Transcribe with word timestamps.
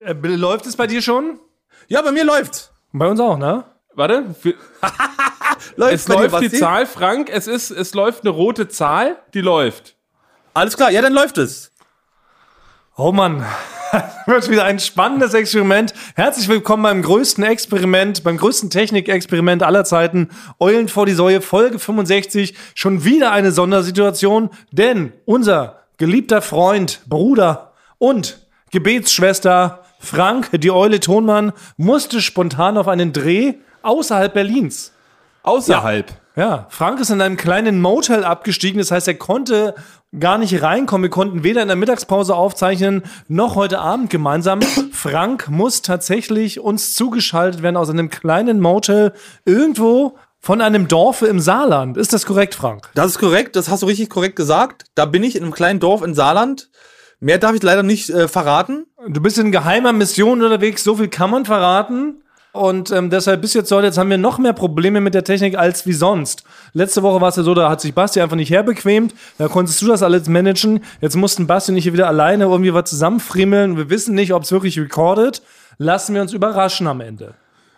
Äh, 0.00 0.12
läuft 0.12 0.66
es 0.66 0.76
bei 0.76 0.86
dir 0.86 1.00
schon? 1.00 1.38
Ja, 1.88 2.02
bei 2.02 2.12
mir 2.12 2.24
läuft's. 2.24 2.70
Bei 2.92 3.06
uns 3.06 3.20
auch, 3.20 3.38
ne? 3.38 3.64
Warte. 3.94 4.34
Läuft 5.76 5.94
es 5.94 6.08
läuft 6.08 6.40
die? 6.42 6.50
Zahl, 6.50 6.86
Frank. 6.86 7.30
Es 7.30 7.46
ist, 7.46 7.70
es 7.70 7.94
läuft 7.94 8.22
eine 8.22 8.30
rote 8.30 8.68
Zahl, 8.68 9.16
die 9.32 9.40
läuft. 9.40 9.96
Alles 10.52 10.76
klar, 10.76 10.90
ja, 10.90 11.00
dann 11.00 11.14
läuft 11.14 11.38
es. 11.38 11.72
Oh 12.96 13.10
Mann. 13.12 13.44
Wird 14.26 14.50
wieder 14.50 14.64
ein 14.64 14.78
spannendes 14.78 15.32
Experiment. 15.32 15.94
Herzlich 16.14 16.48
willkommen 16.48 16.82
beim 16.82 17.02
größten 17.02 17.44
Experiment, 17.44 18.22
beim 18.22 18.36
größten 18.36 18.68
Technikexperiment 18.68 19.62
aller 19.62 19.84
Zeiten. 19.84 20.28
Eulen 20.58 20.88
vor 20.88 21.06
die 21.06 21.12
Säue, 21.12 21.40
Folge 21.40 21.78
65. 21.78 22.54
Schon 22.74 23.04
wieder 23.04 23.32
eine 23.32 23.52
Sondersituation, 23.52 24.50
denn 24.72 25.12
unser 25.24 25.84
geliebter 25.96 26.42
Freund, 26.42 27.00
Bruder 27.06 27.72
und 27.98 28.46
Gebetsschwester 28.70 29.85
Frank, 30.06 30.50
die 30.60 30.70
Eule 30.70 31.00
Tonmann, 31.00 31.52
musste 31.76 32.20
spontan 32.20 32.78
auf 32.78 32.88
einen 32.88 33.12
Dreh 33.12 33.54
außerhalb 33.82 34.32
Berlins. 34.32 34.92
Außerhalb. 35.42 36.12
Ja, 36.36 36.66
Frank 36.68 37.00
ist 37.00 37.10
in 37.10 37.20
einem 37.20 37.36
kleinen 37.36 37.80
Motel 37.80 38.22
abgestiegen. 38.22 38.78
Das 38.78 38.90
heißt, 38.90 39.08
er 39.08 39.14
konnte 39.14 39.74
gar 40.18 40.38
nicht 40.38 40.62
reinkommen. 40.62 41.02
Wir 41.04 41.10
konnten 41.10 41.42
weder 41.44 41.62
in 41.62 41.68
der 41.68 41.76
Mittagspause 41.76 42.34
aufzeichnen, 42.34 43.02
noch 43.26 43.56
heute 43.56 43.80
Abend 43.80 44.10
gemeinsam. 44.10 44.60
Frank 44.92 45.48
muss 45.48 45.82
tatsächlich 45.82 46.60
uns 46.60 46.94
zugeschaltet 46.94 47.62
werden 47.62 47.76
aus 47.76 47.90
einem 47.90 48.10
kleinen 48.10 48.60
Motel 48.60 49.12
irgendwo 49.44 50.18
von 50.38 50.60
einem 50.60 50.88
Dorfe 50.88 51.26
im 51.26 51.40
Saarland. 51.40 51.96
Ist 51.96 52.12
das 52.12 52.26
korrekt, 52.26 52.54
Frank? 52.54 52.90
Das 52.94 53.06
ist 53.06 53.18
korrekt, 53.18 53.56
das 53.56 53.68
hast 53.68 53.82
du 53.82 53.86
richtig 53.86 54.10
korrekt 54.10 54.36
gesagt. 54.36 54.84
Da 54.94 55.06
bin 55.06 55.24
ich 55.24 55.36
in 55.36 55.42
einem 55.42 55.52
kleinen 55.52 55.80
Dorf 55.80 56.02
in 56.02 56.14
Saarland. 56.14 56.70
Mehr 57.20 57.38
darf 57.38 57.54
ich 57.54 57.62
leider 57.62 57.82
nicht 57.82 58.10
äh, 58.10 58.28
verraten. 58.28 58.86
Du 59.08 59.20
bist 59.20 59.38
in 59.38 59.52
geheimer 59.52 59.92
Mission 59.92 60.42
unterwegs. 60.42 60.84
So 60.84 60.96
viel 60.96 61.08
kann 61.08 61.30
man 61.30 61.44
verraten. 61.44 62.22
Und 62.52 62.90
ähm, 62.90 63.10
deshalb 63.10 63.42
bis 63.42 63.52
jetzt 63.52 63.70
heute, 63.70 63.86
jetzt 63.86 63.98
haben 63.98 64.08
wir 64.08 64.16
noch 64.16 64.38
mehr 64.38 64.54
Probleme 64.54 65.02
mit 65.02 65.12
der 65.12 65.24
Technik 65.24 65.58
als 65.58 65.86
wie 65.86 65.92
sonst. 65.92 66.44
Letzte 66.72 67.02
Woche 67.02 67.20
war 67.20 67.28
es 67.28 67.36
ja 67.36 67.42
so, 67.42 67.52
da 67.52 67.68
hat 67.68 67.82
sich 67.82 67.94
Basti 67.94 68.20
einfach 68.20 68.36
nicht 68.36 68.50
herbequemt. 68.50 69.14
Da 69.36 69.48
konntest 69.48 69.80
du 69.82 69.86
das 69.86 70.02
alles 70.02 70.26
managen. 70.28 70.80
Jetzt 71.02 71.16
mussten 71.16 71.46
Basti 71.46 71.72
und 71.72 71.78
ich 71.78 71.84
hier 71.84 71.92
wieder 71.92 72.08
alleine 72.08 72.44
irgendwie 72.44 72.72
was 72.72 72.88
zusammenfriemeln. 72.88 73.76
Wir 73.76 73.90
wissen 73.90 74.14
nicht, 74.14 74.32
ob 74.32 74.44
es 74.44 74.52
wirklich 74.52 74.78
recordet. 74.78 75.42
Lassen 75.76 76.14
wir 76.14 76.22
uns 76.22 76.32
überraschen 76.32 76.86
am 76.86 77.02
Ende. 77.02 77.34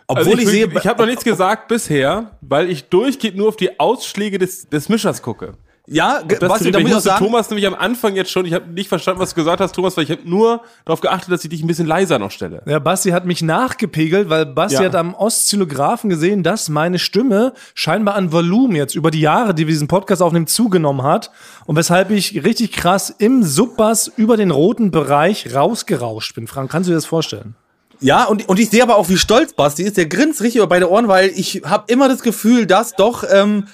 Obwohl 0.06 0.34
Also 0.34 0.38
ich, 0.38 0.48
sehe, 0.48 0.68
ich 0.72 0.86
habe 0.86 1.00
noch 1.00 1.08
nichts 1.08 1.24
gesagt 1.24 1.66
bisher, 1.68 2.30
weil 2.40 2.70
ich 2.70 2.88
durchgehend 2.88 3.36
nur 3.36 3.48
auf 3.48 3.56
die 3.56 3.80
Ausschläge 3.80 4.38
des, 4.38 4.68
des 4.68 4.88
Mischers 4.88 5.22
gucke. 5.22 5.54
Ja, 5.90 6.22
da 6.22 6.34
ich 6.34 6.42
muss 6.42 6.60
ich 6.60 6.94
auch 6.94 7.00
sagen, 7.00 7.24
Thomas 7.24 7.48
nämlich 7.48 7.66
am 7.66 7.74
Anfang 7.74 8.14
jetzt 8.14 8.30
schon, 8.30 8.44
ich 8.44 8.52
habe 8.52 8.70
nicht 8.70 8.88
verstanden, 8.88 9.20
was 9.20 9.30
du 9.30 9.36
gesagt 9.36 9.60
hast, 9.60 9.74
Thomas, 9.74 9.96
weil 9.96 10.04
ich 10.04 10.10
habe 10.10 10.28
nur 10.28 10.62
darauf 10.84 11.00
geachtet, 11.00 11.32
dass 11.32 11.42
ich 11.44 11.50
dich 11.50 11.62
ein 11.62 11.66
bisschen 11.66 11.86
leiser 11.86 12.18
noch 12.18 12.30
stelle. 12.30 12.62
Ja, 12.66 12.78
Basti 12.78 13.10
hat 13.10 13.24
mich 13.24 13.42
nachgepegelt, 13.42 14.28
weil 14.28 14.46
Basti 14.46 14.82
Ja. 14.82 14.88
hat 14.88 14.94
am 14.94 15.14
Oszillographen 15.14 16.10
gesehen, 16.10 16.42
dass 16.42 16.68
meine 16.68 16.98
Stimme 16.98 17.54
scheinbar 17.74 18.16
an 18.16 18.32
Volumen 18.32 18.76
jetzt 18.76 18.94
über 18.94 19.10
die 19.10 19.20
Jahre, 19.20 19.54
die 19.54 19.66
wir 19.66 19.72
diesen 19.72 19.88
Podcast 19.88 20.20
aufnehmen, 20.22 20.46
zugenommen 20.46 21.02
hat. 21.02 21.30
Und 21.64 21.76
weshalb 21.76 22.10
ich 22.10 22.44
richtig 22.44 22.72
krass 22.72 23.14
im 23.16 23.42
Subbass 23.42 24.08
über 24.16 24.36
den 24.36 24.50
roten 24.50 24.90
Bereich 24.90 25.54
rausgerauscht 25.54 26.34
bin. 26.34 26.46
Frank, 26.46 26.70
kannst 26.70 26.88
du 26.88 26.92
dir 26.92 26.96
das 26.96 27.06
vorstellen? 27.06 27.54
ja, 28.00 28.24
und, 28.24 28.48
und 28.48 28.60
ich 28.60 28.70
sehe 28.70 28.82
aber 28.82 28.96
auch, 28.96 29.08
wie 29.08 29.16
stolz 29.16 29.54
Basti 29.54 29.82
ist. 29.82 29.96
Der 29.96 30.06
grinst 30.06 30.40
richtig 30.40 30.58
über 30.58 30.68
beide 30.68 30.88
Ohren, 30.90 31.08
weil 31.08 31.30
ich 31.34 31.62
habe 31.64 31.84
immer 31.92 32.08
das 32.08 32.20
Gefühl, 32.20 32.66
dass 32.66 32.92
doch 32.92 33.24
ähm, 33.28 33.64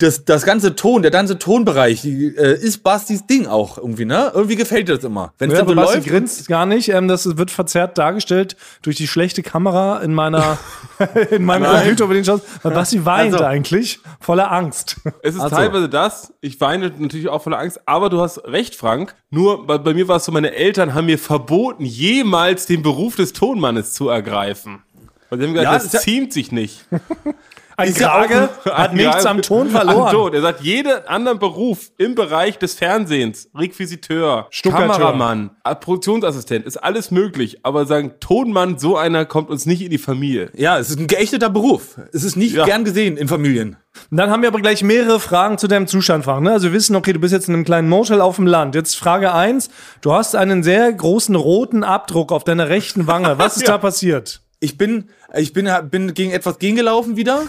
das, 0.00 0.24
das 0.24 0.44
ganze 0.44 0.74
Ton, 0.74 1.02
der 1.02 1.10
ganze 1.10 1.38
Tonbereich, 1.38 2.04
äh, 2.04 2.54
ist 2.54 2.82
Bastis 2.82 3.26
Ding 3.26 3.46
auch 3.46 3.78
irgendwie, 3.78 4.04
ne? 4.04 4.30
Irgendwie 4.34 4.56
gefällt 4.56 4.88
dir 4.88 4.96
das 4.96 5.04
immer. 5.04 5.32
Wenn 5.38 5.50
es 5.50 5.58
Ja, 5.58 5.64
dann 5.64 5.68
so 5.68 5.74
Basti 5.76 5.96
läuft. 5.98 6.08
grinst 6.08 6.48
gar 6.48 6.66
nicht. 6.66 6.88
Ähm, 6.88 7.06
das 7.08 7.36
wird 7.36 7.50
verzerrt 7.50 7.98
dargestellt 7.98 8.56
durch 8.82 8.96
die 8.96 9.06
schlechte 9.06 9.42
Kamera 9.42 9.98
in 10.00 10.12
meiner 10.14 10.58
in 11.30 11.44
meinem 11.44 11.62
Nein. 11.62 11.76
Computer, 11.82 12.04
über 12.04 12.14
den 12.14 12.24
Schaust. 12.24 12.44
Weil 12.62 12.72
Basti 12.72 13.04
weint 13.04 13.34
Also- 13.34 13.44
eigentlich 13.44 14.00
voller 14.20 14.50
Angst. 14.50 14.96
Es 15.22 15.34
ist 15.34 15.40
Also. 15.40 15.56
teilweise 15.56 15.88
das, 15.88 16.32
ich 16.40 16.60
weine 16.60 16.90
natürlich 16.98 17.28
auch 17.28 17.42
voller 17.42 17.58
Angst, 17.58 17.80
aber 17.86 18.10
du 18.10 18.20
hast 18.20 18.38
recht, 18.44 18.74
Frank. 18.76 19.14
Nur 19.30 19.66
bei, 19.66 19.78
bei 19.78 19.94
mir 19.94 20.08
war 20.08 20.16
es 20.16 20.24
so, 20.24 20.32
meine 20.32 20.54
Eltern 20.54 20.94
haben 20.94 21.06
mir 21.06 21.18
verboten, 21.18 21.84
jemals 21.84 22.66
den 22.66 22.82
Beruf 22.82 23.16
des 23.16 23.32
Tonmannes 23.32 23.92
zu 23.92 24.08
ergreifen. 24.08 24.82
Weil 25.28 25.38
sie 25.38 25.44
haben 25.46 25.54
gesagt, 25.54 25.72
Ja, 25.72 25.78
das 25.78 25.92
ja- 25.92 26.00
ziemt 26.00 26.32
sich 26.32 26.50
nicht. 26.52 26.84
Ein 27.80 27.94
ja 27.98 28.08
Krage 28.08 28.48
hat 28.66 28.94
nichts 28.94 29.26
am 29.26 29.42
Ton 29.42 29.62
Am 29.66 29.70
verloren. 29.70 30.12
Ton. 30.12 30.34
Er 30.34 30.40
sagt, 30.42 30.60
jeden 30.60 30.92
anderen 31.06 31.38
Beruf 31.38 31.90
im 31.98 32.14
Bereich 32.14 32.58
des 32.58 32.74
Fernsehens, 32.74 33.48
Requisiteur, 33.54 34.46
Stuckateur. 34.50 34.88
Kameramann, 34.88 35.50
äh, 35.64 35.74
Produktionsassistent, 35.74 36.66
ist 36.66 36.76
alles 36.76 37.10
möglich. 37.10 37.58
Aber 37.64 37.86
sagen, 37.86 38.12
Tonmann, 38.20 38.78
so 38.78 38.96
einer 38.96 39.24
kommt 39.24 39.50
uns 39.50 39.66
nicht 39.66 39.82
in 39.82 39.90
die 39.90 39.98
Familie. 39.98 40.50
Ja, 40.54 40.78
es 40.78 40.90
ist 40.90 40.98
ein 40.98 41.06
geächteter 41.06 41.50
Beruf. 41.50 41.98
Es 42.12 42.24
ist 42.24 42.36
nicht 42.36 42.54
Ja. 42.54 42.64
gern 42.64 42.84
gesehen 42.84 43.16
in 43.16 43.28
Familien. 43.28 43.76
Und 44.10 44.16
dann 44.16 44.30
haben 44.30 44.42
wir 44.42 44.48
aber 44.48 44.60
gleich 44.60 44.82
mehrere 44.82 45.18
Fragen 45.18 45.58
zu 45.58 45.66
deinem 45.66 45.86
Zustand, 45.88 46.24
Frank. 46.24 46.42
Ne? 46.44 46.52
Also 46.52 46.68
wir 46.68 46.72
wissen, 46.72 46.94
okay, 46.94 47.12
du 47.12 47.18
bist 47.18 47.32
jetzt 47.32 47.48
in 47.48 47.54
einem 47.54 47.64
kleinen 47.64 47.88
Motel 47.88 48.20
auf 48.20 48.36
dem 48.36 48.46
Land. 48.46 48.74
Jetzt 48.74 48.96
Frage 48.96 49.32
eins: 49.34 49.68
Du 50.00 50.12
hast 50.12 50.36
einen 50.36 50.62
sehr 50.62 50.92
großen 50.92 51.34
roten 51.34 51.82
Abdruck 51.82 52.30
auf 52.30 52.44
deiner 52.44 52.68
rechten 52.68 53.06
Wange. 53.06 53.38
Was 53.38 53.56
ist 53.56 53.68
da 53.68 53.78
passiert? 53.78 54.42
Ich 54.60 54.76
bin, 54.78 55.08
ich 55.34 55.52
bin, 55.52 55.68
bin 55.90 56.14
gegen 56.14 56.30
etwas 56.30 56.58
gegengelaufen 56.58 57.16
wieder. 57.16 57.42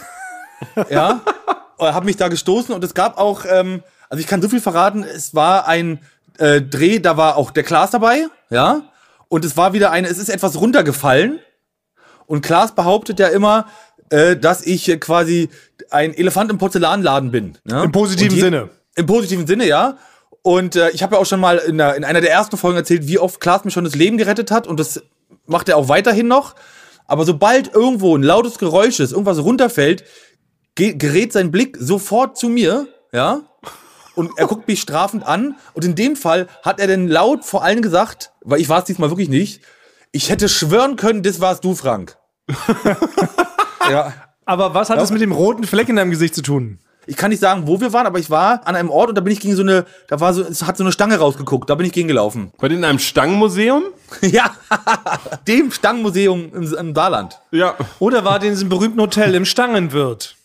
ja. 0.90 1.22
Habe 1.80 2.06
mich 2.06 2.18
da 2.18 2.28
gestoßen 2.28 2.74
und 2.76 2.84
es 2.84 2.94
gab 2.94 3.18
auch, 3.18 3.44
ähm, 3.50 3.82
also 4.10 4.22
ich 4.22 4.28
kann 4.28 4.42
so 4.42 4.50
viel 4.50 4.62
verraten, 4.62 5.04
es 5.04 5.34
war 5.34 5.68
ein 5.68 6.00
äh, 6.38 6.62
Dreh, 6.62 7.00
da 7.00 7.18
war 7.18 7.38
auch 7.38 7.52
der 7.52 7.64
Klaas 7.64 7.92
dabei, 7.92 8.28
ja. 8.50 8.82
Und 9.30 9.46
es 9.46 9.56
war 9.58 9.74
wieder 9.74 9.92
eine, 9.92 10.08
es 10.08 10.18
ist 10.18 10.30
etwas 10.30 10.60
runtergefallen. 10.60 11.40
Und 12.28 12.42
Klaas 12.42 12.76
behauptet 12.76 13.20
ja 13.20 13.28
immer, 13.30 13.66
äh, 14.10 14.36
dass 14.36 14.62
ich 14.66 14.88
äh, 14.90 14.98
quasi 14.98 15.50
ein 15.90 16.14
Elefant 16.14 16.52
im 16.52 16.58
Porzellanladen 16.58 17.32
bin. 17.32 17.58
Ja? 17.66 17.84
Im 17.84 17.92
positiven 17.92 18.36
je- 18.36 18.42
Sinne. 18.44 18.70
Im 18.96 19.06
positiven 19.06 19.48
Sinne, 19.48 19.66
ja. 19.68 19.98
Und 20.42 20.76
äh, 20.76 20.90
ich 20.92 21.02
habe 21.02 21.16
ja 21.16 21.22
auch 21.22 21.26
schon 21.26 21.40
mal 21.40 21.58
in, 21.58 21.78
der, 21.78 21.96
in 21.96 22.04
einer 22.04 22.20
der 22.22 22.32
ersten 22.32 22.58
Folgen 22.58 22.78
erzählt, 22.78 23.08
wie 23.08 23.20
oft 23.20 23.40
Klaas 23.40 23.64
mir 23.64 23.72
schon 23.72 23.86
das 23.86 23.96
Leben 23.96 24.18
gerettet 24.18 24.52
hat. 24.52 24.68
Und 24.68 24.80
das 24.80 25.02
macht 25.46 25.70
er 25.70 25.78
auch 25.78 25.88
weiterhin 25.88 26.28
noch. 26.28 26.56
Aber 27.08 27.26
sobald 27.26 27.74
irgendwo 27.74 28.18
ein 28.18 28.24
lautes 28.24 28.58
Geräusch 28.58 29.00
ist, 29.00 29.12
irgendwas 29.12 29.40
runterfällt, 29.40 30.04
gerät 30.76 31.34
sein 31.34 31.52
Blick 31.52 31.78
sofort 31.80 32.38
zu 32.38 32.50
mir, 32.50 32.88
ja. 33.12 33.42
Und 34.16 34.32
er 34.38 34.48
guckt 34.48 34.68
mich 34.68 34.82
strafend 34.82 35.26
an. 35.26 35.56
Und 35.74 35.86
in 35.86 35.96
dem 35.96 36.16
Fall 36.16 36.48
hat 36.64 36.80
er 36.80 36.88
dann 36.88 37.08
laut 37.08 37.46
vor 37.46 37.64
allen 37.64 37.82
gesagt, 37.82 38.32
weil 38.42 38.60
ich 38.60 38.70
war 38.70 38.80
es 38.80 38.86
diesmal 38.86 39.10
wirklich 39.10 39.30
nicht, 39.30 39.62
ich 40.12 40.30
hätte 40.30 40.50
schwören 40.50 40.98
können, 40.98 41.24
das 41.24 41.40
warst 41.40 41.64
du, 41.64 41.74
Frank. 41.76 42.18
ja. 43.90 44.14
Aber 44.46 44.74
was 44.74 44.90
hat 44.90 45.00
es 45.00 45.12
mit 45.12 45.22
dem 45.22 45.32
roten 45.32 45.64
Fleck 45.64 45.88
in 45.88 45.96
deinem 45.96 46.12
Gesicht 46.12 46.36
zu 46.36 46.42
tun? 46.42 46.80
Ich 47.08 47.16
kann 47.16 47.32
nicht 47.32 47.40
sagen, 47.40 47.66
wo 47.66 47.80
wir 47.82 47.94
waren, 47.94 48.06
aber 48.06 48.20
ich 48.20 48.30
war 48.30 48.68
an 48.68 48.76
einem 48.76 48.90
Ort 48.90 49.10
und 49.10 49.16
da 49.16 49.22
bin 49.22 49.34
ich 49.34 49.40
gegen 49.40 49.56
so 49.56 49.64
eine, 49.64 49.86
da 50.08 50.20
war 50.20 50.34
so, 50.34 50.44
es 50.44 50.64
hat 50.68 50.78
so 50.78 50.84
eine 50.84 50.92
Stange 50.92 51.18
rausgeguckt, 51.18 51.70
da 51.70 51.76
bin 51.76 51.86
ich 51.86 51.94
gegen 51.94 52.08
gelaufen. 52.08 52.52
Bei 52.60 52.68
dir 52.68 52.76
in 52.76 52.84
einem 52.84 53.00
Stangenmuseum? 53.00 53.84
ja, 54.22 54.52
dem 55.48 55.72
Stangenmuseum 55.72 56.52
im, 56.54 56.74
im 56.74 56.96
Saarland. 56.96 57.40
Ja. 57.52 57.76
Oder 58.00 58.24
war 58.24 58.40
der 58.40 58.50
in 58.50 58.56
diesem 58.56 58.70
berühmten 58.70 59.00
Hotel 59.02 59.34
im 59.34 59.46
Stangenwirt? 59.46 60.36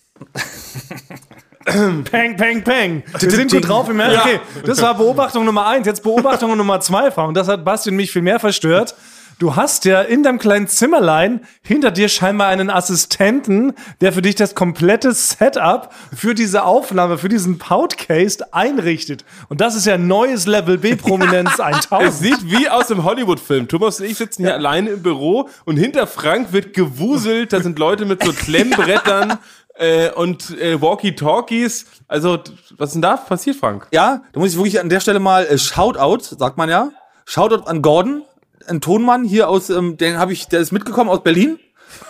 Peng, 1.65 2.37
peng, 2.37 2.63
peng. 2.63 3.03
Wir 3.19 3.31
sind 3.31 3.51
gut 3.53 3.69
drauf. 3.69 3.89
Wir 3.89 3.95
merken, 3.95 4.19
okay, 4.21 4.41
das 4.65 4.81
war 4.81 4.97
Beobachtung 4.97 5.45
Nummer 5.45 5.67
eins. 5.67 5.87
Jetzt 5.87 6.03
Beobachtung 6.03 6.57
Nummer 6.57 6.81
zwei. 6.81 7.11
Und 7.11 7.35
das 7.37 7.49
hat 7.49 7.65
Basti 7.65 7.91
und 7.91 7.97
mich 7.97 8.11
viel 8.13 8.23
mehr 8.23 8.39
verstört. 8.39 8.95
Du 9.39 9.55
hast 9.55 9.85
ja 9.85 10.01
in 10.01 10.23
deinem 10.23 10.39
kleinen 10.39 10.67
Zimmerlein 10.67 11.41
hinter 11.61 11.91
dir 11.91 12.09
scheinbar 12.09 12.49
einen 12.49 12.71
Assistenten, 12.71 13.75
der 14.01 14.15
für 14.15 14.23
dich 14.23 14.35
das 14.35 14.55
komplette 14.55 15.13
Setup 15.13 15.93
für 16.17 16.35
diese 16.35 16.65
Aufnahme, 16.65 17.19
für 17.19 17.29
diesen 17.29 17.59
Podcast 17.59 18.55
einrichtet. 18.55 19.27
Und 19.51 19.61
das 19.61 19.77
ist 19.77 19.85
ja 19.85 19.99
neues 19.99 20.47
Level 20.47 20.79
B-Prominenz 20.79 21.51
Es 21.59 21.61
1000. 21.61 22.15
sieht 22.15 22.51
wie 22.51 22.71
aus 22.71 22.87
dem 22.87 23.05
Hollywood-Film. 23.05 23.69
Thomas 23.69 24.01
und 24.01 24.07
ich 24.07 24.17
sitzen 24.17 24.45
hier 24.45 24.55
alleine 24.55 24.89
im 24.89 25.03
Büro 25.03 25.51
und 25.67 25.77
hinter 25.77 26.07
Frank 26.07 26.55
wird 26.55 26.73
gewuselt. 26.73 27.53
Da 27.53 27.61
sind 27.61 27.79
Leute 27.79 28.07
mit 28.07 28.25
so 28.25 28.33
Klemmbrettern 28.33 29.37
äh, 29.79 30.11
und 30.11 30.59
äh, 30.59 30.81
Walkie-Talkies. 30.81 31.87
Also, 32.09 32.39
was 32.77 32.91
ist 32.91 32.95
denn 32.95 33.03
da 33.03 33.17
passiert, 33.17 33.57
Frank? 33.57 33.89
Ja, 33.93 34.23
da 34.33 34.41
muss 34.41 34.51
ich 34.51 34.57
wirklich 34.57 34.81
an 34.81 34.89
der 34.89 35.01
Stelle 35.01 35.21
mal 35.21 35.47
äh, 35.47 35.59
Shoutout, 35.59 36.37
sagt 36.39 36.57
man 36.57 36.69
ja. 36.69 36.91
Shoutout 37.25 37.67
an 37.67 37.83
Gordon, 37.83 38.23
ein 38.69 38.81
Tonmann 38.81 39.25
hier 39.25 39.49
aus, 39.49 39.71
ähm, 39.71 39.97
den 39.97 40.19
habe 40.19 40.33
ich, 40.33 40.49
der 40.49 40.61
ist 40.61 40.73
mitgekommen 40.73 41.11
aus 41.11 41.23
Berlin. 41.23 41.59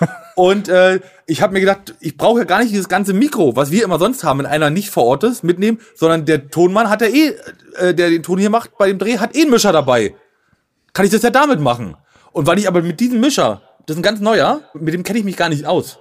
Und 0.36 0.68
äh, 0.68 1.00
ich 1.26 1.40
habe 1.40 1.54
mir 1.54 1.60
gedacht, 1.60 1.94
ich 2.00 2.18
brauche 2.18 2.40
ja 2.40 2.44
gar 2.44 2.58
nicht 2.58 2.70
dieses 2.70 2.88
ganze 2.88 3.14
Mikro, 3.14 3.56
was 3.56 3.70
wir 3.70 3.84
immer 3.84 3.98
sonst 3.98 4.22
haben, 4.22 4.40
wenn 4.40 4.46
einer 4.46 4.69
nicht 4.69 4.90
vor 4.90 5.04
Ort 5.04 5.24
ist, 5.24 5.42
mitnehmen, 5.42 5.80
sondern 5.94 6.26
der 6.26 6.50
Tonmann 6.50 6.90
hat 6.90 7.00
ja 7.00 7.06
eh, 7.06 7.34
äh, 7.76 7.94
der 7.94 8.10
den 8.10 8.22
Ton 8.22 8.38
hier 8.38 8.50
macht 8.50 8.76
bei 8.76 8.88
dem 8.88 8.98
Dreh, 8.98 9.19
hat 9.19 9.34
eh 9.34 9.42
einen 9.42 9.50
Mischer 9.50 9.72
dabei. 9.72 10.14
Kann 10.92 11.06
ich 11.06 11.10
das 11.12 11.22
ja 11.22 11.30
damit 11.30 11.60
machen. 11.60 11.96
Und 12.32 12.46
weil 12.46 12.58
ich 12.58 12.69
aber 12.69 12.82
mit 12.82 13.00
diesem 13.00 13.20
Mischer, 13.20 13.62
das 13.86 13.94
ist 13.94 14.00
ein 14.00 14.02
ganz 14.02 14.20
neuer, 14.20 14.60
mit 14.74 14.92
dem 14.92 15.04
kenne 15.04 15.19
ich 15.19 15.24
mich 15.24 15.38
gar 15.38 15.48
nicht 15.48 15.64
aus. 15.64 15.98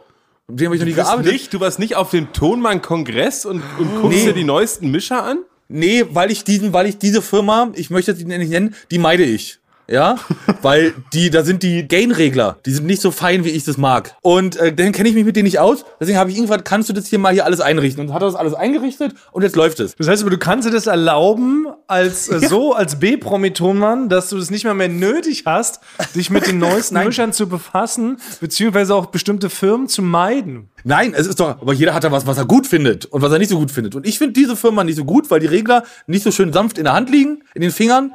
Mit 0.48 0.60
dem 0.60 0.66
habe 0.68 0.76
ich 0.76 0.82
noch 0.82 0.86
nie 0.86 0.92
Du 0.94 0.98
warst, 0.98 1.10
gearbeitet. 1.10 1.34
nicht, 1.34 1.54
du 1.54 1.60
warst 1.60 1.80
nicht 1.80 1.96
auf 1.96 2.12
dem 2.12 2.32
Tonmann-Kongress 2.32 3.46
und, 3.46 3.64
und 3.80 4.02
guckst 4.02 4.18
Nee. 4.20 4.26
dir 4.26 4.34
die 4.34 4.44
neuesten 4.44 4.92
Mischer 4.92 5.24
an? 5.24 5.40
Nee, 5.68 6.06
weil 6.12 6.30
ich 6.32 6.44
diesen, 6.44 6.72
weil 6.74 6.86
ich 6.86 7.00
diese 7.00 7.24
Firma, 7.24 7.72
ich 7.74 7.90
möchte 7.90 8.14
sie 8.16 8.26
nicht 8.26 8.50
nennen, 8.52 8.76
die 8.92 9.00
meide 9.00 9.24
ich. 9.24 9.60
Ja, 9.88 10.18
weil 10.62 10.94
die, 11.14 11.30
da 11.30 11.44
sind 11.44 11.62
die 11.62 11.88
Gain-Regler, 11.88 12.58
die 12.66 12.72
sind 12.72 12.88
nicht 12.88 13.02
so 13.02 13.12
fein, 13.12 13.46
wie 13.46 13.50
ich 13.50 13.64
das 13.64 13.78
mag. 13.78 14.16
Und 14.22 14.56
äh, 14.58 14.74
dann 14.74 14.92
kenne 14.92 15.10
ich 15.10 15.16
mich 15.16 15.26
mit 15.26 15.36
denen 15.36 15.46
nicht 15.46 15.60
aus. 15.60 15.86
Deswegen 16.00 16.18
habe 16.18 16.32
ich 16.32 16.38
irgendwann, 16.38 16.64
kannst 16.64 16.90
du 16.90 16.94
das 16.94 17.08
hier 17.08 17.20
mal 17.20 17.34
hier 17.34 17.46
alles 17.46 17.62
einrichten? 17.62 18.06
Und 18.06 18.14
hat 18.14 18.22
er 18.22 18.26
das 18.26 18.36
alles 18.36 18.54
eingerichtet 18.54 19.14
und 19.32 19.44
jetzt 19.44 19.56
läuft 19.56 19.80
es. 19.80 19.96
Das 19.96 20.08
heißt 20.08 20.24
aber, 20.24 20.32
du 20.32 20.38
kannst 20.38 20.68
dir 20.68 20.72
das 20.72 20.88
erlauben, 20.88 21.68
als 21.88 22.30
äh, 22.30 22.40
so 22.48 22.74
als 22.74 23.00
B-Promi-Tonmann, 23.00 24.10
dass 24.10 24.30
du 24.30 24.38
das 24.38 24.50
nicht 24.50 24.66
mal 24.66 24.74
mehr 24.74 24.90
nötig 24.90 25.44
hast, 25.46 25.82
dich 26.16 26.30
mit 26.30 26.48
den 26.48 26.58
neuesten. 26.58 26.96
Mischern 27.06 27.34
zu 27.34 27.48
befassen, 27.48 28.18
beziehungsweise 28.40 28.96
auch 28.96 29.08
bestimmte 29.08 29.50
Firmen 29.50 29.88
zu 29.88 30.02
meiden. 30.02 30.70
Nein, 30.84 31.14
es 31.16 31.28
ist 31.28 31.40
doch, 31.40 31.62
aber 31.62 31.74
jeder 31.74 31.94
hat 31.94 32.04
da 32.04 32.12
was, 32.12 32.28
was 32.28 32.38
er 32.38 32.46
gut 32.46 32.68
findet 32.68 33.06
und 33.06 33.22
was 33.22 33.32
er 33.32 33.40
nicht 33.40 33.50
so 33.50 33.58
gut 33.58 33.72
findet. 33.72 33.96
Und 33.96 34.06
ich 34.06 34.18
finde 34.18 34.34
diese 34.34 34.56
Firma 34.56 34.84
nicht 34.84 34.98
so 34.98 35.06
gut, 35.06 35.32
weil 35.32 35.40
die 35.40 35.48
Regler 35.48 35.84
nicht 36.08 36.24
so 36.24 36.32
schön 36.32 36.54
sanft 36.54 36.78
in 36.78 36.84
der 36.84 36.94
Hand 36.94 37.10
liegen, 37.10 37.44
in 37.54 37.62
den 37.62 37.72
Fingern. 37.72 38.14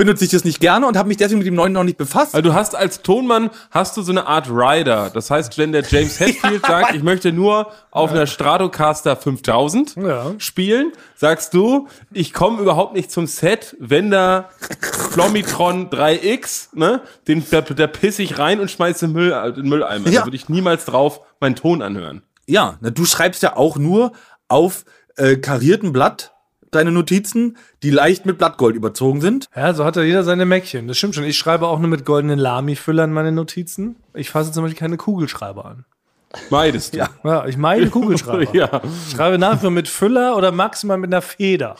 Benutze 0.00 0.24
ich 0.24 0.30
das 0.30 0.44
nicht 0.44 0.60
gerne 0.60 0.86
und 0.86 0.96
habe 0.96 1.08
mich 1.08 1.18
deswegen 1.18 1.40
mit 1.40 1.46
dem 1.46 1.54
neuen 1.54 1.74
noch 1.74 1.84
nicht 1.84 1.98
befasst. 1.98 2.34
Also 2.34 2.48
du 2.48 2.54
hast 2.54 2.74
als 2.74 3.02
Tonmann 3.02 3.50
hast 3.70 3.98
du 3.98 4.02
so 4.02 4.12
eine 4.12 4.26
Art 4.26 4.48
Rider. 4.48 5.10
Das 5.12 5.30
heißt, 5.30 5.58
wenn 5.58 5.72
der 5.72 5.82
James 5.86 6.18
Hetfield 6.20 6.64
sagt, 6.64 6.94
ich 6.94 7.02
möchte 7.02 7.32
nur 7.32 7.70
auf 7.90 8.10
einer 8.10 8.26
Stratocaster 8.26 9.14
5000 9.14 9.96
Ja. 9.96 10.32
spielen, 10.38 10.92
sagst 11.16 11.52
du, 11.52 11.86
ich 12.12 12.32
komme 12.32 12.62
überhaupt 12.62 12.94
nicht 12.94 13.10
zum 13.10 13.26
Set, 13.26 13.76
wenn 13.78 14.10
da 14.10 14.48
Flomitron 15.10 15.90
3X, 15.90 16.68
ne, 16.74 17.02
den 17.28 17.44
da, 17.50 17.60
da 17.60 17.86
piss 17.86 18.18
ich 18.18 18.38
rein 18.38 18.58
und 18.60 18.70
schmeiße 18.70 19.04
in 19.04 19.12
Müll, 19.12 19.52
den 19.54 19.68
Mülleimer. 19.68 20.08
Ja. 20.08 20.20
Da 20.20 20.26
würde 20.26 20.36
ich 20.36 20.48
niemals 20.48 20.86
drauf 20.86 21.20
meinen 21.40 21.56
Ton 21.56 21.82
anhören. 21.82 22.22
Ja, 22.46 22.78
na, 22.80 22.90
du 22.90 23.04
schreibst 23.04 23.42
ja 23.42 23.56
auch 23.56 23.76
nur 23.76 24.12
auf 24.48 24.84
äh, 25.16 25.36
kariertem 25.36 25.92
Blatt 25.92 26.32
deine 26.70 26.92
Notizen, 26.92 27.56
die 27.82 27.90
leicht 27.90 28.26
mit 28.26 28.38
Blattgold 28.38 28.76
überzogen 28.76 29.20
sind. 29.20 29.48
Ja, 29.54 29.74
so 29.74 29.84
hat 29.84 29.96
ja 29.96 30.02
jeder 30.02 30.22
seine 30.24 30.44
Mäckchen. 30.46 30.88
Das 30.88 30.98
stimmt 30.98 31.14
schon. 31.14 31.24
Ich 31.24 31.38
schreibe 31.38 31.66
auch 31.66 31.78
nur 31.78 31.88
mit 31.88 32.04
goldenen 32.04 32.38
Lami-Füllern 32.38 33.12
meine 33.12 33.32
Notizen. 33.32 33.96
Ich 34.14 34.30
fasse 34.30 34.52
zum 34.52 34.62
Beispiel 34.64 34.78
keine 34.78 34.96
Kugelschreiber 34.96 35.64
an. 35.64 35.84
Meidest 36.48 36.94
du. 36.94 36.98
Ja. 36.98 37.08
Ja, 37.24 37.46
ich 37.46 37.56
meide 37.56 37.90
Kugelschreiber. 37.90 38.54
Ja. 38.54 38.82
Ich 38.84 39.16
schreibe 39.16 39.38
nach 39.38 39.56
wie 39.56 39.60
vor 39.62 39.70
mit 39.70 39.88
Füller 39.88 40.36
oder 40.36 40.52
maximal 40.52 40.96
mit 40.96 41.12
einer 41.12 41.22
Feder. 41.22 41.76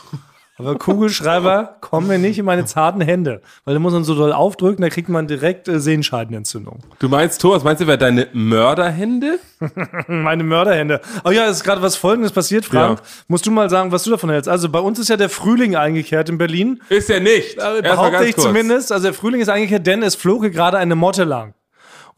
Aber 0.61 0.79
Kugelschreiber 0.79 1.77
kommen 1.81 2.07
mir 2.09 2.19
nicht 2.19 2.39
in 2.39 2.45
meine 2.45 2.65
zarten 2.65 3.01
Hände, 3.01 3.41
weil 3.65 3.75
da 3.75 3.81
muss 3.81 3.93
man 3.93 4.05
so 4.05 4.15
doll 4.15 4.33
aufdrücken, 4.33 4.83
da 4.83 4.89
kriegt 4.89 5.09
man 5.09 5.27
direkt 5.27 5.69
äh, 5.69 5.81
Sehenscheidenentzündung. 5.81 6.81
Du 6.99 7.09
meinst, 7.09 7.41
Thomas, 7.41 7.65
meinst 7.65 7.83
du, 7.83 7.87
wer 7.87 7.97
deine 7.97 8.29
Mörderhände? 8.33 9.39
Meine 10.07 10.45
Mörderhände. 10.45 11.01
Oh 11.25 11.31
ja, 11.31 11.47
es 11.47 11.59
ist 11.59 11.65
gerade 11.65 11.83
was 11.83 11.97
Folgendes 11.97 12.33
passiert, 12.33 12.65
Frank. 12.65 12.99
Ja. 12.99 13.05
Musst 13.29 13.47
du 13.47 13.51
mal 13.51 13.71
sagen, 13.71 13.93
was 13.93 14.05
du 14.05 14.11
davon 14.11 14.31
hältst. 14.31 14.49
Also 14.49 14.69
bei 14.69 14.81
uns 14.81 14.99
ist 14.99 15.09
ja 15.09 15.17
der 15.17 15.29
Frühling 15.29 15.77
eingekehrt 15.77 16.29
in 16.29 16.39
Berlin. 16.39 16.81
Ist 16.89 17.11
er 17.11 17.21
nicht. 17.21 17.57
Behaupte 17.57 18.25
ich 18.25 18.35
kurz. 18.35 18.47
zumindest. 18.47 18.93
Also 18.93 19.05
der 19.05 19.15
Frühling 19.15 19.41
ist 19.41 19.49
eingekehrt, 19.49 19.87
denn 19.87 20.03
es 20.03 20.15
flog 20.15 20.43
gerade 20.51 20.79
eine 20.79 20.95
Motte 20.95 21.25
lang. 21.25 21.55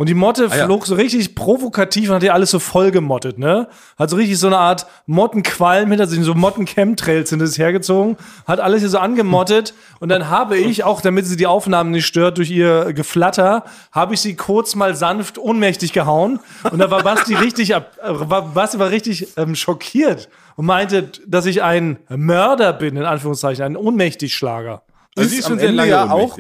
Und 0.02 0.08
die 0.08 0.14
Motte 0.14 0.46
ja. 0.46 0.64
flog 0.64 0.84
so 0.84 0.96
richtig 0.96 1.36
provokativ 1.36 2.08
und 2.08 2.16
hat 2.16 2.24
ja 2.24 2.32
alles 2.32 2.50
so 2.50 2.58
voll 2.58 2.90
gemottet, 2.90 3.38
ne? 3.38 3.68
Hat 3.96 4.10
so 4.10 4.16
richtig 4.16 4.36
so 4.36 4.48
eine 4.48 4.58
Art 4.58 4.84
Mottenqualm 5.06 5.90
hinter 5.90 6.08
sich, 6.08 6.20
so 6.24 6.34
Motten-Chemtrails 6.34 7.30
sind 7.30 7.40
es 7.40 7.56
hergezogen, 7.56 8.16
hat 8.44 8.58
alles 8.58 8.80
hier 8.80 8.88
so 8.88 8.98
angemottet 8.98 9.74
und 10.00 10.08
dann 10.08 10.28
habe 10.28 10.58
ich, 10.58 10.82
auch 10.82 11.02
damit 11.02 11.26
sie 11.26 11.36
die 11.36 11.46
Aufnahmen 11.46 11.92
nicht 11.92 12.04
stört 12.04 12.38
durch 12.38 12.50
ihr 12.50 12.92
Geflatter, 12.94 13.62
habe 13.92 14.14
ich 14.14 14.20
sie 14.20 14.34
kurz 14.34 14.74
mal 14.74 14.96
sanft 14.96 15.38
ohnmächtig 15.38 15.92
gehauen 15.92 16.40
und 16.68 16.80
da 16.80 16.90
war 16.90 17.04
Basti 17.04 17.36
richtig, 17.36 17.76
ab, 17.76 17.96
äh, 18.02 18.12
Basti 18.52 18.80
war 18.80 18.90
richtig 18.90 19.28
ähm, 19.36 19.54
schockiert 19.54 20.28
und 20.56 20.66
meinte, 20.66 21.12
dass 21.28 21.46
ich 21.46 21.62
ein 21.62 21.98
Mörder 22.08 22.72
bin, 22.72 22.96
in 22.96 23.04
Anführungszeichen, 23.04 23.64
ein 23.64 23.76
Ohnmächtigschlager. 23.76 24.82
Also 25.14 25.30
sie 25.30 25.36
ist 25.36 25.44
am 25.44 25.50
schon 25.50 25.58
sehr 25.60 25.68
Ende 25.68 25.76
lange 25.76 25.90
ja 25.92 26.10
auch. 26.10 26.36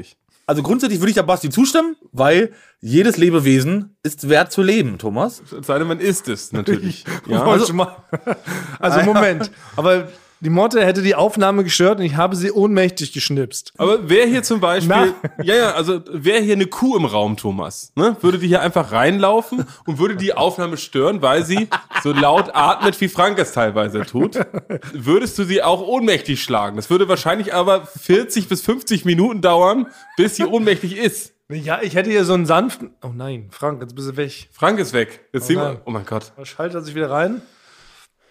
Also 0.46 0.62
grundsätzlich 0.62 1.00
würde 1.00 1.10
ich 1.10 1.16
ja 1.16 1.22
Basti 1.22 1.50
zustimmen, 1.50 1.96
weil 2.10 2.52
jedes 2.80 3.16
Lebewesen 3.16 3.96
ist 4.02 4.28
wert 4.28 4.50
zu 4.50 4.62
leben, 4.62 4.98
Thomas. 4.98 5.42
Es 5.58 5.66
sei 5.66 5.78
denn, 5.78 5.88
man 5.88 6.00
isst 6.00 6.28
es 6.28 6.52
natürlich. 6.52 7.04
Ja. 7.26 7.44
Also, 7.44 7.72
also 8.80 9.00
Moment. 9.02 9.50
Aber 9.76 10.08
die 10.42 10.50
Motte 10.50 10.84
hätte 10.84 11.02
die 11.02 11.14
Aufnahme 11.14 11.62
gestört 11.62 12.00
und 12.00 12.04
ich 12.04 12.16
habe 12.16 12.34
sie 12.34 12.50
ohnmächtig 12.50 13.12
geschnipst. 13.12 13.72
Aber 13.78 14.08
wer 14.08 14.26
hier 14.26 14.42
zum 14.42 14.58
Beispiel, 14.58 15.14
ja, 15.44 15.54
ja, 15.54 15.70
also 15.72 16.00
wer 16.10 16.40
hier 16.40 16.54
eine 16.54 16.66
Kuh 16.66 16.96
im 16.96 17.04
Raum, 17.04 17.36
Thomas, 17.36 17.92
ne, 17.94 18.16
würde 18.22 18.38
die 18.38 18.48
hier 18.48 18.60
einfach 18.60 18.90
reinlaufen 18.90 19.64
und 19.86 19.98
würde 20.00 20.16
die 20.16 20.34
Aufnahme 20.34 20.78
stören, 20.78 21.22
weil 21.22 21.44
sie 21.44 21.68
so 22.02 22.12
laut 22.12 22.50
atmet, 22.54 23.00
wie 23.00 23.06
Frank 23.06 23.38
es 23.38 23.52
teilweise 23.52 24.04
tut, 24.04 24.36
würdest 24.92 25.38
du 25.38 25.44
sie 25.44 25.62
auch 25.62 25.80
ohnmächtig 25.80 26.42
schlagen. 26.42 26.74
Das 26.74 26.90
würde 26.90 27.08
wahrscheinlich 27.08 27.54
aber 27.54 27.86
40 27.86 28.48
bis 28.48 28.62
50 28.62 29.04
Minuten 29.04 29.42
dauern, 29.42 29.86
bis 30.16 30.34
sie 30.34 30.44
ohnmächtig 30.44 30.96
ist. 30.96 31.34
Ja, 31.50 31.80
ich 31.82 31.94
hätte 31.94 32.10
hier 32.10 32.24
so 32.24 32.34
einen 32.34 32.46
sanften. 32.46 32.90
Oh 33.02 33.12
nein, 33.14 33.46
Frank, 33.50 33.80
jetzt 33.80 33.94
bist 33.94 34.08
du 34.08 34.16
weg. 34.16 34.48
Frank 34.50 34.80
ist 34.80 34.92
weg. 34.92 35.20
Jetzt 35.32 35.46
sehen 35.46 35.58
nein. 35.58 35.74
wir, 35.74 35.82
oh 35.84 35.90
mein 35.90 36.04
Gott. 36.04 36.32
Schaltet 36.42 36.76
er 36.76 36.82
sich 36.82 36.96
wieder 36.96 37.10
rein? 37.10 37.42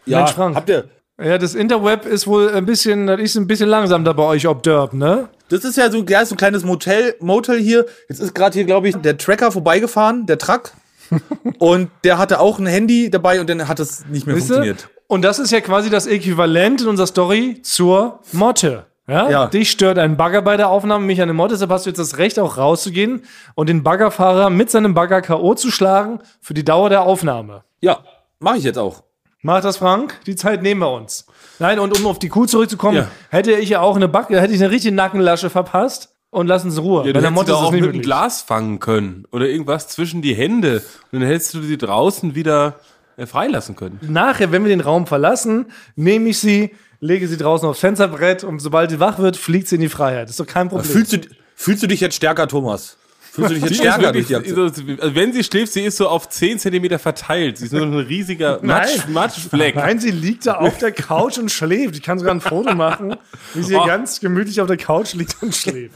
Ja, 0.06 0.20
Mensch, 0.20 0.32
Frank. 0.32 0.56
habt 0.56 0.70
ihr. 0.70 0.90
Ja, 1.24 1.38
das 1.38 1.56
Interweb 1.56 2.06
ist 2.06 2.26
wohl 2.26 2.50
ein 2.50 2.66
bisschen, 2.66 3.08
das 3.08 3.20
ist 3.20 3.36
ein 3.36 3.48
bisschen 3.48 3.70
langsam 3.70 4.04
da 4.04 4.14
bei 4.14 4.24
euch, 4.24 4.48
ob 4.48 4.64
Derb, 4.64 4.94
ne? 4.94 5.30
Das 5.50 5.64
ist 5.64 5.78
ja 5.78 5.92
so, 5.92 6.04
ja, 6.08 6.26
so 6.26 6.36
ein 6.36 6.38
kleines 6.38 6.64
Motel, 6.64 7.16
Motel 7.20 7.60
hier. 7.60 7.86
Jetzt 8.10 8.20
ist 8.20 8.34
gerade 8.34 8.54
hier, 8.54 8.64
glaube 8.64 8.90
ich, 8.90 8.96
der 8.96 9.18
Tracker 9.18 9.52
vorbeigefahren, 9.52 10.26
der 10.26 10.38
Truck. 10.38 10.72
und 11.60 11.92
der 12.04 12.18
hatte 12.18 12.40
auch 12.40 12.58
ein 12.58 12.66
Handy 12.66 13.10
dabei 13.10 13.42
und 13.42 13.50
dann 13.50 13.68
hat 13.68 13.80
es 13.80 14.06
nicht 14.08 14.26
mehr 14.26 14.36
Wisst 14.36 14.48
funktioniert. 14.48 14.90
Und 15.08 15.24
das 15.24 15.40
ist 15.40 15.52
ja 15.52 15.60
quasi 15.60 15.90
das 15.90 16.08
Äquivalent 16.08 16.82
in 16.82 16.88
unserer 16.88 17.08
Story 17.08 17.60
zur 17.64 18.20
Motte. 18.32 18.86
Ja? 19.08 19.30
Ja. 19.30 19.48
Dich 19.48 19.70
stört 19.70 20.00
ein 20.00 20.16
Bagger 20.16 20.42
bei 20.42 20.56
der 20.56 20.70
Aufnahme, 20.70 21.06
mich 21.06 21.22
eine 21.22 21.34
Motte, 21.34 21.56
deshalb 21.56 21.70
hast 21.72 21.86
du 21.86 21.90
jetzt 21.90 22.00
das 22.00 22.18
Recht, 22.18 22.40
auch 22.40 22.58
rauszugehen 22.58 23.24
und 23.56 23.68
den 23.68 23.84
Baggerfahrer 23.84 24.50
mit 24.50 24.72
seinem 24.72 24.94
Bagger 24.94 25.22
K.O. 25.22 25.54
zu 25.54 25.70
schlagen 25.70 26.20
für 26.40 26.54
die 26.54 26.64
Dauer 26.64 26.90
der 26.90 27.02
Aufnahme. 27.02 27.66
Ja, 27.82 28.00
mache 28.40 28.58
ich 28.58 28.64
jetzt 28.64 28.78
auch. 28.78 29.04
Macht 29.42 29.64
das, 29.64 29.78
Frank? 29.78 30.20
Die 30.28 30.36
Zeit 30.36 30.62
nehmen 30.62 30.82
wir 30.82 30.92
uns. 30.92 31.26
Nein, 31.60 31.80
und 31.80 31.98
um 32.00 32.06
auf 32.06 32.20
die 32.20 32.30
Kuh 32.30 32.46
zurückzukommen, 32.46 32.98
Ja. 32.98 33.08
hätte 33.30 33.54
ich 33.54 33.70
ja 33.70 33.82
auch 33.82 33.96
eine 33.96 34.08
Backe, 34.08 34.40
hätte 34.40 34.54
ich 34.54 34.62
eine 34.62 34.72
richtige 34.72 34.94
Nackenlasche 34.94 35.50
verpasst 35.50 36.10
und 36.30 36.48
lassen 36.48 36.70
Sie 36.72 36.80
Ruhe. 36.80 37.02
Ja, 37.08 37.14
du 37.14 37.20
der 37.22 37.32
hättest 37.32 37.50
es 37.50 37.54
auch 37.56 37.72
mit 37.72 37.78
einem 37.80 37.86
möglich. 37.88 38.04
Glas 38.04 38.42
fangen 38.42 38.80
können 38.80 39.26
oder 39.32 39.48
irgendwas 39.48 39.88
zwischen 39.88 40.22
die 40.22 40.36
Hände 40.36 40.84
und 41.12 41.20
dann 41.22 41.28
hättest 41.28 41.54
du 41.56 41.62
sie 41.64 41.78
draußen 41.78 42.36
wieder 42.36 42.80
äh, 43.18 43.26
freilassen 43.26 43.76
können. 43.76 44.00
Nachher, 44.08 44.52
wenn 44.52 44.64
wir 44.64 44.70
den 44.70 44.82
Raum 44.82 45.08
verlassen, 45.08 45.66
nehme 45.96 46.30
ich 46.30 46.40
sie, 46.40 46.76
lege 47.00 47.28
sie 47.28 47.38
draußen 47.38 47.68
aufs 47.68 47.80
Fensterbrett 47.80 48.44
und 48.44 48.60
sobald 48.60 48.92
sie 48.92 49.00
wach 49.00 49.18
wird, 49.18 49.38
fliegt 49.38 49.68
sie 49.68 49.76
in 49.76 49.82
die 49.82 49.90
Freiheit. 49.90 50.26
Das 50.26 50.32
ist 50.32 50.40
doch 50.40 50.48
kein 50.48 50.70
Problem. 50.70 50.86
Fühlst 50.90 51.14
du, 51.14 51.18
fühlst 51.56 51.82
du 51.82 51.88
dich 51.88 52.00
jetzt 52.00 52.16
stärker, 52.16 52.48
Thomas? 52.48 52.98
Fühlst 53.34 53.50
du 53.50 53.54
dich 53.54 53.64
jetzt 53.64 53.72
ist 53.72 53.78
stärker 53.78 54.12
durch 54.12 54.30
wirklich, 54.30 55.02
also 55.02 55.16
wenn 55.16 55.32
sie 55.32 55.44
schläft, 55.44 55.72
sie 55.72 55.84
ist 55.84 55.96
so 55.96 56.10
auf 56.10 56.28
10 56.28 56.60
Zentimeter 56.60 57.00
verteilt. 57.00 57.58
Sie 57.60 57.66
ist 57.66 57.72
nur 57.72 57.84
ein 57.84 57.94
riesiger 57.94 58.60
Matsch. 58.64 59.08
Matschfleck. 59.08 59.76
Nein, 59.76 60.00
sie 60.00 60.12
liegt 60.12 60.46
da 60.48 60.56
auf 60.56 60.78
der 60.80 60.92
Couch 60.92 61.38
und 61.38 61.50
schläft. 61.50 61.96
Ich 61.96 62.04
kann 62.04 62.20
sogar 62.20 62.34
ein 62.34 62.42
Foto 62.42 62.76
machen, 62.76 63.16
wie 63.54 63.64
sie 63.64 63.70
hier 63.70 63.82
Oh. 63.84 63.86
ganz 63.88 64.20
gemütlich 64.20 64.60
auf 64.60 64.68
der 64.68 64.76
Couch 64.76 65.14
liegt 65.14 65.42
und 65.42 65.56
schläft. 65.56 65.96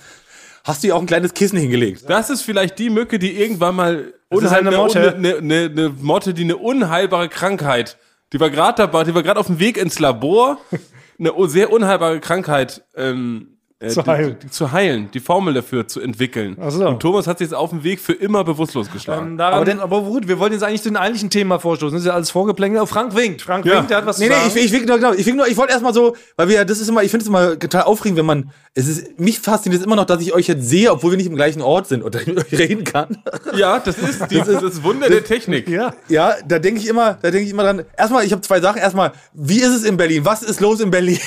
Hast 0.64 0.82
du 0.84 0.88
ihr 0.88 0.96
auch 0.96 1.02
ein 1.02 1.08
kleines 1.08 1.34
Kissen 1.34 1.60
hingelegt? 1.60 2.06
Das 2.10 2.30
ist 2.30 2.42
vielleicht 2.42 2.80
die 2.80 2.90
Mücke, 2.90 3.20
die 3.20 3.38
irgendwann 3.40 3.76
mal 3.76 4.14
Das 4.30 4.44
ist 4.44 4.52
eine 4.54 4.72
Motte. 4.72 5.16
Eine, 5.16 5.36
eine, 5.38 5.56
eine 5.66 5.90
Motte, 5.90 6.34
die 6.34 6.44
eine 6.44 6.56
unheilbare 6.58 7.28
Krankheit, 7.28 7.98
die 8.34 8.40
war 8.40 8.50
gerade 8.50 8.78
dabei, 8.78 9.04
die 9.04 9.14
war 9.14 9.24
gerade 9.24 9.40
auf 9.40 9.48
dem 9.48 9.60
Weg 9.60 9.78
ins 9.78 10.00
Labor, 10.00 10.58
eine 11.20 11.34
sehr 11.50 11.72
unheilbare 11.72 12.20
Krankheit 12.22 12.84
ähm, 12.96 13.55
äh, 13.82 13.90
Zu 13.90 14.06
heilen. 14.06 14.38
Die, 14.42 14.50
zu 14.50 14.72
heilen, 14.72 15.10
die 15.14 15.20
Formel 15.20 15.54
dafür 15.54 15.86
zu 15.86 16.00
entwickeln. 16.00 16.56
Ach 16.62 16.72
so. 16.72 16.88
Und 16.88 17.02
Thomas 17.02 17.28
hat 17.28 17.40
sich 17.40 17.48
jetzt 17.50 17.54
auf 17.54 17.72
dem 17.72 17.84
Weg 17.84 18.00
für 18.00 18.14
immer 18.14 18.44
bewusstlos 18.46 18.90
geschlagen. 18.90 19.32
Ähm, 19.32 19.38
daran, 19.38 19.54
Aber 19.56 19.66
denn- 19.66 19.80
aber 19.82 20.02
gut, 20.02 20.30
wir 20.30 20.40
wollen 20.40 20.54
jetzt 20.54 20.64
eigentlich 20.64 20.82
zu 20.82 20.88
den 20.90 20.96
eigentlichen 20.96 21.30
Thema 21.30 21.60
vorstoßen. 21.60 21.94
Das 21.94 22.04
ist 22.04 22.08
ja 22.08 22.14
alles 22.14 22.30
vorgeplänkelt. 22.32 22.82
Oh, 22.82 22.86
Frank 22.86 23.14
winkt. 23.18 23.42
Frank 23.42 23.66
Ja. 23.66 23.76
winkt, 23.76 23.90
der 23.90 23.98
hat 23.98 24.06
was 24.06 24.18
Nee, 24.18 24.28
zu 24.28 24.32
nee, 24.32 24.38
sagen. 24.40 24.52
ich, 24.56 24.66
ich, 24.66 24.72
will- 24.72 24.86
genau, 24.86 25.12
ich, 25.14 25.28
nur, 25.34 25.48
ich 25.48 25.58
wollte 25.58 25.74
erstmal 25.74 25.94
so, 25.94 26.16
weil 26.38 26.48
wir, 26.48 26.64
das 26.64 26.80
ist 26.80 26.88
immer, 26.88 27.04
ich 27.04 27.12
finde 27.12 27.24
es 27.24 27.28
immer 27.28 27.60
total 27.60 27.84
aufregend, 27.84 28.18
wenn 28.18 28.26
man, 28.26 28.52
es 28.76 28.88
ist, 28.88 29.20
mich 29.20 29.40
fasziniert 29.42 29.82
es 29.82 29.86
immer 29.86 29.98
noch, 29.98 30.06
dass 30.06 30.22
ich 30.22 30.34
euch 30.34 30.48
jetzt 30.48 30.70
sehe, 30.70 30.90
obwohl 30.92 31.12
wir 31.12 31.18
nicht 31.18 31.28
im 31.28 31.36
gleichen 31.36 31.62
Ort 31.62 31.88
sind 31.88 32.04
ich 32.16 32.28
mit 32.28 32.38
euch 32.38 32.58
reden 32.58 32.86
kann. 32.86 33.18
ja, 33.58 33.80
das 33.80 33.98
ist, 33.98 34.32
die, 34.32 34.38
das, 34.38 34.48
ist 34.48 34.62
das 34.64 34.84
Wunder 34.84 35.10
der 35.10 35.24
Technik. 35.26 35.68
ja. 35.68 35.94
Ja, 36.08 36.36
da 36.48 36.60
denke 36.60 36.80
ich 36.80 36.88
immer, 36.88 37.16
da 37.22 37.30
denke 37.30 37.46
ich 37.46 37.50
immer 37.52 37.64
dran. 37.64 37.84
Erstmal, 37.98 38.24
ich 38.26 38.32
habe 38.32 38.42
zwei 38.42 38.62
Sachen. 38.62 38.78
Erstmal, 38.80 39.12
wie 39.34 39.58
ist 39.60 39.74
es 39.74 39.84
in 39.84 39.98
Berlin? 39.98 40.24
Was 40.24 40.44
ist 40.44 40.62
los 40.62 40.80
in 40.80 40.92
Berlin? 40.92 41.20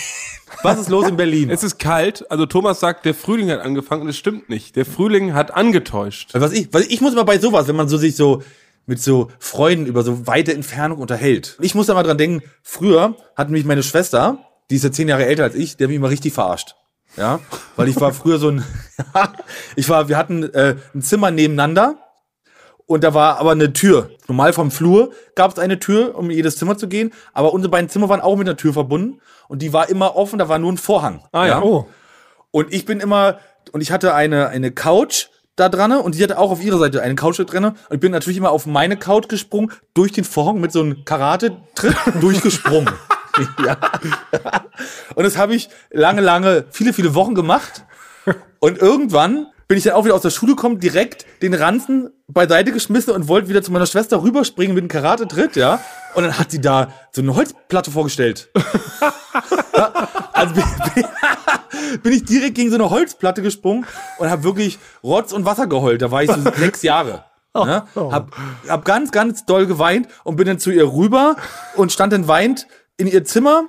Was 0.63 0.79
ist 0.79 0.89
los 0.89 1.07
in 1.07 1.17
Berlin? 1.17 1.51
Es 1.51 1.63
ist 1.63 1.79
kalt, 1.79 2.31
also 2.31 2.47
Thomas 2.47 2.81
sagt, 2.81 3.05
der 3.05 3.15
Frühling 3.15 3.51
hat 3.51 3.61
angefangen 3.61 4.03
und 4.03 4.09
es 4.09 4.17
stimmt 4.17 4.49
nicht. 4.49 4.77
Der 4.77 4.85
Frühling 4.85 5.35
hat 5.35 5.55
angetäuscht. 5.55 6.31
was 6.33 6.53
ich, 6.53 6.69
was 6.73 6.87
ich 6.87 7.01
muss 7.01 7.13
immer 7.13 7.25
bei 7.25 7.39
sowas, 7.39 7.69
wenn 7.69 7.77
man 7.77 7.89
so 7.89 7.97
sich 7.97 8.17
so 8.17 8.43
mit 8.87 9.01
so 9.01 9.31
Freunden 9.39 9.87
über 9.87 10.03
so 10.03 10.27
weite 10.27 10.55
Entfernung 10.55 10.99
unterhält. 10.99 11.59
Ich 11.61 11.75
muss 11.75 11.87
da 11.87 11.95
mal 11.95 12.03
dran 12.03 12.19
denken, 12.19 12.43
früher 12.63 13.17
hat 13.37 13.51
mich 13.51 13.65
meine 13.65 13.83
Schwester, 13.83 14.39
die 14.71 14.77
ist 14.77 14.85
ja 14.85 14.91
zehn 14.91 15.09
Jahre 15.09 15.27
älter 15.27 15.45
als 15.45 15.55
ich, 15.55 15.77
der 15.77 15.87
hat 15.87 15.89
mich 15.91 15.97
immer 15.97 16.11
richtig 16.11 16.33
verarscht. 16.33 16.75
Ja, 17.17 17.41
weil 17.77 17.89
ich 17.89 18.01
war 18.01 18.13
früher 18.13 18.39
so 18.39 18.51
ein, 18.51 18.65
ich 19.77 19.89
war, 19.89 20.09
wir 20.09 20.17
hatten 20.17 20.43
äh, 20.55 20.77
ein 20.95 21.03
Zimmer 21.03 21.31
nebeneinander 21.31 21.99
und 22.89 23.05
da 23.05 23.13
war 23.13 23.39
aber 23.39 23.53
eine 23.53 23.73
Tür. 23.75 24.11
Normal 24.29 24.55
vom 24.55 24.71
Flur 24.71 25.13
gab 25.35 25.53
es 25.53 25.59
eine 25.59 25.79
Tür, 25.79 26.17
um 26.17 26.31
in 26.31 26.37
jedes 26.37 26.57
Zimmer 26.57 26.79
zu 26.79 26.89
gehen, 26.89 27.13
aber 27.35 27.53
unsere 27.53 27.71
beiden 27.71 27.91
Zimmer 27.91 28.09
waren 28.09 28.23
auch 28.23 28.37
mit 28.37 28.49
einer 28.49 28.57
Tür 28.57 28.73
verbunden 28.73 29.21
und 29.47 29.61
die 29.61 29.75
war 29.75 29.91
immer 29.91 30.17
offen, 30.17 30.39
da 30.39 30.49
war 30.49 30.59
nur 30.59 30.73
ein 30.73 30.79
Vorhang. 30.79 31.23
Ah 31.31 31.47
ja. 31.47 31.63
Oh. 31.63 31.87
Und 32.51 32.73
ich 32.73 32.87
bin 32.87 33.01
immer, 33.01 33.39
und 33.73 33.83
ich 33.83 33.93
hatte 33.93 34.15
eine, 34.15 34.49
eine 34.49 34.73
Couch 34.73 35.27
da 35.55 35.69
dran 35.69 35.93
und 35.93 36.15
die 36.15 36.23
hatte 36.23 36.39
auch 36.39 36.51
auf 36.51 36.63
ihrer 36.63 36.79
Seite 36.79 37.03
eine 37.03 37.15
Couch 37.15 37.39
da 37.39 37.45
dran 37.45 37.65
und 37.65 37.77
ich 37.91 38.01
bin 38.01 38.11
natürlich 38.11 38.39
immer 38.39 38.51
auf 38.51 38.65
meine 38.65 38.97
Couch 38.97 39.29
gesprungen, 39.29 39.71
durch 39.93 40.13
den 40.13 40.25
Vorhang 40.25 40.59
mit 40.59 40.73
so 40.73 40.81
einem 40.81 41.05
Karate-Tritt 41.05 41.95
durchgesprungen. 42.23 42.89
ja. 43.67 43.77
Und 45.15 45.25
das 45.25 45.37
habe 45.37 45.55
ich 45.55 45.69
lange, 45.91 46.23
lange, 46.23 46.65
viele, 46.71 46.95
viele 46.95 47.15
Wochen 47.15 47.35
gemacht 47.35 47.85
und 48.61 48.79
irgendwann 48.79 49.49
bin 49.69 49.77
ich 49.77 49.85
dann 49.85 49.93
auch 49.93 50.07
wieder 50.07 50.15
aus 50.15 50.23
der 50.23 50.31
Schule 50.31 50.57
gekommen, 50.57 50.81
direkt 50.81 51.27
den 51.43 51.53
Ranzen 51.53 52.11
beiseite 52.27 52.73
geschmissen 52.73 53.13
und 53.13 53.29
wollte 53.29 53.49
wieder 53.49 53.63
zu 53.63 53.71
meiner 53.71 53.87
Schwester 53.87 54.23
rüberspringen 54.23 54.75
mit 54.75 54.83
einem 54.83 54.89
Karate-Tritt, 54.89 55.57
ja. 55.57 55.81
Und 56.15 56.25
dann 56.25 56.39
hat 56.39 56.51
sie 56.51 56.61
da 56.61 56.93
so 57.13 57.21
eine 57.21 57.37
Holzplatte 57.37 57.91
vorgestellt. 57.91 58.49
also 60.33 60.55
bin, 60.55 60.65
bin, 60.95 61.05
bin 62.03 62.13
ich 62.13 62.25
direkt 62.25 62.55
gegen 62.55 62.71
so 62.71 62.77
eine 62.77 62.89
Holzplatte 62.89 63.43
gesprungen 63.43 63.87
und 64.17 64.31
habe 64.31 64.43
wirklich 64.43 64.79
Rotz 65.05 65.33
und 65.33 65.45
Wasser 65.45 65.67
geheult. 65.67 66.01
Da 66.01 66.11
war 66.11 66.23
ich 66.23 66.31
so 66.31 66.41
sechs 66.57 66.83
Jahre. 66.83 67.25
Ne? 67.55 67.85
Hab, 67.95 68.31
hab 68.69 68.85
ganz, 68.85 69.11
ganz 69.11 69.45
doll 69.45 69.67
geweint 69.67 70.09
und 70.25 70.37
bin 70.37 70.47
dann 70.47 70.59
zu 70.59 70.71
ihr 70.71 70.93
rüber 70.93 71.37
und 71.75 71.93
stand 71.93 72.13
dann 72.13 72.29
weint 72.29 72.69
in 72.97 73.07
ihr 73.07 73.25
Zimmer 73.25 73.65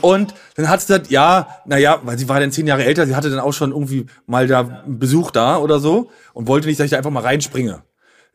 und 0.00 0.34
dann 0.56 0.68
hat 0.68 0.80
sie 0.80 0.88
gesagt, 0.88 1.10
ja, 1.10 1.48
naja, 1.66 2.00
weil 2.02 2.18
sie 2.18 2.28
war 2.28 2.40
dann 2.40 2.52
zehn 2.52 2.66
Jahre 2.66 2.84
älter, 2.84 3.06
sie 3.06 3.16
hatte 3.16 3.30
dann 3.30 3.40
auch 3.40 3.52
schon 3.52 3.72
irgendwie 3.72 4.06
mal 4.26 4.46
da 4.46 4.60
einen 4.60 4.98
Besuch 4.98 5.30
da 5.30 5.58
oder 5.58 5.80
so 5.80 6.10
und 6.32 6.48
wollte 6.48 6.66
nicht, 6.66 6.80
dass 6.80 6.84
ich 6.84 6.90
da 6.90 6.96
einfach 6.98 7.10
mal 7.10 7.22
reinspringe 7.22 7.82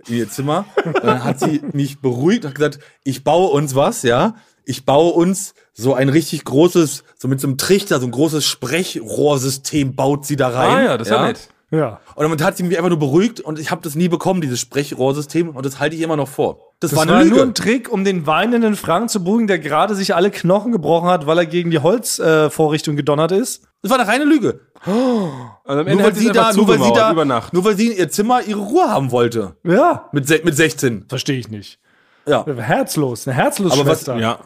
in 0.07 0.15
ihr 0.15 0.29
Zimmer. 0.29 0.65
Und 0.85 1.03
dann 1.03 1.23
hat 1.23 1.39
sie 1.39 1.61
mich 1.73 1.99
beruhigt 1.99 2.45
und 2.45 2.49
hat 2.49 2.55
gesagt, 2.55 2.79
ich 3.03 3.23
baue 3.23 3.49
uns 3.49 3.75
was, 3.75 4.03
ja. 4.03 4.35
Ich 4.65 4.85
baue 4.85 5.13
uns 5.13 5.53
so 5.73 5.93
ein 5.93 6.09
richtig 6.09 6.43
großes, 6.43 7.03
so 7.17 7.27
mit 7.27 7.39
so 7.39 7.47
einem 7.47 7.57
Trichter, 7.57 7.99
so 7.99 8.05
ein 8.05 8.11
großes 8.11 8.45
Sprechrohrsystem 8.45 9.95
baut 9.95 10.25
sie 10.25 10.35
da 10.35 10.49
rein. 10.49 10.75
Ah 10.75 10.83
ja, 10.83 10.97
das 10.97 11.07
ist 11.07 11.13
ja 11.13 11.25
nett. 11.25 11.49
Ja. 11.71 11.99
Und 12.15 12.23
damit 12.23 12.43
hat 12.43 12.57
sie 12.57 12.63
mich 12.63 12.77
einfach 12.77 12.89
nur 12.89 12.99
beruhigt 12.99 13.39
und 13.39 13.59
ich 13.59 13.71
habe 13.71 13.81
das 13.81 13.95
nie 13.95 14.07
bekommen, 14.07 14.41
dieses 14.41 14.59
Sprechrohrsystem, 14.59 15.49
und 15.49 15.65
das 15.65 15.79
halte 15.79 15.95
ich 15.95 16.01
immer 16.01 16.17
noch 16.17 16.27
vor. 16.27 16.66
Das, 16.79 16.91
Das 16.91 16.99
war 16.99 17.07
war, 17.07 17.23
nur 17.25 17.41
ein 17.41 17.55
Trick, 17.55 17.91
um 17.91 18.03
den 18.03 18.27
weinenden 18.27 18.75
Frank 18.75 19.09
zu 19.09 19.23
beruhigen, 19.23 19.47
der 19.47 19.57
gerade 19.57 19.95
sich 19.95 20.13
alle 20.13 20.29
Knochen 20.29 20.71
gebrochen 20.71 21.09
hat, 21.09 21.25
weil 21.25 21.39
er 21.39 21.45
gegen 21.47 21.71
die 21.71 21.79
Holzvorrichtung 21.79 22.93
äh, 22.93 22.97
gedonnert 22.97 23.31
ist. 23.31 23.63
das 23.81 23.89
war 23.91 23.99
eine 23.99 24.07
reine 24.07 24.25
Lüge. 24.25 24.59
Am 24.85 25.79
Ende 25.79 25.95
Nur 25.95 26.03
weil, 26.03 26.15
sie 26.15 26.31
da, 26.31 26.53
nur, 26.53 26.67
weil 26.67 26.79
sie 26.79 26.93
da, 26.93 27.43
nur 27.51 27.65
weil 27.65 27.75
sie 27.75 27.87
in 27.87 27.97
ihr 27.97 28.09
Zimmer 28.09 28.41
ihre 28.43 28.59
Ruhe 28.59 28.89
haben 28.89 29.11
wollte. 29.11 29.55
Ja. 29.63 30.07
Mit, 30.11 30.29
mit 30.45 30.55
16. 30.55 31.05
Verstehe 31.09 31.39
ich 31.39 31.49
nicht. 31.49 31.79
Ja. 32.27 32.45
Herzlos, 32.45 33.27
eine 33.27 33.35
herzlos 33.35 33.71
Aber 33.71 33.81
was- 33.87 33.99
Schwester. 33.99 34.17
Ja. 34.17 34.39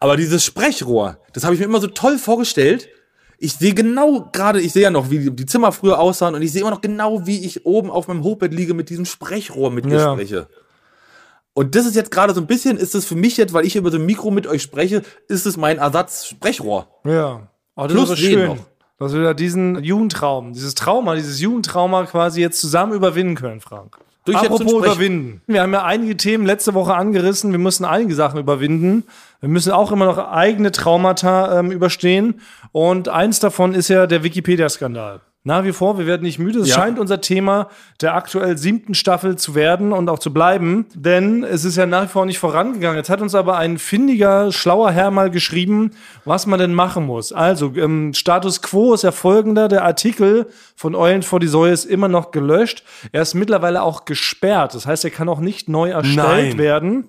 Aber 0.00 0.16
dieses 0.16 0.44
Sprechrohr, 0.44 1.18
das 1.34 1.44
habe 1.44 1.54
ich 1.54 1.60
mir 1.60 1.66
immer 1.66 1.80
so 1.80 1.86
toll 1.88 2.16
vorgestellt. 2.18 2.88
Ich 3.38 3.54
sehe 3.54 3.74
genau 3.74 4.30
gerade, 4.32 4.60
ich 4.60 4.72
sehe 4.72 4.82
ja 4.84 4.90
noch, 4.90 5.10
wie 5.10 5.30
die 5.30 5.46
Zimmer 5.46 5.70
früher 5.72 5.98
aussahen 5.98 6.34
und 6.34 6.40
ich 6.42 6.52
sehe 6.52 6.60
immer 6.62 6.70
noch 6.70 6.80
genau, 6.80 7.26
wie 7.26 7.44
ich 7.44 7.66
oben 7.66 7.90
auf 7.90 8.08
meinem 8.08 8.22
Hochbett 8.22 8.54
liege 8.54 8.72
mit 8.74 8.88
diesem 8.88 9.04
Sprechrohr 9.04 9.70
mit 9.70 9.84
ihr 9.86 9.96
Ja. 9.98 10.12
spreche. 10.14 10.46
Und 11.54 11.76
das 11.76 11.86
ist 11.86 11.94
jetzt 11.94 12.10
gerade 12.10 12.34
so 12.34 12.40
ein 12.40 12.46
bisschen, 12.46 12.76
ist 12.76 12.94
es 12.94 13.06
für 13.06 13.14
mich 13.14 13.36
jetzt, 13.36 13.52
weil 13.52 13.64
ich 13.64 13.76
über 13.76 13.90
so 13.90 13.96
ein 13.96 14.04
Mikro 14.04 14.30
mit 14.30 14.46
euch 14.46 14.62
spreche, 14.62 15.02
ist 15.28 15.46
es 15.46 15.56
mein 15.56 15.78
Ersatz-Sprechrohr. 15.78 16.88
Ja. 17.04 17.48
Oh, 17.76 17.82
das 17.84 17.92
Plus 17.92 18.10
ist 18.10 18.18
schön, 18.18 18.46
noch. 18.46 18.58
dass 18.98 19.14
wir 19.14 19.22
da 19.22 19.34
diesen 19.34 19.82
Jugendtraum, 19.82 20.52
dieses 20.52 20.74
Trauma, 20.74 21.14
dieses 21.14 21.40
Jugendtrauma 21.40 22.04
quasi 22.06 22.40
jetzt 22.40 22.60
zusammen 22.60 22.92
überwinden 22.92 23.36
können, 23.36 23.60
Frank. 23.60 23.98
Durch 24.24 24.38
Apropos 24.38 24.72
überwinden. 24.72 25.42
Wir 25.46 25.62
haben 25.62 25.72
ja 25.72 25.84
einige 25.84 26.16
Themen 26.16 26.46
letzte 26.46 26.72
Woche 26.72 26.94
angerissen. 26.94 27.52
Wir 27.52 27.58
müssen 27.58 27.84
einige 27.84 28.14
Sachen 28.14 28.40
überwinden. 28.40 29.04
Wir 29.40 29.50
müssen 29.50 29.70
auch 29.72 29.92
immer 29.92 30.06
noch 30.06 30.18
eigene 30.18 30.72
Traumata 30.72 31.58
ähm, 31.58 31.70
überstehen. 31.70 32.40
Und 32.72 33.10
eins 33.10 33.38
davon 33.38 33.74
ist 33.74 33.88
ja 33.88 34.06
der 34.06 34.24
Wikipedia-Skandal. 34.24 35.20
Nach 35.46 35.62
wie 35.62 35.72
vor, 35.72 35.98
wir 35.98 36.06
werden 36.06 36.22
nicht 36.22 36.38
müde. 36.38 36.60
Es 36.60 36.68
Ja. 36.70 36.76
scheint 36.76 36.98
unser 36.98 37.20
Thema 37.20 37.68
der 38.00 38.14
aktuell 38.14 38.56
siebten 38.56 38.94
Staffel 38.94 39.36
zu 39.36 39.54
werden 39.54 39.92
und 39.92 40.08
auch 40.08 40.18
zu 40.18 40.32
bleiben, 40.32 40.86
denn 40.94 41.44
es 41.44 41.66
ist 41.66 41.76
ja 41.76 41.84
nach 41.84 42.04
wie 42.04 42.08
vor 42.08 42.24
nicht 42.24 42.38
vorangegangen. 42.38 42.96
Jetzt 42.96 43.10
hat 43.10 43.20
uns 43.20 43.34
aber 43.34 43.58
ein 43.58 43.76
findiger, 43.76 44.50
schlauer 44.52 44.90
Herr 44.90 45.10
mal 45.10 45.30
geschrieben, 45.30 45.90
was 46.24 46.46
man 46.46 46.58
denn 46.58 46.72
machen 46.72 47.04
muss. 47.04 47.30
Also, 47.34 47.74
ähm, 47.76 48.14
Status 48.14 48.62
Quo 48.62 48.94
ist 48.94 49.04
ja 49.04 49.12
folgender. 49.12 49.68
Der 49.68 49.84
Artikel 49.84 50.46
von 50.76 50.94
Eulen 50.94 51.22
vor 51.22 51.40
die 51.40 51.46
Säue 51.46 51.72
ist 51.72 51.84
immer 51.84 52.08
noch 52.08 52.30
gelöscht. 52.30 52.82
Er 53.12 53.20
ist 53.20 53.34
mittlerweile 53.34 53.82
auch 53.82 54.06
gesperrt. 54.06 54.74
Das 54.74 54.86
heißt, 54.86 55.04
er 55.04 55.10
kann 55.10 55.28
auch 55.28 55.40
nicht 55.40 55.68
neu 55.68 55.90
erstellt 55.90 56.16
Nein. 56.54 56.58
werden, 56.58 57.04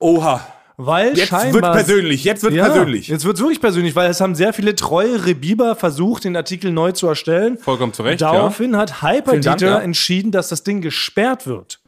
Oha. 0.00 0.40
Weil 0.78 1.18
Jetzt 1.18 1.28
scheinbar... 1.28 1.74
wird 1.74 1.86
persönlich, 1.86 2.22
jetzt 2.22 2.44
wird 2.44 2.54
Ja, 2.54 2.66
persönlich. 2.66 3.08
Jetzt 3.08 3.24
wird's 3.24 3.40
wirklich 3.40 3.60
persönlich, 3.60 3.96
weil 3.96 4.08
es 4.08 4.20
haben 4.20 4.36
sehr 4.36 4.52
viele 4.52 4.76
treue 4.76 5.26
Rebiber 5.26 5.74
versucht, 5.74 6.22
den 6.22 6.36
Artikel 6.36 6.70
neu 6.70 6.92
zu 6.92 7.08
erstellen. 7.08 7.58
Vollkommen 7.58 7.92
zu 7.92 8.04
Recht, 8.04 8.20
ja. 8.20 8.32
Daraufhin 8.32 8.76
hat 8.76 9.02
Hyperdieter 9.02 9.66
ja. 9.66 9.78
entschieden, 9.80 10.30
dass 10.30 10.48
das 10.48 10.62
Ding 10.62 10.80
gesperrt 10.80 11.48
wird. 11.48 11.80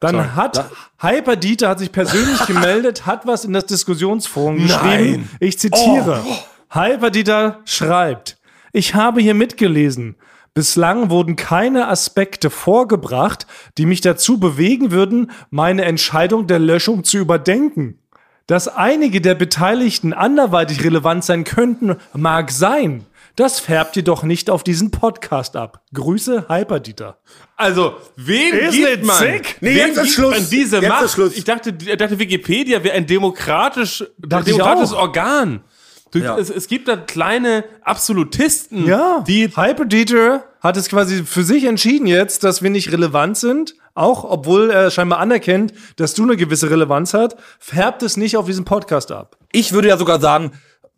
Dann 0.00 0.36
hat 0.36 0.66
Hyperdieter 0.98 1.70
hat 1.70 1.78
sich 1.78 1.90
persönlich 1.90 2.40
gemeldet, 2.46 3.06
hat 3.06 3.26
was 3.26 3.46
in 3.46 3.54
das 3.54 3.64
Diskussionsforum 3.64 4.58
geschrieben. 4.58 5.30
Ich 5.40 5.58
zitiere. 5.58 6.22
Hyperdieter 6.68 7.60
schreibt: 7.64 8.36
Ich 8.72 8.94
habe 8.94 9.22
hier 9.22 9.34
mitgelesen. 9.34 10.16
Bislang 10.52 11.10
wurden 11.10 11.36
keine 11.36 11.88
Aspekte 11.88 12.50
vorgebracht, 12.50 13.46
die 13.78 13.86
mich 13.86 14.00
dazu 14.00 14.40
bewegen 14.40 14.90
würden, 14.90 15.30
meine 15.50 15.84
Entscheidung 15.84 16.46
der 16.46 16.58
Löschung 16.58 17.04
zu 17.04 17.18
überdenken. 17.18 17.98
Dass 18.46 18.66
einige 18.66 19.20
der 19.20 19.36
Beteiligten 19.36 20.12
anderweitig 20.12 20.82
relevant 20.82 21.24
sein 21.24 21.44
könnten, 21.44 21.96
mag 22.14 22.50
sein. 22.50 23.06
Das 23.36 23.60
färbt 23.60 23.94
jedoch 23.94 24.24
nicht 24.24 24.50
auf 24.50 24.64
diesen 24.64 24.90
Podcast 24.90 25.54
ab. 25.54 25.82
Grüße, 25.94 26.46
Hyperdieter. 26.48 27.18
Also, 27.56 27.94
wen 28.16 28.52
Ist 28.54 28.72
gibt 28.72 29.04
man? 29.04 29.16
sick? 29.18 29.56
Nee, 29.60 29.70
wen 29.70 29.76
jetzt 29.76 29.96
ist 29.98 30.02
gibt 30.02 30.14
Schluss. 30.14 30.34
man 30.34 30.50
diese 30.50 30.76
Jetzt 30.78 30.88
Macht? 30.88 31.10
Schluss. 31.10 31.36
Ich 31.36 31.44
dachte, 31.44 31.72
dachte, 31.72 32.18
Wikipedia 32.18 32.82
wäre 32.82 32.96
ein 32.96 33.06
demokratisch, 33.06 34.04
Dachte 34.18 34.50
demokratisches. 34.50 34.92
Organ. 34.94 35.62
Du, 36.12 36.18
Ja. 36.18 36.36
es, 36.38 36.50
es 36.50 36.66
gibt 36.66 36.88
da 36.88 36.96
kleine 36.96 37.64
Absolutisten, 37.82 38.84
Ja, 38.86 39.20
die 39.26 39.48
Hyperdieter 39.48 40.44
hat 40.60 40.76
es 40.76 40.88
quasi 40.88 41.24
für 41.24 41.42
sich 41.44 41.64
entschieden 41.64 42.06
jetzt, 42.06 42.42
dass 42.44 42.62
wir 42.62 42.70
nicht 42.70 42.90
relevant 42.92 43.36
sind. 43.38 43.74
Auch 43.94 44.24
obwohl 44.24 44.70
er 44.70 44.90
scheinbar 44.90 45.18
anerkennt, 45.18 45.72
dass 45.96 46.14
du 46.14 46.22
eine 46.22 46.36
gewisse 46.36 46.70
Relevanz 46.70 47.12
hast, 47.14 47.36
färbt 47.58 48.02
es 48.02 48.16
nicht 48.16 48.36
auf 48.36 48.46
diesen 48.46 48.64
Podcast 48.64 49.10
ab. 49.12 49.36
Ich 49.52 49.72
würde 49.72 49.88
ja 49.88 49.96
sogar 49.96 50.20
sagen, 50.20 50.52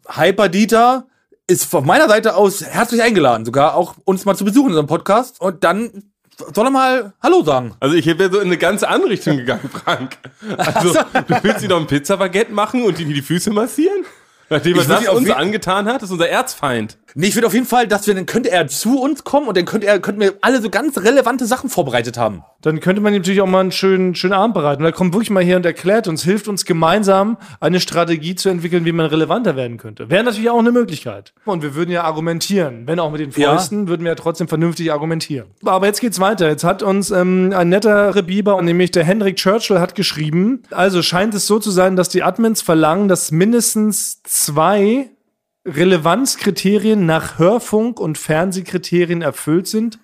Hyperdieter 0.09 1.07
ist 1.47 1.64
von 1.64 1.85
meiner 1.87 2.09
Seite 2.09 2.37
aus 2.37 2.62
herzlich 2.64 3.02
eingeladen, 3.02 3.45
sogar 3.45 3.75
auch 3.75 3.95
uns 4.04 4.25
mal 4.25 4.37
zu 4.37 4.45
besuchen 4.45 4.66
in 4.66 4.71
unserem 4.73 4.87
Podcast. 4.87 5.40
Und 5.40 5.64
dann 5.64 5.90
soll 6.54 6.66
er 6.66 6.71
mal 6.71 7.12
Hallo 7.23 7.42
sagen. 7.42 7.75
Also 7.81 7.97
ich 7.97 8.07
wäre 8.07 8.31
so 8.31 8.38
in 8.40 8.47
eine 8.47 8.59
ganz 8.59 8.83
andere 8.83 9.11
Richtung 9.11 9.37
gegangen, 9.38 9.69
Frank. 9.85 10.19
Also 10.57 10.92
du 11.28 11.35
willst 11.42 11.62
ihm 11.62 11.69
noch 11.71 11.81
ein 11.81 11.87
Pizzabaguette 11.87 12.52
machen 12.52 12.83
und 12.85 12.99
ihm 13.00 13.12
die 13.12 13.23
Füße 13.23 13.50
massieren? 13.50 14.04
Nachdem 14.53 14.79
er 14.79 14.85
das 14.85 15.09
uns 15.09 15.31
angetan 15.31 15.87
hat, 15.87 16.03
ist 16.03 16.11
unser 16.11 16.29
Erzfeind. 16.29 16.99
Nee, 17.14 17.28
ich 17.28 17.35
würde 17.35 17.47
auf 17.47 17.54
jeden 17.54 17.66
Fall, 17.66 17.87
dass 17.87 18.07
wir, 18.07 18.14
dann 18.14 18.26
könnte 18.26 18.50
er 18.50 18.66
zu 18.69 19.00
uns 19.00 19.25
kommen 19.25 19.49
und 19.49 19.57
dann 19.57 19.64
könnte 19.64 19.87
er, 19.87 20.00
könnten 20.00 20.21
wir 20.21 20.35
alle 20.40 20.62
so 20.62 20.71
ganz 20.71 20.99
relevante 20.99 21.47
Sachen 21.47 21.69
vorbereitet 21.69 22.16
haben. 22.16 22.42
Dann 22.62 22.81
könnte 22.81 23.02
man 23.02 23.12
ihm 23.12 23.19
natürlich 23.19 23.40
auch 23.40 23.47
mal 23.47 23.61
einen 23.61 23.73
schönen, 23.73 24.14
schönen 24.14 24.33
Abend 24.35 24.54
bereiten. 24.54 24.83
Und 24.83 24.87
er 24.87 24.92
kommt 24.92 25.12
wirklich 25.12 25.31
mal 25.31 25.42
hier 25.42 25.57
und 25.57 25.66
erklärt 25.66 26.09
uns, 26.09 26.23
hilft 26.23 26.49
uns 26.49 26.64
gemeinsam 26.64 27.37
eine 27.61 27.81
Strategie 27.81 28.35
zu 28.35 28.49
entwickeln, 28.49 28.85
wie 28.85 28.92
man 28.92 29.07
relevanter 29.07 29.57
werden 29.57 29.78
könnte. 29.78 30.09
Wäre 30.11 30.25
natürlich 30.25 30.49
auch 30.50 30.59
eine 30.59 30.73
Möglichkeit. 30.73 31.33
Und 31.45 31.62
wir 31.62 31.75
würden 31.75 31.90
ja 31.90 32.04
argumentieren. 32.04 32.87
Wenn 32.87 33.00
auch 33.00 33.11
mit 33.11 33.21
den 33.21 33.31
Ja. 33.33 33.52
Fäusten, 33.52 33.88
würden 33.88 34.04
wir 34.04 34.12
ja 34.12 34.16
trotzdem 34.16 34.49
vernünftig 34.49 34.92
argumentieren. 34.92 35.49
Aber 35.64 35.87
jetzt 35.87 36.00
geht's 36.00 36.21
weiter. 36.21 36.49
Jetzt 36.49 36.64
hat 36.64 36.83
uns 36.83 37.11
ähm, 37.11 37.52
ein 37.54 37.69
netter 37.69 38.14
Rebiber, 38.14 38.61
nämlich 38.62 38.90
der 38.92 39.04
Henrik 39.04 39.37
Churchill, 39.37 39.81
hat 39.81 39.95
geschrieben, 39.95 40.62
also 40.71 41.02
scheint 41.02 41.35
es 41.35 41.47
so 41.47 41.59
zu 41.59 41.71
sein, 41.71 41.97
dass 41.97 42.09
die 42.09 42.23
Admins 42.23 42.62
verlangen, 42.62 43.09
dass 43.09 43.33
mindestens 43.33 44.23
zwei 44.23 45.11
Relevanzkriterien 45.64 47.07
nach 47.07 47.38
Hörfunk- 47.38 48.00
und 48.00 48.19
Fernsehkriterien 48.19 49.23
erfüllt 49.23 49.69
sind, 49.69 49.99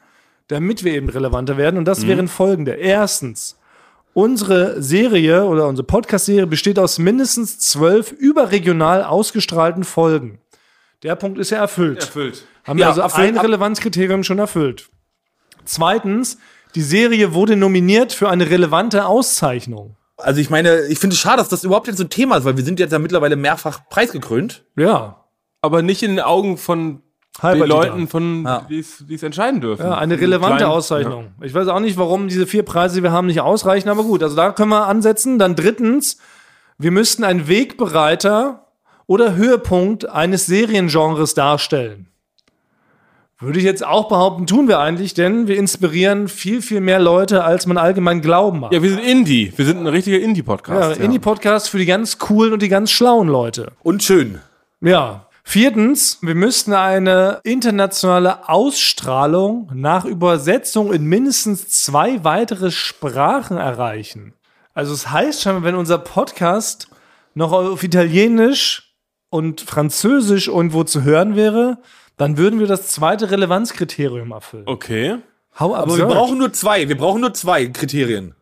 damit 0.48 0.84
wir 0.84 0.92
eben 0.94 1.08
relevanter 1.08 1.56
werden. 1.56 1.76
Und 1.78 1.84
das 1.86 2.06
wären 2.06 2.28
folgende. 2.28 2.72
Erstens, 2.72 3.58
unsere 4.14 4.80
Serie 4.82 5.44
oder 5.44 5.66
unsere 5.66 5.86
Podcast-Serie 5.86 6.46
besteht 6.46 6.78
aus 6.78 6.98
mindestens 6.98 7.58
zwölf 7.58 8.12
überregional 8.12 9.02
ausgestrahlten 9.04 9.84
Folgen. 9.84 10.38
Der 11.02 11.16
Punkt 11.16 11.38
ist 11.38 11.50
ja 11.50 11.58
erfüllt. 11.58 12.00
Erfüllt. 12.00 12.44
Haben 12.64 12.78
Ja, 12.78 12.86
wir 12.86 12.88
also 12.90 13.00
erfüllt. 13.02 13.34
ein 13.34 13.38
Relevanzkriterium 13.38 14.24
schon 14.24 14.38
erfüllt. 14.38 14.88
Zweitens, 15.64 16.38
die 16.74 16.82
Serie 16.82 17.34
wurde 17.34 17.56
nominiert 17.56 18.12
für 18.12 18.28
eine 18.28 18.48
relevante 18.50 19.06
Auszeichnung. 19.06 19.96
Also 20.16 20.40
ich 20.40 20.50
meine, 20.50 20.86
ich 20.86 20.98
finde 20.98 21.14
es 21.14 21.20
schade, 21.20 21.36
dass 21.38 21.48
das 21.48 21.62
überhaupt 21.64 21.86
jetzt 21.86 21.98
so 21.98 22.04
ein 22.04 22.10
Thema 22.10 22.36
ist, 22.38 22.44
weil 22.44 22.56
wir 22.56 22.64
sind 22.64 22.80
jetzt 22.80 22.92
ja 22.92 22.98
mittlerweile 22.98 23.36
mehrfach 23.36 23.88
preisgekrönt. 23.88 24.64
Ja. 24.76 25.24
Aber 25.60 25.82
nicht 25.82 26.02
in 26.02 26.12
den 26.16 26.20
Augen 26.24 26.56
von 26.56 27.02
den 27.42 27.58
Leuten, 27.64 28.08
von 28.08 28.44
Ja. 28.44 28.66
die 28.68 28.78
es 28.80 29.22
entscheiden 29.22 29.60
dürfen. 29.60 29.84
Ja, 29.86 29.96
eine 29.98 30.18
relevante 30.20 30.58
kleinen- 30.58 30.72
Auszeichnung. 30.72 31.28
Ich 31.42 31.54
weiß 31.54 31.68
auch 31.68 31.80
nicht, 31.80 31.96
warum 31.96 32.28
diese 32.28 32.46
vier 32.46 32.64
Preise, 32.64 32.96
die 32.96 33.02
wir 33.02 33.12
haben, 33.12 33.26
nicht 33.28 33.40
ausreichen, 33.40 33.88
aber 33.88 34.02
gut, 34.02 34.22
also 34.22 34.34
da 34.36 34.50
können 34.52 34.70
wir 34.70 34.86
ansetzen. 34.86 35.38
Dann 35.38 35.54
drittens, 35.54 36.18
wir 36.78 36.90
müssten 36.90 37.22
einen 37.24 37.46
Wegbereiter 37.48 38.66
oder 39.06 39.34
Höhepunkt 39.36 40.08
eines 40.08 40.46
Seriengenres 40.46 41.34
darstellen. 41.34 42.06
Würde 43.40 43.60
ich 43.60 43.64
jetzt 43.64 43.86
auch 43.86 44.08
behaupten, 44.08 44.48
tun 44.48 44.66
wir 44.66 44.80
eigentlich, 44.80 45.14
denn 45.14 45.46
wir 45.46 45.56
inspirieren 45.56 46.26
viel, 46.26 46.60
viel 46.60 46.80
mehr 46.80 46.98
Leute, 46.98 47.44
als 47.44 47.66
man 47.66 47.78
allgemein 47.78 48.20
glauben 48.20 48.58
mag. 48.60 48.72
Ja, 48.72 48.82
wir 48.82 48.90
sind 48.90 48.98
Indie. 48.98 49.52
Wir 49.54 49.64
sind 49.64 49.78
ein 49.78 49.86
richtiger 49.86 50.18
Indie-Podcast. 50.18 50.98
Ja, 50.98 51.04
Indie-Podcast 51.04 51.70
für 51.70 51.78
die 51.78 51.86
ganz 51.86 52.18
coolen 52.18 52.52
und 52.52 52.62
die 52.62 52.68
ganz 52.68 52.90
schlauen 52.90 53.28
Leute. 53.28 53.70
Und 53.84 54.02
schön. 54.02 54.40
Ja. 54.80 55.27
Viertens, 55.50 56.18
wir 56.20 56.34
müssten 56.34 56.74
eine 56.74 57.40
internationale 57.42 58.50
Ausstrahlung 58.50 59.70
nach 59.72 60.04
Übersetzung 60.04 60.92
in 60.92 61.06
mindestens 61.06 61.70
zwei 61.70 62.22
weitere 62.22 62.70
Sprachen 62.70 63.56
erreichen. 63.56 64.34
Also 64.74 64.92
es 64.92 65.10
heißt 65.10 65.40
schon, 65.40 65.64
wenn 65.64 65.74
unser 65.74 65.96
Podcast 65.96 66.90
noch 67.32 67.52
auf 67.52 67.82
Italienisch 67.82 68.94
und 69.30 69.62
Französisch 69.62 70.48
irgendwo 70.48 70.84
zu 70.84 71.02
hören 71.02 71.34
wäre, 71.34 71.78
dann 72.18 72.36
würden 72.36 72.60
wir 72.60 72.66
das 72.66 72.88
zweite 72.88 73.30
Relevanzkriterium 73.30 74.32
erfüllen. 74.32 74.64
Okay. 74.66 75.16
How 75.58 75.74
Aber 75.74 75.96
wir 75.96 76.04
brauchen 76.04 76.36
nur 76.36 76.52
zwei. 76.52 76.90
Wir 76.90 76.98
brauchen 76.98 77.22
nur 77.22 77.32
zwei 77.32 77.68
Kriterien. 77.68 78.34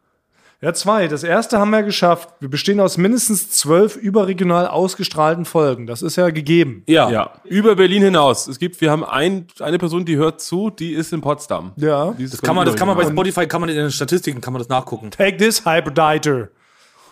Ja, 0.62 0.72
zwei. 0.72 1.06
Das 1.06 1.22
erste 1.22 1.58
haben 1.58 1.70
wir 1.70 1.82
geschafft. 1.82 2.30
Wir 2.40 2.48
bestehen 2.48 2.80
aus 2.80 2.96
mindestens 2.96 3.50
zwölf 3.50 3.96
überregional 3.96 4.66
ausgestrahlten 4.66 5.44
Folgen. 5.44 5.86
Das 5.86 6.00
ist 6.00 6.16
ja 6.16 6.30
gegeben. 6.30 6.82
Ja. 6.86 7.10
Ja, 7.10 7.32
über 7.44 7.76
Berlin 7.76 8.02
hinaus. 8.02 8.48
Es 8.48 8.58
gibt, 8.58 8.80
wir 8.80 8.90
haben 8.90 9.04
ein, 9.04 9.46
eine 9.60 9.78
Person, 9.78 10.06
die 10.06 10.16
hört 10.16 10.40
zu, 10.40 10.70
die 10.70 10.92
ist 10.92 11.12
in 11.12 11.20
Potsdam. 11.20 11.72
Ja. 11.76 12.14
Das 12.18 12.40
kann 12.40 12.56
man, 12.56 12.64
das 12.64 12.74
kann 12.76 12.88
man 12.88 12.96
bei. 12.96 13.04
Spotify, 13.04 13.46
kann 13.46 13.60
man 13.60 13.68
in 13.68 13.76
den 13.76 13.90
Statistiken, 13.90 14.40
kann 14.40 14.54
man 14.54 14.60
das 14.60 14.68
nachgucken. 14.68 15.10
Take 15.10 15.36
this, 15.36 15.66
Hyperdieter. 15.66 16.48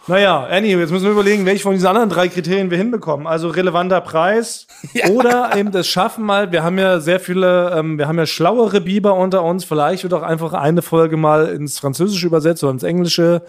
Naja, 0.06 0.44
Annie, 0.44 0.78
jetzt 0.78 0.90
müssen 0.90 1.04
wir 1.04 1.12
überlegen, 1.12 1.46
welche 1.46 1.62
von 1.62 1.73
diesen 1.73 1.87
anderen 1.87 2.11
drei 2.11 2.28
Kriterien 2.28 2.70
wir 2.70 2.76
hinbekommen. 2.76 3.26
Also 3.26 3.49
relevanter 3.49 4.00
Preis 4.02 4.66
oder 5.11 5.56
eben 5.56 5.73
das 5.73 5.87
Schaffen 5.87 6.25
mal. 6.25 6.52
Wir 6.52 6.62
haben 6.62 6.78
ja 6.78 7.00
sehr 7.00 7.20
viele, 7.20 7.75
ähm, 7.76 7.96
wir 7.96 8.06
haben 8.06 8.18
ja 8.18 8.26
schlauere 8.26 8.82
Biber 8.82 9.14
unter 9.14 9.42
uns. 9.42 9.64
Vielleicht 9.64 10.02
wird 10.02 10.12
auch 10.12 10.23
einfach 10.23 10.52
eine 10.52 10.82
Folge 10.82 11.16
mal 11.16 11.49
ins 11.49 11.78
Französische 11.78 12.26
übersetzt 12.26 12.62
oder 12.62 12.73
ins 12.73 12.82
Englische. 12.82 13.42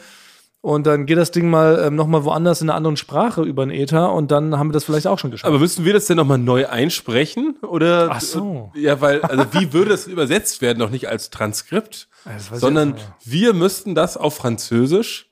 Und 0.62 0.88
dann 0.88 1.06
geht 1.06 1.20
das 1.20 1.30
Ding 1.30 1.48
mal 1.48 1.84
ähm, 1.86 1.96
nochmal 1.96 2.24
woanders 2.24 2.62
in 2.62 2.70
einer 2.70 2.76
anderen 2.78 2.98
Sprache 2.98 3.44
über 3.44 3.64
den 3.64 3.70
Äther 3.70 4.12
und 4.12 4.32
dann 4.32 4.58
haben 4.58 4.70
wir 4.70 4.74
das 4.74 4.84
vielleicht 4.84 5.06
auch 5.06 5.20
schon 5.20 5.30
geschafft. 5.30 5.48
Aber 5.48 5.60
müssen 5.60 5.86
wir 5.86 5.94
das 5.94 6.06
denn 6.06 6.18
nochmal 6.18 6.40
neu 6.40 6.68
einsprechen? 6.68 7.56
Oder? 7.62 8.08
Ach 8.10 8.20
so. 8.20 8.72
Ja, 8.74 9.00
weil, 9.00 9.22
also 9.22 9.46
wie 9.52 9.74
würde 9.74 9.92
das 9.92 10.08
übersetzt 10.08 10.64
werden? 10.64 10.80
Noch 10.80 10.90
nicht 10.90 11.08
als 11.08 11.30
Transkript, 11.30 12.08
sondern 12.52 12.96
wir 13.24 13.54
müssten 13.54 13.94
das 13.94 14.18
auf 14.18 14.38
Französisch, 14.38 15.30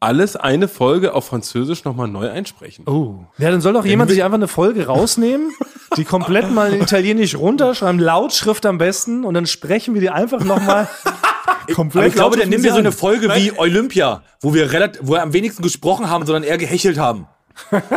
alles 0.00 0.36
eine 0.36 0.68
Folge 0.68 1.14
auf 1.14 1.26
Französisch 1.26 1.84
nochmal 1.84 2.08
neu 2.08 2.30
einsprechen. 2.30 2.86
Oh. 2.86 3.24
Ja, 3.38 3.50
dann 3.50 3.60
soll 3.60 3.72
doch 3.72 3.84
jemand 3.84 4.10
sich 4.10 4.22
einfach 4.22 4.36
eine 4.36 4.48
Folge 4.48 4.86
rausnehmen, 4.86 5.52
die 5.96 6.04
komplett 6.04 6.50
mal 6.50 6.72
in 6.72 6.82
Italienisch 6.82 7.36
runterschreiben, 7.36 8.00
Lautschrift 8.00 8.66
am 8.66 8.78
besten, 8.78 9.24
und 9.24 9.34
dann 9.34 9.46
sprechen 9.46 9.94
wir 9.94 10.00
die 10.00 10.10
einfach 10.10 10.44
nochmal 10.44 10.88
komplett 11.74 11.96
Aber 12.02 12.06
ich 12.06 12.14
glaube, 12.14 12.36
der 12.36 12.46
laut 12.46 12.50
nimmt 12.50 12.64
ja 12.64 12.72
so 12.72 12.78
eine. 12.78 12.92
Folge 12.92 13.28
wie 13.34 13.52
Olympia, 13.56 14.22
wo 14.40 14.54
wir 14.54 14.72
relativ, 14.72 15.02
wo 15.04 15.12
wir 15.14 15.22
am 15.22 15.32
wenigsten 15.32 15.62
gesprochen 15.62 16.08
haben, 16.08 16.26
sondern 16.26 16.44
eher 16.44 16.58
gehechelt 16.58 16.98
haben. 16.98 17.26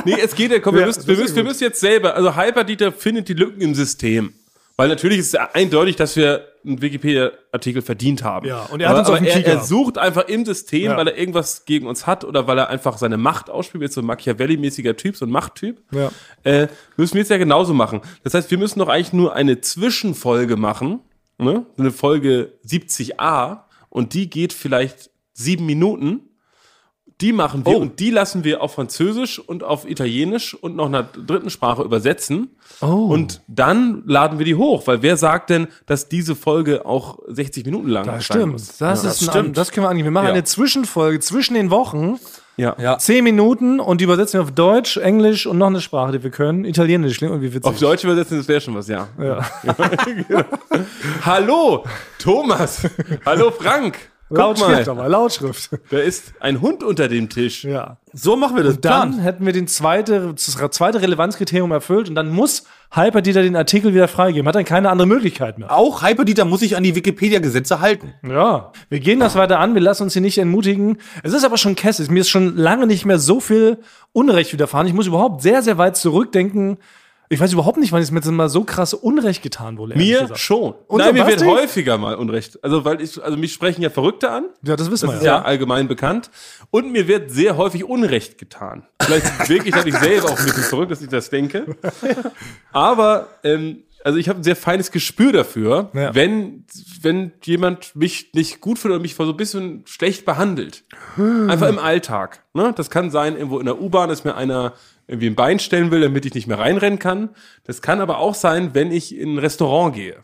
Nee, 0.04 0.18
es 0.22 0.36
geht 0.36 0.51
ja, 0.51 0.60
komm, 0.60 0.75
wir, 0.75 0.82
Ja, 0.82 0.88
müssen, 0.88 1.08
wir, 1.08 1.18
müssen, 1.18 1.36
wir 1.36 1.44
müssen 1.44 1.63
jetzt 1.63 1.80
selber, 1.80 2.15
also 2.15 2.36
Hyperdieter 2.36 2.92
findet 2.92 3.30
die 3.30 3.34
Lücken 3.34 3.62
im 3.62 3.74
System. 3.74 4.34
Weil 4.77 4.89
natürlich 4.89 5.20
ist 5.20 5.34
es 5.34 5.39
eindeutig, 5.53 5.96
dass 5.96 6.15
wir 6.17 6.48
einen 6.65 6.82
Wikipedia-Artikel 6.82 7.82
verdient 7.82 8.24
haben. 8.24 8.46
Ja, 8.48 8.63
und 8.65 8.82
er 8.82 8.89
hat 8.89 8.96
aber, 8.96 9.00
uns 9.00 9.10
auf 9.10 9.15
aber 9.15 9.24
dem 9.25 9.29
er, 9.29 9.36
Kicker. 9.38 9.51
er 9.53 9.63
sucht 9.63 9.98
einfach 9.98 10.27
im 10.27 10.44
System, 10.46 10.91
Ja. 10.91 10.98
weil 10.98 11.08
er 11.08 11.17
irgendwas 11.17 11.63
gegen 11.65 11.88
uns 11.88 12.05
hat 12.08 12.25
oder 12.25 12.48
weil 12.48 12.58
er 12.58 12.70
einfach 12.70 12.98
seine 12.98 13.17
Macht 13.17 13.50
ausspielt, 13.50 13.84
jetzt 13.84 13.94
so 13.96 14.01
ein 14.01 14.05
Machiavelli-mäßiger 14.08 14.98
Typ, 14.98 15.15
so 15.15 15.25
ein 15.25 15.32
Machttyp. 15.32 15.82
Ja. 15.91 16.12
Äh, 16.44 16.67
müssen 16.98 17.13
wir 17.13 17.22
jetzt 17.22 17.29
ja 17.29 17.38
genauso 17.38 17.74
machen. 17.74 18.01
Das 18.24 18.34
heißt, 18.34 18.51
wir 18.51 18.58
müssen 18.58 18.79
doch 18.79 18.89
eigentlich 18.89 19.13
nur 19.13 19.34
eine 19.34 19.62
Zwischenfolge 19.62 20.58
machen, 20.58 21.00
ne? 21.38 21.65
eine 21.77 21.91
Folge 21.91 22.53
70a 22.67 23.60
und 23.89 24.13
die 24.13 24.29
geht 24.29 24.51
vielleicht 24.51 25.10
sieben 25.34 25.65
Minuten. 25.65 26.22
Die 27.22 27.31
machen 27.31 27.65
wir 27.65 27.77
Oh. 27.77 27.79
und 27.79 28.00
die 28.01 28.10
lassen 28.12 28.43
wir 28.43 28.62
auf 28.62 28.73
Französisch 28.73 29.39
und 29.39 29.63
auf 29.63 29.89
Italienisch 29.89 30.54
und 30.54 30.75
noch 30.75 30.88
einer 30.88 31.04
dritten 31.04 31.49
Sprache 31.49 31.82
übersetzen. 31.82 32.49
Oh. 32.82 32.86
Und 33.08 33.41
dann 33.47 34.04
laden 34.06 34.38
wir 34.38 34.45
die 34.45 34.56
hoch, 34.56 34.86
weil 34.86 35.01
wer 35.01 35.15
sagt 35.15 35.49
denn, 35.49 35.67
dass 35.86 36.10
diese 36.10 36.36
Folge 36.36 36.86
auch 36.86 37.19
60 37.28 37.65
Minuten 37.65 37.88
lang 37.88 38.06
Das 38.06 38.28
sein 38.28 38.38
stimmt. 38.39 38.51
muss? 38.54 38.67
Das, 38.78 38.80
ja. 38.80 38.91
ist 39.10 39.21
das 39.21 39.28
ein, 39.30 39.32
stimmt. 39.32 39.58
das 39.58 39.71
können 39.71 39.86
wir 39.86 39.89
angehen. 39.89 40.04
Wir 40.04 40.12
machen 40.12 40.25
Ja. 40.28 40.34
eine 40.34 40.43
Zwischenfolge 40.43 41.21
zwischen 41.21 41.54
den 41.54 41.69
Wochen, 41.69 42.19
ja. 42.58 42.75
Ja. 42.80 42.97
zehn 42.97 43.23
Minuten, 43.23 43.80
und 43.80 44.01
die 44.01 44.04
übersetzen 44.06 44.39
wir 44.39 44.43
auf 44.43 44.51
Deutsch, 44.51 44.97
Englisch 44.97 45.45
und 45.45 45.58
noch 45.58 45.67
eine 45.67 45.80
Sprache, 45.80 46.12
die 46.13 46.23
wir 46.23 46.32
können. 46.32 46.65
Italienisch, 46.65 47.17
klingt 47.17 47.32
irgendwie 47.32 47.54
witzig. 47.54 47.65
Auf 47.65 47.80
Deutsch 47.80 48.04
übersetzen, 48.04 48.38
das 48.39 48.47
wäre 48.49 48.60
schon 48.60 48.75
was, 48.75 48.89
ja. 48.89 49.08
ja. 49.21 49.39
Hallo, 51.25 51.86
Thomas. 52.19 52.82
Hallo, 53.25 53.51
Frank. 53.51 53.97
Lautschrift 54.38 54.88
aber, 54.88 55.10
Lautschrift. 55.10 55.69
da 55.89 55.98
ist 55.98 56.34
ein 56.39 56.62
Hund 56.62 56.84
unter 56.84 57.08
dem 57.08 57.30
Tisch. 57.30 57.63
Ja. 57.63 57.98
So 58.13 58.36
machen 58.36 58.56
wir 58.56 58.63
das. 58.63 58.80
Dann 58.80 59.12
Plan. 59.12 59.19
hätten 59.24 59.45
wir 59.45 59.54
den 59.54 59.67
zweite, 59.67 60.34
das 60.34 60.58
zweite 60.71 61.02
Relevanzkriterium 61.02 61.71
erfüllt 61.71 62.10
und 62.10 62.15
dann 62.15 62.30
muss 62.30 62.63
Hyperdieter 62.91 63.41
den 63.41 63.56
Artikel 63.56 63.93
wieder 63.93 64.08
freigeben. 64.08 64.48
Hat 64.48 64.56
dann 64.56 64.65
keine 64.65 64.89
andere 64.89 65.08
Möglichkeit 65.08 65.58
mehr. 65.58 65.71
Auch 65.71 66.02
Hyperdieter 66.02 66.45
muss 66.45 66.62
sich 66.62 66.78
an 66.78 66.84
die 66.84 66.95
Wikipedia-Gesetze 66.95 67.82
halten. 67.82 68.13
Ja, 68.28 68.71
wir 68.89 69.00
gehen 69.00 69.19
das 69.19 69.36
weiter 69.36 69.60
an, 69.60 69.74
wir 69.74 69.82
lassen 69.82 70.04
uns 70.04 70.13
hier 70.13 70.21
nicht 70.21 70.38
entmutigen. 70.38 70.98
Es 71.24 71.34
ist 71.34 71.43
aber 71.43 71.58
schon 71.58 71.76
kässig. 71.76 72.10
Mir 72.10 72.21
ist 72.21 72.30
schon 72.30 72.56
lange 72.56 72.88
nicht 72.88 73.06
mehr 73.06 73.19
so 73.19 73.39
viel 73.39 73.80
Unrecht 74.13 74.54
widerfahren. 74.54 74.88
Ich 74.88 74.93
muss 74.93 75.08
überhaupt 75.08 75.41
sehr, 75.41 75.62
sehr 75.62 75.78
weit 75.78 75.98
zurückdenken. 75.98 76.78
Ich 77.30 77.40
weiß 77.40 77.54
überhaupt 77.54 77.78
nicht, 77.78 77.92
wann 77.92 78.02
es 78.02 78.12
mir 78.12 78.20
jetzt 78.20 78.30
mal 78.30 78.50
so 78.50 78.64
krass 78.64 78.94
Unrecht 78.94 79.42
getan 79.42 79.78
wurde. 79.78 79.96
Mir 79.98 80.22
gesagt. 80.22 80.40
schon. 80.40 80.76
Und 80.88 81.00
Nein, 81.00 81.14
mir 81.16 81.26
wird 81.26 81.44
häufiger 81.44 81.98
mal 81.98 82.16
Unrecht. 82.16 82.64
Also, 82.64 82.86
weil 82.86 83.02
ich, 83.02 83.22
also 83.24 83.36
mich 83.38 83.54
sprechen 83.54 83.82
ja 83.82 83.90
Verrückte 83.90 84.30
an. 84.30 84.46
Ja, 84.64 84.76
das 84.76 84.92
wissen 84.92 85.08
Das 85.08 85.16
wir 85.16 85.20
ist 85.22 85.26
ja 85.26 85.42
allgemein 85.42 85.88
bekannt. 85.88 86.30
Und 86.70 86.92
mir 86.92 87.08
wird 87.08 87.32
sehr 87.32 87.58
häufig 87.58 87.84
Unrecht 87.84 88.38
getan. 88.38 88.86
Vielleicht 89.02 89.50
wirklich, 89.50 89.74
dass 89.74 89.86
ich 89.86 89.96
selber 89.98 90.30
auch 90.30 90.38
ein 90.40 90.46
bisschen 90.46 90.64
verrückt, 90.64 90.92
dass 90.92 91.02
ich 91.02 91.10
das 91.10 91.30
denke. 91.32 91.76
Aber, 92.72 93.28
ähm, 93.44 93.84
also 94.04 94.20
ich 94.20 94.30
habe 94.30 94.40
ein 94.40 94.44
sehr 94.44 94.56
feines 94.56 94.92
Gespür 94.92 95.32
dafür, 95.32 95.90
Ja. 95.94 96.14
wenn, 96.14 96.66
wenn 97.02 97.32
jemand 97.44 97.96
mich 97.96 98.34
nicht 98.34 98.62
gut 98.62 98.78
findet 98.78 98.98
oder 98.98 99.02
mich 99.02 99.16
so 99.16 99.24
ein 99.24 99.36
bisschen 99.38 99.82
schlecht 99.88 100.26
behandelt. 100.26 100.84
Einfach 101.18 101.70
im 101.70 101.80
Alltag. 101.80 102.44
Ne? 102.54 102.72
Das 102.76 102.92
kann 102.92 103.10
sein, 103.10 103.36
irgendwo 103.36 103.60
in 103.60 103.66
der 103.66 103.82
U-Bahn, 103.82 104.10
dass 104.10 104.24
mir 104.24 104.36
einer 104.36 104.74
irgendwie 105.08 105.28
ein 105.28 105.36
Bein 105.36 105.60
stellen 105.60 105.91
will, 105.91 106.02
damit 106.02 106.26
ich 106.26 106.34
nicht 106.34 106.48
mehr 106.48 106.60
reinrennen 106.60 107.00
kann. 107.00 107.30
Das 107.63 107.82
kann 107.82 108.02
aber 108.02 108.18
auch 108.20 108.36
sein, 108.36 108.74
wenn 108.74 108.91
ich 108.91 109.15
in 109.15 109.36
ein 109.36 109.39
Restaurant 109.39 109.96
gehe. 109.96 110.18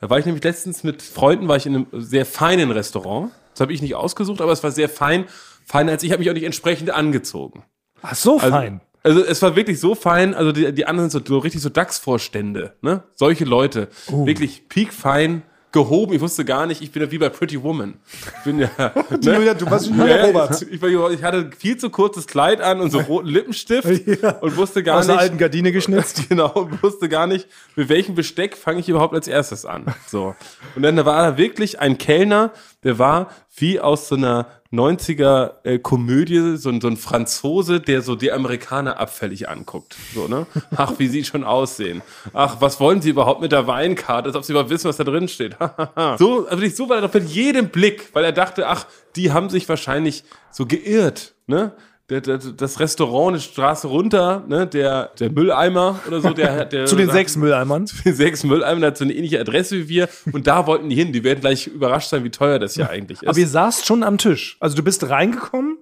Da 0.00 0.10
war 0.10 0.18
ich 0.18 0.26
nämlich 0.26 0.44
letztens 0.44 0.84
mit 0.84 1.02
Freunden, 1.02 1.48
war 1.48 1.56
ich 1.56 1.66
in 1.66 1.74
einem 1.74 1.86
sehr 1.92 2.26
feinen 2.26 2.70
Restaurant. 2.70 3.32
Das 3.52 3.60
habe 3.60 3.72
ich 3.72 3.80
nicht 3.80 3.94
ausgesucht, 3.94 4.40
aber 4.42 4.52
es 4.52 4.62
war 4.62 4.70
sehr 4.70 4.88
fein. 4.88 5.24
Fein 5.64 5.88
als 5.88 6.02
ich 6.02 6.12
habe 6.12 6.20
mich 6.20 6.28
auch 6.28 6.34
nicht 6.34 6.44
entsprechend 6.44 6.90
angezogen. 6.90 7.64
Ach, 8.02 8.14
so 8.14 8.38
Also, 8.38 8.50
fein. 8.50 8.80
Also 9.02 9.24
es 9.24 9.40
war 9.40 9.54
wirklich 9.56 9.78
so 9.80 9.94
fein, 9.94 10.34
also 10.34 10.50
die, 10.52 10.72
die 10.72 10.86
anderen 10.86 11.08
sind 11.08 11.26
so, 11.26 11.34
so 11.34 11.38
richtig 11.38 11.62
so 11.62 11.68
DAX-Vorstände, 11.68 12.74
ne? 12.82 13.04
Solche 13.14 13.44
Leute. 13.44 13.88
Oh. 14.10 14.26
Wirklich 14.26 14.68
peakfein 14.68 15.42
gehoben. 15.72 16.12
Ich 16.14 16.20
wusste 16.20 16.44
gar 16.44 16.66
nicht, 16.66 16.80
ich 16.80 16.90
bin 16.90 17.02
ja 17.02 17.10
wie 17.10 17.18
bei 17.18 17.28
Pretty 17.28 17.62
Woman. 17.62 17.94
Ich 18.38 18.44
bin 18.44 18.58
ja. 18.58 18.70
ne? 19.10 19.54
du 19.54 19.70
warst 19.70 19.88
Ja, 19.88 20.06
ja, 20.06 20.26
ich, 20.28 20.82
war, 20.82 21.10
ich 21.10 21.22
hatte 21.22 21.50
viel 21.56 21.76
zu 21.76 21.90
kurzes 21.90 22.26
Kleid 22.26 22.60
an 22.60 22.80
und 22.80 22.90
so 22.90 22.98
roten 23.08 23.28
Lippenstift 23.28 24.22
Ja. 24.22 24.30
und 24.38 24.56
wusste 24.56 24.82
gar 24.82 24.98
Aus 24.98 25.06
nicht. 25.08 25.18
alten 25.18 25.38
Gardine 25.38 25.72
geschnitzt. 25.72 26.22
Genau, 26.28 26.50
und 26.52 26.82
wusste 26.82 27.08
gar 27.08 27.26
nicht, 27.26 27.46
mit 27.76 27.88
welchem 27.88 28.14
Besteck 28.14 28.56
fange 28.56 28.80
ich 28.80 28.88
überhaupt 28.88 29.14
als 29.14 29.28
erstes 29.28 29.64
an. 29.64 29.84
So. 30.06 30.34
Und 30.74 30.82
dann 30.82 30.96
war 31.04 31.30
da 31.30 31.36
wirklich 31.38 31.78
ein 31.80 31.98
Kellner, 31.98 32.52
der 32.82 32.98
war 32.98 33.30
wie 33.56 33.80
aus 33.80 34.08
so 34.08 34.16
einer 34.16 34.46
90er 34.78 35.52
äh, 35.64 35.78
Komödie, 35.78 36.56
so, 36.56 36.68
ein- 36.70 36.80
so 36.80 36.88
ein 36.88 36.96
Franzose, 36.96 37.80
der 37.80 38.02
so 38.02 38.14
die 38.14 38.30
Amerikaner 38.32 38.98
abfällig 38.98 39.48
anguckt. 39.48 39.96
So, 40.14 40.28
ne? 40.28 40.46
Ach, 40.76 40.92
wie 40.98 41.08
sie 41.08 41.24
schon 41.24 41.44
aussehen. 41.44 42.02
Ach, 42.32 42.56
was 42.60 42.78
wollen 42.80 43.00
sie 43.02 43.10
überhaupt 43.10 43.40
mit 43.40 43.52
der 43.52 43.66
Weinkarte? 43.66 44.28
Als 44.28 44.36
ob 44.36 44.44
sie 44.44 44.52
überhaupt 44.52 44.70
wissen, 44.70 44.88
was 44.88 44.96
da 44.96 45.04
drin 45.04 45.28
steht. 45.28 45.56
so, 46.18 46.46
also 46.46 46.50
wirklich 46.50 46.76
so 46.76 46.88
war 46.88 46.96
er 46.96 47.02
doch 47.08 47.14
mit 47.14 47.28
jedem 47.28 47.68
Blick, 47.70 48.10
weil 48.12 48.24
er 48.24 48.32
dachte, 48.32 48.66
ach, 48.68 48.86
die 49.16 49.32
haben 49.32 49.48
sich 49.50 49.68
wahrscheinlich 49.68 50.24
so 50.50 50.66
geirrt, 50.66 51.34
ne? 51.46 51.72
Der, 52.08 52.20
der, 52.20 52.38
das 52.38 52.78
Restaurant 52.78 53.30
eine 53.30 53.40
Straße 53.40 53.88
runter, 53.88 54.44
ne, 54.46 54.64
der, 54.64 55.10
der 55.18 55.28
Mülleimer 55.28 55.98
oder 56.06 56.20
so, 56.20 56.30
der, 56.30 56.64
der 56.64 56.86
Zu 56.86 56.94
den 56.94 57.10
sechs 57.10 57.36
Mülleimern. 57.36 57.86
die 58.04 58.12
sechs 58.12 58.44
Mülleimer 58.44 58.86
hat 58.86 58.96
so 58.96 59.04
eine 59.04 59.12
ähnliche 59.12 59.40
Adresse 59.40 59.76
wie 59.76 59.88
wir 59.88 60.08
und 60.30 60.46
da 60.46 60.68
wollten 60.68 60.88
die 60.88 60.94
hin. 60.94 61.12
Die 61.12 61.24
werden 61.24 61.40
gleich 61.40 61.66
überrascht 61.66 62.10
sein, 62.10 62.22
wie 62.22 62.30
teuer 62.30 62.60
das 62.60 62.76
ja 62.76 62.88
eigentlich 62.88 63.22
ist. 63.22 63.28
Aber 63.28 63.38
ihr 63.38 63.48
saßt 63.48 63.86
schon 63.86 64.04
am 64.04 64.18
Tisch. 64.18 64.56
Also 64.60 64.76
du 64.76 64.84
bist 64.84 65.08
reingekommen 65.08 65.75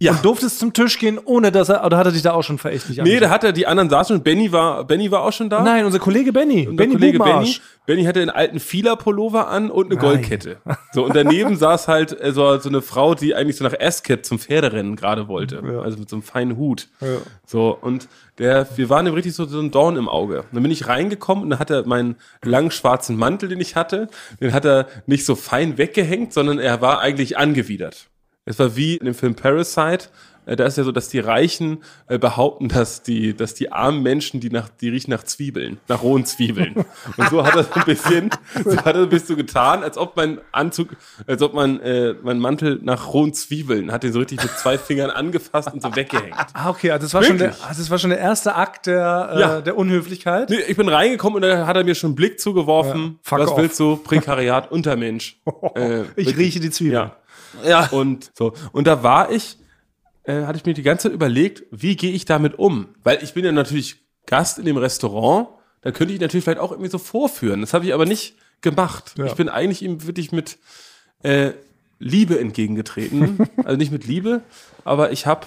Ja. 0.00 0.12
Und 0.12 0.24
durftest 0.24 0.60
zum 0.60 0.72
Tisch 0.72 0.98
gehen, 0.98 1.18
ohne 1.24 1.50
dass 1.50 1.68
er, 1.68 1.84
oder 1.84 1.96
hat 1.96 2.06
er 2.06 2.12
dich 2.12 2.22
da 2.22 2.32
auch 2.32 2.42
schon 2.42 2.58
verächtlich 2.58 2.98
Nee, 2.98 3.18
da 3.18 3.30
hat 3.30 3.42
er 3.42 3.52
die 3.52 3.66
anderen 3.66 3.90
saßen 3.90 4.16
schon. 4.16 4.22
Benny 4.22 4.52
war, 4.52 4.84
Benny 4.84 5.10
war 5.10 5.22
auch 5.22 5.32
schon 5.32 5.50
da. 5.50 5.62
Nein, 5.62 5.84
unser 5.84 5.98
Kollege 5.98 6.32
Benny. 6.32 6.68
Und 6.68 6.76
Benny 6.76 6.94
Kollege 6.94 7.18
Benny. 7.18 7.56
Benny 7.84 8.04
hatte 8.04 8.20
einen 8.20 8.30
alten 8.30 8.60
Fila-Pullover 8.60 9.48
an 9.48 9.70
und 9.70 9.86
eine 9.86 9.96
Goldkette. 9.98 10.58
So, 10.92 11.04
und 11.04 11.16
daneben 11.16 11.56
saß 11.56 11.88
halt 11.88 12.20
äh, 12.20 12.32
so, 12.32 12.58
so 12.58 12.68
eine 12.68 12.80
Frau, 12.80 13.14
die 13.14 13.34
eigentlich 13.34 13.56
so 13.56 13.64
nach 13.64 13.74
Ascot 13.80 14.24
zum 14.24 14.38
Pferderennen 14.38 14.94
gerade 14.94 15.26
wollte. 15.26 15.62
Also 15.82 15.98
mit 15.98 16.08
so 16.08 16.16
einem 16.16 16.22
feinen 16.22 16.56
Hut. 16.56 16.88
So, 17.44 17.76
und 17.80 18.08
der, 18.38 18.68
wir 18.76 18.88
waren 18.90 19.06
ihm 19.06 19.14
richtig 19.14 19.34
so, 19.34 19.46
so 19.46 19.58
ein 19.58 19.70
Dorn 19.72 19.96
im 19.96 20.08
Auge. 20.08 20.44
Dann 20.52 20.62
bin 20.62 20.70
ich 20.70 20.86
reingekommen 20.86 21.44
und 21.44 21.50
dann 21.50 21.58
hat 21.58 21.70
er 21.70 21.86
meinen 21.86 22.16
langen 22.44 22.70
schwarzen 22.70 23.16
Mantel, 23.16 23.48
den 23.48 23.60
ich 23.60 23.74
hatte, 23.74 24.08
den 24.40 24.52
hat 24.52 24.64
er 24.64 24.86
nicht 25.06 25.24
so 25.24 25.34
fein 25.34 25.76
weggehängt, 25.76 26.32
sondern 26.32 26.58
er 26.60 26.80
war 26.80 27.00
eigentlich 27.00 27.36
angewidert. 27.36 28.08
Es 28.48 28.58
war 28.58 28.74
wie 28.76 28.96
in 28.96 29.04
dem 29.04 29.14
Film 29.14 29.34
Parasite. 29.34 30.06
Äh, 30.46 30.56
Da 30.56 30.64
ist 30.64 30.78
ja 30.78 30.84
so, 30.84 30.92
dass 30.92 31.10
die 31.10 31.18
Reichen 31.18 31.82
äh, 32.06 32.18
behaupten, 32.18 32.68
dass 32.68 33.02
die, 33.02 33.34
dass 33.36 33.52
die 33.52 33.70
armen 33.70 34.02
Menschen, 34.02 34.40
die 34.40 34.48
nach, 34.48 34.70
die 34.80 34.88
riechen 34.88 35.10
nach 35.10 35.22
Zwiebeln, 35.22 35.76
nach 35.88 36.02
rohen 36.02 36.24
Zwiebeln. 36.24 36.74
Und 37.18 37.28
so 37.28 37.44
hat 37.46 37.54
er 37.54 37.64
so 37.64 37.74
ein 37.74 37.84
bisschen, 37.84 38.30
so 38.64 38.76
hat 38.78 38.96
er 38.96 39.02
ein 39.02 39.08
bisschen 39.10 39.36
getan, 39.36 39.82
als 39.82 39.98
ob 39.98 40.16
mein 40.16 40.38
Anzug, 40.52 40.88
als 41.26 41.42
ob 41.42 41.52
mein, 41.52 41.78
äh, 41.80 42.14
mein 42.22 42.38
Mantel 42.38 42.78
nach 42.82 43.12
rohen 43.12 43.34
Zwiebeln, 43.34 43.92
hat 43.92 44.02
den 44.04 44.12
so 44.14 44.20
richtig 44.20 44.42
mit 44.42 44.50
zwei 44.52 44.78
Fingern 44.78 45.10
angefasst 45.10 45.70
und 45.74 45.82
so 45.82 45.94
weggehängt. 45.94 46.34
Ah, 46.54 46.70
okay, 46.70 46.92
also 46.92 47.04
das 47.04 47.12
war, 47.12 47.22
schon 47.22 47.36
der, 47.36 47.48
also 47.68 47.82
das 47.82 47.90
war 47.90 47.98
schon 47.98 48.08
der 48.10 48.18
erste 48.20 48.54
Akt 48.54 48.86
der, 48.86 49.30
äh, 49.34 49.40
Ja. 49.40 49.60
der 49.60 49.76
Unhöflichkeit. 49.76 50.48
Nee, 50.48 50.60
ich 50.66 50.76
bin 50.78 50.88
reingekommen 50.88 51.36
und 51.36 51.42
da 51.42 51.66
hat 51.66 51.76
er 51.76 51.84
mir 51.84 51.94
schon 51.94 52.08
einen 52.08 52.16
Blick 52.16 52.40
zugeworfen. 52.40 53.02
Ja, 53.02 53.14
fuck 53.22 53.38
Was 53.40 53.50
off. 53.50 53.58
willst 53.58 53.78
du? 53.80 53.96
Prekariat, 53.96 54.72
Untermensch. 54.72 55.38
Äh, 55.74 56.04
Ich 56.16 56.34
rieche 56.38 56.58
die 56.60 56.70
Zwiebeln. 56.70 56.94
Ja. 57.08 57.16
Ja. 57.64 57.86
Und 57.88 58.30
so. 58.34 58.52
Und 58.72 58.86
da 58.86 59.02
war 59.02 59.30
ich, 59.30 59.58
äh, 60.24 60.42
hatte 60.42 60.58
ich 60.58 60.66
mir 60.66 60.74
die 60.74 60.82
ganze 60.82 61.08
Zeit 61.08 61.12
überlegt, 61.12 61.64
wie 61.70 61.96
gehe 61.96 62.12
ich 62.12 62.24
damit 62.24 62.58
um? 62.58 62.88
Weil 63.04 63.22
ich 63.22 63.34
bin 63.34 63.44
ja 63.44 63.52
natürlich 63.52 63.96
Gast 64.26 64.58
in 64.58 64.64
dem 64.64 64.76
Restaurant, 64.76 65.48
da 65.80 65.92
könnte 65.92 66.12
ich 66.12 66.20
natürlich 66.20 66.44
vielleicht 66.44 66.60
auch 66.60 66.72
irgendwie 66.72 66.90
so 66.90 66.98
vorführen. 66.98 67.60
Das 67.60 67.72
habe 67.72 67.86
ich 67.86 67.94
aber 67.94 68.04
nicht 68.04 68.36
gemacht. 68.60 69.14
Ja. 69.16 69.26
Ich 69.26 69.34
bin 69.34 69.48
eigentlich 69.48 69.82
ihm 69.82 70.06
wirklich 70.06 70.32
mit 70.32 70.58
äh, 71.22 71.52
Liebe 71.98 72.38
entgegengetreten. 72.38 73.38
also 73.64 73.76
nicht 73.76 73.92
mit 73.92 74.06
Liebe, 74.06 74.42
aber 74.84 75.12
ich 75.12 75.26
habe 75.26 75.46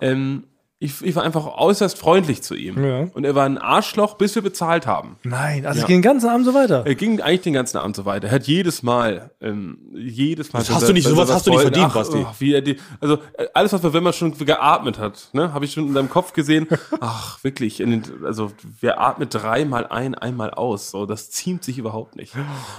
ähm, 0.00 0.44
ich, 0.80 1.02
ich 1.02 1.16
war 1.16 1.24
einfach 1.24 1.44
äußerst 1.58 1.98
freundlich 1.98 2.42
zu 2.42 2.54
ihm. 2.54 2.82
Ja. 2.84 3.08
Und 3.12 3.24
er 3.24 3.34
war 3.34 3.44
ein 3.44 3.58
Arschloch, 3.58 4.14
bis 4.14 4.36
wir 4.36 4.42
bezahlt 4.42 4.86
haben. 4.86 5.16
Nein, 5.24 5.66
also 5.66 5.78
Ja. 5.78 5.82
es 5.82 5.88
ging 5.88 5.96
den 5.96 6.02
ganzen 6.02 6.28
Abend 6.30 6.46
so 6.46 6.54
weiter. 6.54 6.84
Er 6.86 6.94
ging 6.94 7.20
eigentlich 7.20 7.40
den 7.40 7.52
ganzen 7.54 7.78
Abend 7.78 7.96
so 7.96 8.04
weiter. 8.04 8.28
Er 8.28 8.34
hat 8.34 8.44
jedes 8.46 8.84
Mal, 8.84 9.32
ähm, 9.40 9.78
jedes 9.96 10.52
Mal. 10.52 10.60
Das 10.60 10.70
hast 10.70 10.88
du 10.88 10.92
nicht- 10.92 11.08
sowas 11.08 11.32
hast 11.32 11.46
du 11.48 11.50
nicht 11.50 11.62
verdient, 11.62 11.86
Ach, 11.88 11.94
Basti. 11.94 12.24
ach, 12.24 12.34
wie 12.38 12.54
er 12.54 12.60
die, 12.62 12.76
also 13.00 13.18
alles, 13.54 13.72
was 13.72 13.82
wir, 13.82 13.92
wenn 13.92 14.04
man 14.04 14.12
schon 14.12 14.38
geatmet 14.38 14.98
hat, 15.00 15.30
ne, 15.32 15.52
habe 15.52 15.64
ich 15.64 15.72
schon 15.72 15.88
in 15.88 15.94
deinem 15.94 16.10
Kopf 16.10 16.32
gesehen. 16.32 16.68
Ach, 17.00 17.42
wirklich. 17.42 17.80
In 17.80 17.90
den, 17.90 18.24
also 18.24 18.52
wer 18.80 19.00
atmet 19.00 19.34
dreimal 19.34 19.86
ein, 19.88 20.14
einmal 20.14 20.50
aus. 20.52 20.90
So, 20.92 21.06
das 21.06 21.30
ziemt 21.30 21.64
sich 21.64 21.78
überhaupt 21.78 22.14
nicht. 22.14 22.34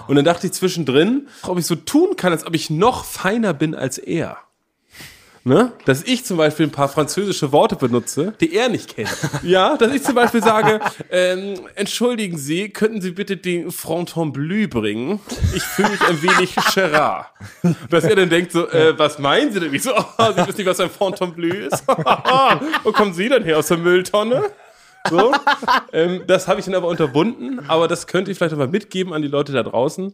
Und 0.07 0.15
dann 0.15 0.23
dachte 0.23 0.47
ich 0.47 0.53
zwischendrin, 0.53 1.27
ob 1.43 1.57
ich 1.59 1.65
so 1.65 1.75
tun 1.75 2.15
kann, 2.15 2.31
als 2.31 2.45
ob 2.47 2.55
ich 2.55 2.69
noch 2.69 3.03
feiner 3.03 3.53
bin 3.53 3.75
als 3.75 3.97
er. 3.97 4.37
Ne? 5.43 5.71
Dass 5.85 6.03
ich 6.03 6.25
zum 6.25 6.37
Beispiel 6.37 6.67
ein 6.67 6.71
paar 6.71 6.89
französische 6.89 7.51
Worte 7.51 7.75
benutze, 7.75 8.33
die 8.41 8.53
er 8.55 8.69
nicht 8.69 8.95
kennt. 8.95 9.09
Ja, 9.43 9.77
dass 9.77 9.93
ich 9.93 10.03
zum 10.03 10.15
Beispiel 10.15 10.43
sage, 10.43 10.79
ähm, 11.11 11.61
entschuldigen 11.75 12.37
Sie, 12.37 12.69
könnten 12.69 13.01
Sie 13.01 13.11
bitte 13.11 13.37
den 13.37 13.71
Fronton 13.71 14.33
Bleu 14.33 14.67
bringen? 14.67 15.19
Ich 15.55 15.63
fühle 15.63 15.89
mich 15.89 16.01
ein 16.01 16.21
wenig 16.21 16.55
Gerard. 16.73 17.27
Dass 17.89 18.03
er 18.03 18.15
dann 18.15 18.29
denkt 18.29 18.51
so, 18.51 18.67
äh, 18.69 18.97
was 18.97 19.17
meinen 19.17 19.51
Sie 19.53 19.59
denn? 19.59 19.73
Ich 19.73 19.83
so, 19.83 19.91
oh, 19.95 20.03
Sie 20.35 20.47
wissen 20.47 20.57
nicht, 20.57 20.65
was 20.65 20.79
ein 20.79 20.89
Fronton 20.89 21.33
Bleu 21.33 21.49
ist? 21.49 21.87
Wo 22.83 22.91
kommen 22.91 23.13
Sie 23.13 23.29
denn 23.29 23.43
her? 23.43 23.57
Aus 23.57 23.67
der 23.67 23.77
Mülltonne? 23.77 24.51
So, 25.09 25.31
ähm, 25.93 26.23
das 26.27 26.47
habe 26.47 26.59
ich 26.59 26.65
dann 26.65 26.75
aber 26.75 26.87
unterbunden, 26.87 27.61
aber 27.67 27.87
das 27.87 28.07
könnte 28.07 28.31
ich 28.31 28.37
vielleicht 28.37 28.51
noch 28.51 28.59
mal 28.59 28.67
mitgeben 28.67 29.13
an 29.13 29.21
die 29.21 29.27
Leute 29.27 29.53
da 29.53 29.63
draußen, 29.63 30.13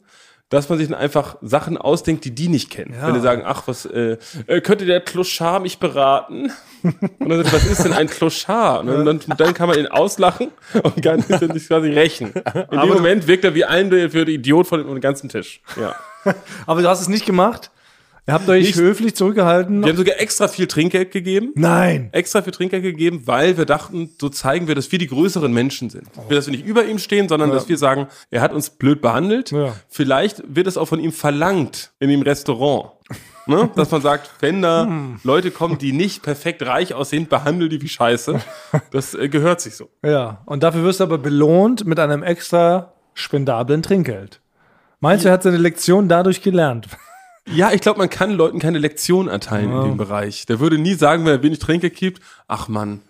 dass 0.50 0.70
man 0.70 0.78
sich 0.78 0.88
dann 0.88 0.98
einfach 0.98 1.38
Sachen 1.42 1.78
ausdenkt, 1.78 2.24
die 2.24 2.34
die 2.34 2.50
nicht 2.50 2.70
kennen. 2.70 2.96
Wenn 3.00 3.16
die 3.16 3.20
sagen, 3.20 3.42
ach, 3.46 3.64
was, 3.68 3.86
äh, 3.86 4.18
äh, 4.46 4.62
könnte 4.62 4.86
der 4.86 5.02
Clochard 5.02 5.64
mich 5.64 5.80
beraten? 5.80 6.52
Und 6.84 7.30
dann 7.30 7.44
sagt, 7.44 7.54
was 7.54 7.66
ist 7.66 7.84
denn 7.84 7.94
ein 7.94 8.08
Clochard? 8.08 8.86
Und 8.86 9.06
dann, 9.06 9.22
dann, 9.38 9.54
kann 9.56 9.68
man 9.68 9.80
ihn 9.80 9.88
auslachen 9.88 10.52
und 10.84 11.02
kann 11.02 11.22
sich 11.22 11.68
quasi 11.68 11.90
rächen. 11.90 12.32
In 12.72 12.80
dem 12.80 12.90
Moment 12.90 13.28
wirkt 13.28 13.44
er 13.44 13.56
wie 13.56 13.66
ein 13.66 13.90
für 13.90 14.26
den 14.26 14.36
Idiot 14.36 14.68
von 14.68 14.86
dem 14.86 15.02
ganzen 15.02 15.30
Tisch. 15.30 15.62
Ja. 15.80 15.96
Aber 16.68 16.82
du 16.82 16.90
hast 16.90 17.02
es 17.02 17.08
nicht 17.08 17.26
gemacht. 17.26 17.72
Ihr 18.28 18.34
habt 18.34 18.50
euch 18.50 18.66
Nicht- 18.66 18.78
höflich 18.78 19.16
zurückgehalten. 19.16 19.84
Wir 19.84 19.90
haben 19.90 19.98
sogar 19.98 20.20
extra 20.20 20.48
viel 20.48 20.66
Trinkgeld 20.66 21.12
gegeben. 21.12 21.52
Nein. 21.56 22.10
extra 22.12 22.42
für 22.42 22.50
Trinkgeld 22.52 22.82
gegeben, 22.82 23.22
weil 23.26 23.58
wir 23.58 23.66
dachten, 23.66 24.10
so 24.20 24.30
zeigen 24.30 24.68
wir, 24.68 24.74
dass 24.74 24.92
wir 24.92 24.98
die 24.98 25.06
größeren 25.08 25.54
Menschen 25.54 25.92
sind. 25.92 26.08
Wir, 26.28 26.36
dass 26.36 26.48
wir 26.48 26.52
nicht 26.52 26.66
über 26.66 26.86
ihm 26.86 26.98
stehen, 26.98 27.30
sondern 27.30 27.52
dass 27.52 27.70
wir 27.70 27.78
sagen, 27.78 28.08
er 28.32 28.42
hat 28.42 28.52
uns 28.52 28.72
blöd 28.72 29.02
behandelt. 29.02 29.52
Ja. 29.52 29.76
Vielleicht 29.90 30.42
wird 30.48 30.66
es 30.66 30.76
auch 30.78 30.88
von 30.88 31.00
ihm 31.00 31.12
verlangt 31.12 31.92
in 32.00 32.10
dem 32.10 32.24
Restaurant. 32.24 32.92
Ne? 33.46 33.70
Dass 33.76 33.92
man 33.92 34.02
sagt, 34.02 34.32
wenn 34.40 34.64
da 34.64 34.90
Leute 35.24 35.52
kommen, 35.52 35.78
die 35.78 35.92
nicht 35.92 36.24
perfekt 36.24 36.66
reich 36.66 36.96
aussehen, 36.96 37.28
behandel 37.28 37.70
die 37.70 37.80
wie 37.80 37.88
Scheiße. 37.88 38.42
Das 38.90 39.14
äh, 39.14 39.30
gehört 39.30 39.62
sich 39.62 39.76
so. 39.76 39.90
Ja, 40.04 40.42
und 40.48 40.64
dafür 40.64 40.84
wirst 40.84 41.00
du 41.00 41.04
aber 41.04 41.20
belohnt 41.20 41.86
mit 41.86 42.00
einem 42.00 42.24
extra 42.24 42.94
spendablen 43.14 43.84
Trinkgeld. 43.84 44.42
Meinst 45.00 45.26
du, 45.26 45.30
er 45.30 45.34
hat 45.34 45.44
seine 45.44 45.58
Lektion 45.58 46.08
dadurch 46.10 46.42
gelernt? 46.42 46.88
Ja, 47.54 47.72
ich 47.72 47.82
glaube, 47.82 48.00
man 48.00 48.10
kann 48.10 48.32
Leuten 48.32 48.60
keine 48.60 48.80
Lektion 48.80 49.28
erteilen 49.28 49.72
in 49.72 49.82
dem 49.84 49.98
Bereich. 49.98 50.46
Der 50.48 50.60
würde 50.60 50.78
nie 50.78 50.96
sagen, 50.96 51.26
wenn 51.26 51.32
er 51.34 51.44
wenig 51.44 51.60
Trinkgeld 51.60 51.96
gibt, 51.96 52.22
ach 52.48 52.68
Mann, 52.68 53.02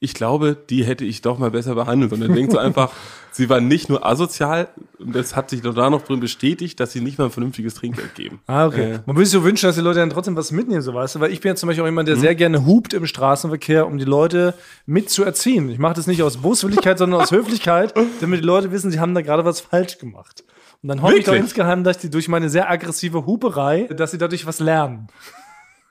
ich 0.00 0.12
glaube, 0.12 0.56
die 0.68 0.84
hätte 0.84 1.04
ich 1.04 1.22
doch 1.22 1.38
mal 1.38 1.50
besser 1.52 1.74
behandelt. 1.76 2.10
Sondern 2.10 2.30
er 2.30 2.34
denkt 2.36 2.52
so 2.52 2.58
einfach, 2.58 2.90
sie 3.32 3.48
war 3.48 3.60
nicht 3.60 3.88
nur 3.88 4.04
asozial, 4.04 4.68
und 4.98 5.14
das 5.14 5.34
hat 5.36 5.48
sich 5.48 5.62
doch 5.62 5.74
da 5.74 5.88
noch 5.88 6.02
drin 6.02 6.20
bestätigt, 6.20 6.78
dass 6.80 6.92
sie 6.92 7.00
nicht 7.00 7.16
mal 7.18 7.26
ein 7.26 7.30
vernünftiges 7.30 7.74
Trinkgeld 7.74 8.14
geben. 8.14 8.40
Ah, 8.46 8.66
okay. 8.66 8.94
Äh. 8.94 8.98
Man 9.06 9.16
würde 9.16 9.24
sich 9.26 9.32
so 9.32 9.44
wünschen, 9.44 9.66
dass 9.66 9.76
die 9.76 9.80
Leute 9.80 10.00
dann 10.00 10.10
trotzdem 10.10 10.36
was 10.36 10.50
mitnehmen, 10.52 10.82
so 10.82 10.92
weißt 10.92 11.14
du, 11.14 11.20
weil 11.20 11.32
ich 11.32 11.40
bin 11.40 11.50
ja 11.50 11.54
zum 11.56 11.68
Beispiel 11.68 11.82
auch 11.84 11.86
jemand, 11.88 12.06
Mhm. 12.08 12.12
der 12.12 12.20
sehr 12.20 12.34
gerne 12.34 12.66
hupt 12.66 12.92
im 12.92 13.06
Straßenverkehr, 13.06 13.86
um 13.86 13.96
die 13.96 14.04
Leute 14.04 14.52
mitzuerziehen. 14.84 15.70
Ich 15.70 15.78
mache 15.78 15.94
das 15.94 16.06
nicht 16.06 16.22
aus 16.22 16.38
Boswilligkeit, 16.38 16.98
sondern 16.98 17.20
aus 17.22 17.30
Höflichkeit, 17.32 17.94
damit 18.20 18.40
die 18.40 18.44
Leute 18.46 18.72
wissen, 18.72 18.90
sie 18.90 19.00
haben 19.00 19.14
da 19.14 19.22
gerade 19.22 19.44
was 19.44 19.60
falsch 19.60 19.98
gemacht. 19.98 20.44
Und 20.84 20.88
dann 20.88 21.00
hoffe 21.00 21.16
ich 21.16 21.24
doch 21.24 21.32
insgeheim, 21.32 21.82
dass 21.82 21.96
die 21.96 22.10
durch 22.10 22.28
meine 22.28 22.50
sehr 22.50 22.70
aggressive 22.70 23.24
Huperei, 23.24 23.84
dass 23.96 24.10
sie 24.10 24.18
dadurch 24.18 24.44
was 24.44 24.60
lernen. 24.60 25.06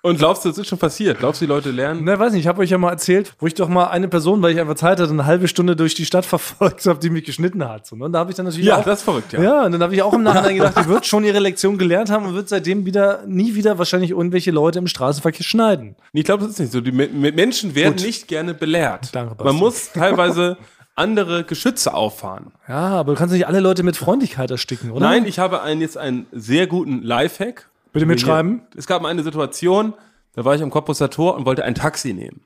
Und 0.04 0.20
glaubst 0.20 0.46
du, 0.46 0.50
das 0.50 0.58
ist 0.60 0.68
schon 0.68 0.78
passiert? 0.78 1.18
Glaubst 1.18 1.42
du, 1.42 1.46
die 1.46 1.50
Leute 1.50 1.72
lernen? 1.72 2.02
Na, 2.04 2.20
weiß 2.20 2.34
nicht, 2.34 2.42
ich 2.42 2.48
habe 2.48 2.62
euch 2.62 2.70
ja 2.70 2.78
mal 2.78 2.92
erzählt, 2.92 3.34
wo 3.40 3.48
ich 3.48 3.56
doch 3.56 3.70
mal 3.70 3.86
eine 3.88 4.08
Person, 4.08 4.40
weil 4.44 4.52
ich 4.54 4.60
einfach 4.60 4.76
Zeit 4.76 5.00
hatte, 5.00 5.10
eine 5.10 5.26
halbe 5.26 5.48
Stunde 5.48 5.76
durch 5.76 5.96
die 5.96 6.06
Stadt 6.06 6.26
verfolgt 6.28 6.86
habe, 6.86 7.00
die 7.00 7.10
mich 7.10 7.24
geschnitten 7.24 7.68
hat. 7.68 7.92
Ne? 7.92 8.06
Und 8.06 8.12
da 8.12 8.20
habe 8.20 8.30
ich 8.30 8.36
dann 8.38 8.46
natürlich 8.46 8.68
Ja, 8.68 8.78
auch, 8.78 8.84
das 8.84 9.00
ist 9.00 9.04
verrückt, 9.06 9.34
ja. 9.34 9.42
Ja, 9.42 9.66
und 9.66 9.72
dann 9.72 9.82
habe 9.82 9.96
ich 9.96 10.04
auch 10.04 10.14
im 10.14 10.22
Nachhinein 10.22 10.58
gedacht, 10.58 10.76
die 10.78 10.88
wird 10.88 11.06
schon 11.08 11.24
ihre 11.24 11.40
Lektion 11.40 11.80
gelernt 11.80 12.12
haben 12.12 12.28
und 12.28 12.36
wird 12.36 12.50
seitdem 12.50 12.86
wieder 12.86 13.24
nie 13.26 13.56
wieder 13.56 13.80
wahrscheinlich 13.80 14.12
irgendwelche 14.12 14.52
Leute 14.52 14.78
im 14.78 14.86
Straßenverkehr 14.86 15.44
schneiden. 15.44 15.96
Ich 16.12 16.26
glaube, 16.26 16.44
das 16.44 16.52
ist 16.52 16.60
nicht 16.60 16.72
so. 16.72 16.82
Die 16.82 16.92
Me- 16.92 17.08
Me- 17.08 17.32
Menschen 17.32 17.74
werden 17.74 17.96
Gut. 17.96 18.06
nicht 18.06 18.28
gerne 18.28 18.54
belehrt. 18.54 19.16
Danke, 19.16 19.34
Basti. 19.34 19.46
Man 19.46 19.56
muss 19.56 19.92
teilweise 19.94 20.58
andere 20.96 21.44
Geschütze 21.44 21.94
auffahren. 21.94 22.52
Ja, 22.68 22.90
aber 22.90 23.14
du 23.14 23.18
kannst 23.18 23.34
nicht 23.34 23.48
alle 23.48 23.60
Leute 23.60 23.84
mit 23.84 23.98
Freundlichkeit 23.98 24.52
ersticken, 24.52 24.92
oder? 24.92 25.08
Nein, 25.08 25.26
ich 25.26 25.40
habe 25.40 25.62
einen, 25.62 25.82
jetzt 25.82 25.98
einen 25.98 26.28
sehr 26.32 26.68
guten 26.68 27.02
Lifehack. 27.02 27.70
Bitte 27.92 28.06
mitschreiben. 28.06 28.62
Es 28.76 28.88
gab 28.88 29.02
mal 29.02 29.10
eine 29.10 29.24
Situation, 29.24 29.94
da 30.34 30.46
war 30.46 30.56
ich 30.56 30.64
am 30.64 30.70
Cottbusser 30.70 31.10
Tor 31.10 31.36
und 31.36 31.46
wollte 31.46 31.64
ein 31.64 31.76
Taxi 31.76 32.14
nehmen. 32.14 32.42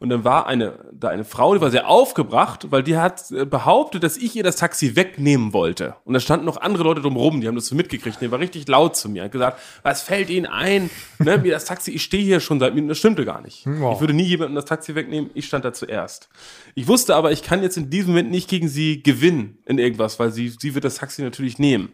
Und 0.00 0.08
dann 0.08 0.24
war 0.24 0.46
eine, 0.46 0.78
da 0.92 1.08
eine 1.08 1.24
Frau, 1.24 1.54
die 1.54 1.60
war 1.60 1.70
sehr 1.70 1.88
aufgebracht, 1.88 2.70
weil 2.70 2.82
die 2.82 2.96
hat 2.96 3.30
äh, 3.30 3.44
behauptet, 3.44 4.02
dass 4.02 4.16
ich 4.16 4.34
ihr 4.34 4.42
das 4.42 4.56
Taxi 4.56 4.96
wegnehmen 4.96 5.52
wollte. 5.52 5.96
Und 6.04 6.14
da 6.14 6.20
standen 6.20 6.46
noch 6.46 6.56
andere 6.56 6.84
Leute 6.84 7.02
drumherum, 7.02 7.40
die 7.40 7.48
haben 7.48 7.54
das 7.54 7.66
so 7.66 7.74
mitgekriegt. 7.74 8.20
Die 8.20 8.30
war 8.30 8.38
richtig 8.38 8.66
laut 8.68 8.96
zu 8.96 9.08
mir. 9.08 9.24
Hat 9.24 9.32
gesagt, 9.32 9.60
was 9.82 10.02
fällt 10.02 10.30
Ihnen 10.30 10.46
ein? 10.46 10.90
Ne, 11.18 11.38
mir 11.38 11.52
das 11.52 11.64
Taxi, 11.64 11.90
ich 11.90 12.02
stehe 12.02 12.24
hier 12.24 12.40
schon 12.40 12.60
seit 12.60 12.74
Minuten. 12.74 12.88
Das 12.88 12.98
stimmte 12.98 13.24
gar 13.24 13.40
nicht. 13.40 13.66
Wow. 13.66 13.94
Ich 13.94 14.00
würde 14.00 14.14
nie 14.14 14.24
jemandem 14.24 14.56
das 14.56 14.64
Taxi 14.64 14.94
wegnehmen. 14.94 15.30
Ich 15.34 15.46
stand 15.46 15.64
da 15.64 15.72
zuerst. 15.72 16.28
Ich 16.74 16.88
wusste 16.88 17.14
aber, 17.14 17.32
ich 17.32 17.42
kann 17.42 17.62
jetzt 17.62 17.76
in 17.76 17.90
diesem 17.90 18.12
Moment 18.12 18.30
nicht 18.30 18.48
gegen 18.48 18.68
sie 18.68 19.02
gewinnen 19.02 19.58
in 19.66 19.78
irgendwas, 19.78 20.18
weil 20.18 20.32
sie, 20.32 20.48
sie 20.48 20.74
wird 20.74 20.84
das 20.84 20.96
Taxi 20.96 21.22
natürlich 21.22 21.58
nehmen. 21.58 21.92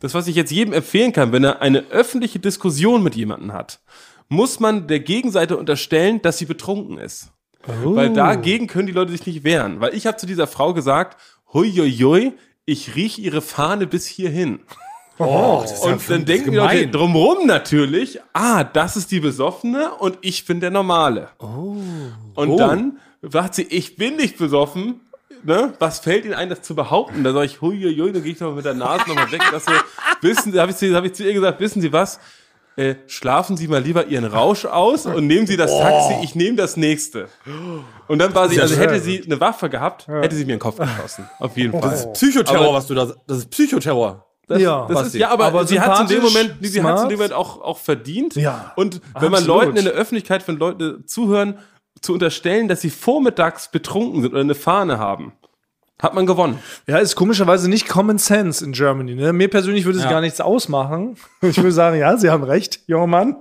Das, 0.00 0.14
was 0.14 0.26
ich 0.26 0.34
jetzt 0.34 0.50
jedem 0.50 0.74
empfehlen 0.74 1.12
kann, 1.12 1.32
wenn 1.32 1.44
er 1.44 1.62
eine 1.62 1.86
öffentliche 1.90 2.40
Diskussion 2.40 3.02
mit 3.02 3.14
jemandem 3.14 3.52
hat, 3.52 3.80
muss 4.28 4.60
man 4.60 4.86
der 4.86 5.00
Gegenseite 5.00 5.56
unterstellen, 5.56 6.22
dass 6.22 6.38
sie 6.38 6.46
betrunken 6.46 6.98
ist. 6.98 7.30
Weil 7.66 8.12
dagegen 8.12 8.66
können 8.66 8.86
die 8.86 8.92
Leute 8.92 9.12
sich 9.12 9.26
nicht 9.26 9.44
wehren. 9.44 9.80
Weil 9.80 9.94
ich 9.94 10.06
habe 10.06 10.16
zu 10.16 10.26
dieser 10.26 10.46
Frau 10.46 10.74
gesagt, 10.74 11.16
hui, 11.52 11.72
hui, 11.72 11.90
hui, 11.92 12.32
ich 12.66 12.94
rieche 12.94 13.20
ihre 13.20 13.40
Fahne 13.40 13.86
bis 13.86 14.06
hierhin. 14.06 14.60
Oh, 15.18 15.64
Und 15.82 16.10
dann 16.10 16.24
denken 16.24 16.50
die 16.50 16.56
Leute 16.56 16.88
drumrum 16.88 17.46
natürlich, 17.46 18.18
ah, 18.32 18.64
das 18.64 18.96
ist 18.96 19.12
die 19.12 19.20
Besoffene 19.20 19.92
und 19.94 20.18
ich 20.22 20.44
bin 20.44 20.60
der 20.60 20.70
Normale. 20.70 21.28
Oh. 21.38 21.76
Und 22.34 22.56
dann 22.56 22.98
sagt 23.22 23.54
sie, 23.54 23.62
ich 23.62 23.96
bin 23.96 24.16
nicht 24.16 24.36
besoffen. 24.38 25.00
Ne? 25.44 25.74
Was 25.78 26.00
fällt 26.00 26.24
Ihnen 26.24 26.34
ein, 26.34 26.48
das 26.48 26.62
zu 26.62 26.74
behaupten? 26.74 27.22
Da 27.22 27.32
sage 27.32 27.46
ich, 27.46 27.60
hui, 27.60 27.80
hui, 27.80 27.94
hui, 27.96 28.12
dann 28.12 28.22
gehe 28.22 28.32
ich 28.32 28.40
mal 28.40 28.52
mit 28.52 28.64
der 28.64 28.74
Nase 28.74 29.08
nochmal 29.08 29.30
weg. 29.30 29.42
Dass 29.52 29.66
wir 29.66 29.80
wissen, 30.20 30.52
da 30.54 30.62
habe 30.62 30.72
ich, 30.72 30.94
hab 30.94 31.04
ich 31.04 31.12
zu 31.12 31.22
ihr 31.24 31.34
gesagt, 31.34 31.60
wissen 31.60 31.80
Sie 31.80 31.92
was? 31.92 32.18
Äh, 32.76 32.94
schlafen 33.06 33.56
Sie 33.56 33.68
mal 33.68 33.80
lieber 33.82 34.06
Ihren 34.06 34.24
Rausch 34.24 34.64
aus 34.64 35.06
und 35.06 35.26
nehmen 35.26 35.46
Sie 35.46 35.56
das 35.56 35.70
Taxi, 35.70 36.14
ich 36.22 36.34
nehme 36.34 36.56
das 36.56 36.76
nächste. 36.76 37.28
Und 38.08 38.18
dann 38.18 38.34
war 38.34 38.48
sie, 38.48 38.60
also 38.60 38.76
hätte 38.76 39.00
sie 39.00 39.22
eine 39.24 39.40
Waffe 39.40 39.70
gehabt, 39.70 40.08
hätte 40.08 40.34
sie 40.34 40.44
mir 40.44 40.54
den 40.54 40.58
Kopf 40.58 40.78
geschossen. 40.78 41.28
Auf 41.38 41.56
jeden 41.56 41.78
Fall. 41.80 42.10
Psychoterror, 42.14 42.66
Aber- 42.66 42.74
was 42.74 42.86
du 42.86 42.94
da, 42.94 43.12
das 43.26 43.38
ist 43.38 43.50
Psychoterror. 43.50 44.26
Das, 44.46 44.60
Ja. 44.60 44.86
das 44.88 45.06
ist, 45.06 45.14
ja, 45.14 45.30
aber, 45.30 45.46
Aber 45.46 45.66
sie 45.66 45.80
hat 45.80 46.00
in 46.02 46.06
dem 46.16 46.22
Moment, 46.22 46.56
sie 46.60 46.82
hat 46.82 47.02
in 47.04 47.08
dem 47.08 47.16
Moment 47.18 47.32
auch, 47.32 47.62
auch 47.62 47.78
verdient. 47.78 48.34
Ja, 48.36 48.72
Und 48.76 49.00
wenn 49.14 49.30
man 49.30 49.40
absolut. 49.40 49.64
Leuten 49.64 49.76
in 49.78 49.84
der 49.84 49.94
Öffentlichkeit, 49.94 50.46
wenn 50.46 50.56
Leute 50.56 51.02
zuhören, 51.06 51.58
zu 52.02 52.12
unterstellen, 52.12 52.68
dass 52.68 52.82
sie 52.82 52.90
vormittags 52.90 53.70
betrunken 53.70 54.20
sind 54.20 54.32
oder 54.32 54.40
eine 54.42 54.54
Fahne 54.54 54.98
haben, 54.98 55.32
hat 56.02 56.14
man 56.14 56.26
gewonnen. 56.26 56.58
Ja, 56.86 56.98
ist 56.98 57.14
komischerweise 57.16 57.68
nicht 57.70 57.88
Common 57.88 58.18
Sense 58.18 58.64
in 58.64 58.72
Germany. 58.72 59.14
Ne? 59.14 59.32
Mir 59.32 59.48
persönlich 59.48 59.84
würde 59.84 59.98
es 59.98 60.04
Ja. 60.04 60.10
gar 60.10 60.20
nichts 60.20 60.40
ausmachen. 60.40 61.16
Ich 61.42 61.56
würde 61.56 61.72
sagen, 61.72 61.98
ja, 61.98 62.16
Sie 62.16 62.30
haben 62.30 62.42
recht, 62.44 62.80
junger 62.86 63.06
Mann. 63.06 63.36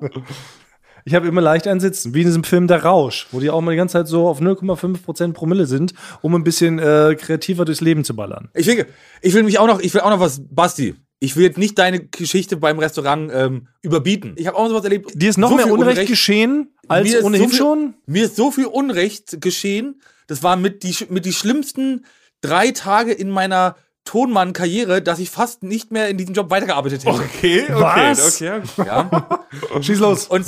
Ich 1.05 1.15
habe 1.15 1.27
immer 1.27 1.41
leicht 1.41 1.67
ein 1.67 1.81
Sitzen, 1.81 2.13
wie 2.13 2.21
in 2.21 2.27
diesem 2.27 2.43
Film 2.45 2.67
Der 2.67 2.83
Rausch, 2.83 3.27
wo 3.31 3.41
die 3.41 3.49
auch 3.49 3.59
mal 3.59 3.71
die 3.71 3.77
ganze 3.77 3.93
Zeit 3.93 4.07
so 4.07 4.27
auf 4.27 4.39
0,5% 4.39 5.33
Promille 5.33 5.65
sind, 5.65 5.93
um 6.21 6.33
ein 6.35 6.45
bisschen 6.45 6.79
äh, 6.79 7.17
kreativer 7.19 7.65
durchs 7.65 7.81
Leben 7.81 8.05
zu 8.05 8.15
ballern. 8.15 8.49
Ich 8.53 8.67
will, 8.67 8.85
ich 9.21 9.33
will 9.33 9.43
mich 9.43 9.59
auch 9.59 9.67
noch, 9.67 9.81
ich 9.81 9.93
will 9.93 10.01
auch 10.01 10.11
noch 10.11 10.21
was, 10.21 10.41
Basti. 10.49 10.95
Ich 11.19 11.35
will 11.35 11.43
jetzt 11.43 11.57
nicht 11.57 11.77
deine 11.77 12.05
Geschichte 12.05 12.55
beim 12.57 12.79
Restaurant 12.79 13.31
ähm, 13.33 13.67
überbieten. 13.81 14.33
Ich 14.37 14.47
habe 14.47 14.57
auch 14.57 14.67
sowas 14.69 14.83
erlebt. 14.83 15.11
Dir 15.13 15.29
ist 15.29 15.37
noch 15.37 15.49
so 15.49 15.55
mehr 15.55 15.65
viel 15.65 15.73
Unrecht, 15.73 16.07
geschehen 16.07 16.69
als 16.87 17.09
Mir 17.09 17.17
ist 17.19 17.23
ohnehin 17.25 17.43
so 17.43 17.49
viel, 17.49 17.57
schon? 17.57 17.93
Mir 18.05 18.25
ist 18.25 18.35
so 18.35 18.51
viel 18.51 18.65
Unrecht 18.65 19.41
geschehen. 19.41 20.01
Das 20.27 20.43
war 20.43 20.55
mit 20.55 20.83
die, 20.83 20.95
mit 21.09 21.25
die 21.25 21.33
schlimmsten 21.33 22.05
drei 22.43 22.71
Tage 22.71 23.11
in 23.11 23.29
meiner 23.29 23.75
Tonmann-Karriere, 24.05 25.01
dass 25.01 25.19
ich 25.19 25.29
fast 25.29 25.63
nicht 25.63 25.91
mehr 25.91 26.09
in 26.09 26.17
diesem 26.17 26.33
Job 26.33 26.49
weitergearbeitet 26.49 27.05
hätte. 27.05 27.15
Okay, 27.15 27.63
okay, 27.63 27.73
Was? 27.81 28.41
okay. 28.41 28.61
Ja. 28.85 29.39
Schieß 29.81 29.99
los. 29.99 30.27
Und 30.27 30.45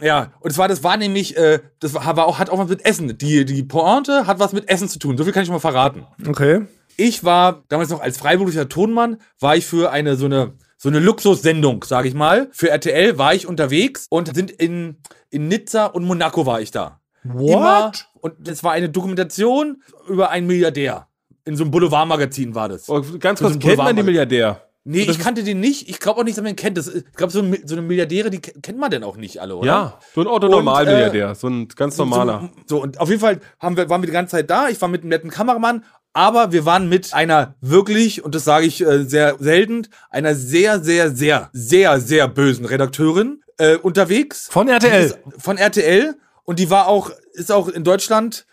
ja, 0.00 0.32
und 0.40 0.52
zwar, 0.52 0.68
das 0.68 0.82
war 0.82 0.96
nämlich, 0.96 1.36
äh, 1.36 1.60
das 1.80 1.94
war, 1.94 2.16
war 2.16 2.26
auch, 2.26 2.38
hat 2.38 2.50
auch 2.50 2.58
was 2.58 2.68
mit 2.68 2.84
Essen. 2.84 3.16
Die, 3.18 3.44
die 3.44 3.62
Pointe 3.62 4.26
hat 4.26 4.38
was 4.38 4.52
mit 4.52 4.68
Essen 4.68 4.88
zu 4.88 4.98
tun. 4.98 5.16
So 5.16 5.24
viel 5.24 5.32
kann 5.32 5.42
ich 5.42 5.46
schon 5.46 5.54
mal 5.54 5.60
verraten. 5.60 6.06
Okay. 6.26 6.66
Ich 6.96 7.24
war 7.24 7.62
damals 7.68 7.90
noch 7.90 8.00
als 8.00 8.16
freiberuflicher 8.18 8.68
Tonmann, 8.68 9.18
war 9.40 9.56
ich 9.56 9.66
für 9.66 9.90
eine 9.90 10.16
so 10.16 10.26
eine 10.26 10.54
so 10.76 10.88
eine 10.88 10.98
Luxussendung, 10.98 11.84
sage 11.84 12.08
ich 12.08 12.14
mal. 12.14 12.48
Für 12.52 12.70
RTL 12.70 13.16
war 13.18 13.34
ich 13.34 13.46
unterwegs 13.46 14.06
und 14.10 14.34
sind 14.34 14.50
in 14.50 14.96
in 15.30 15.48
Nizza 15.48 15.86
und 15.86 16.04
Monaco 16.04 16.46
war 16.46 16.60
ich 16.60 16.70
da. 16.70 17.00
Immer, 17.24 17.86
What? 17.86 18.08
und 18.20 18.34
das 18.38 18.62
war 18.62 18.72
eine 18.72 18.90
Dokumentation 18.90 19.82
über 20.08 20.30
einen 20.30 20.46
Milliardär. 20.46 21.08
In 21.46 21.56
so 21.56 21.64
einem 21.64 21.70
Boulevardmagazin 21.70 22.54
war 22.54 22.68
das. 22.68 22.88
Oh, 22.88 23.02
ganz 23.18 23.38
So 23.40 23.44
kurz, 23.46 23.56
ein 23.56 23.60
kennt 23.60 23.76
man 23.78 23.96
den 23.96 24.06
Milliardär? 24.06 24.62
Nee, 24.86 25.02
ich 25.02 25.18
kannte 25.18 25.42
den 25.42 25.60
nicht. 25.60 25.88
Ich 25.88 25.98
glaube 25.98 26.20
auch 26.20 26.24
nicht, 26.24 26.36
dass 26.36 26.42
man 26.42 26.52
ihn 26.52 26.56
kennt. 26.56 26.76
Das, 26.76 26.88
ich 26.88 27.04
glaube, 27.14 27.32
so, 27.32 27.42
so 27.64 27.74
eine 27.74 27.82
Milliardäre, 27.82 28.28
die 28.30 28.40
ke- 28.40 28.52
kennt 28.60 28.78
man 28.78 28.90
denn 28.90 29.02
auch 29.02 29.16
nicht 29.16 29.40
alle, 29.40 29.56
oder? 29.56 29.66
Ja, 29.66 29.98
so 30.14 30.20
ein 30.20 30.26
Otto-Normal-Milliardär, 30.26 31.34
so 31.34 31.48
ein 31.48 31.68
ganz 31.68 31.96
normaler. 31.96 32.50
So, 32.66 32.76
so, 32.76 32.82
und 32.82 33.00
auf 33.00 33.08
jeden 33.08 33.20
Fall 33.20 33.40
haben 33.58 33.76
wir, 33.78 33.88
waren 33.88 34.02
wir 34.02 34.06
die 34.06 34.12
ganze 34.12 34.32
Zeit 34.32 34.50
da. 34.50 34.68
Ich 34.68 34.80
war 34.82 34.88
mit 34.88 35.00
einem 35.00 35.08
netten 35.08 35.30
Kameramann, 35.30 35.84
aber 36.12 36.52
wir 36.52 36.66
waren 36.66 36.88
mit 36.90 37.14
einer 37.14 37.54
wirklich, 37.62 38.22
und 38.24 38.34
das 38.34 38.44
sage 38.44 38.66
ich 38.66 38.82
äh, 38.82 39.04
sehr 39.04 39.36
selten, 39.38 39.86
einer 40.10 40.34
sehr, 40.34 40.80
sehr, 40.80 41.10
sehr, 41.10 41.48
sehr, 41.54 41.98
sehr 42.00 42.28
bösen 42.28 42.66
Redakteurin 42.66 43.42
äh, 43.56 43.76
unterwegs. 43.76 44.48
Von 44.50 44.68
RTL. 44.68 45.04
ist 45.06 45.18
von 45.38 45.56
RTL. 45.56 46.14
Und 46.44 46.58
die 46.58 46.68
war 46.68 46.88
auch, 46.88 47.10
ist 47.32 47.50
auch 47.50 47.68
in 47.68 47.84
Deutschland, 47.84 48.44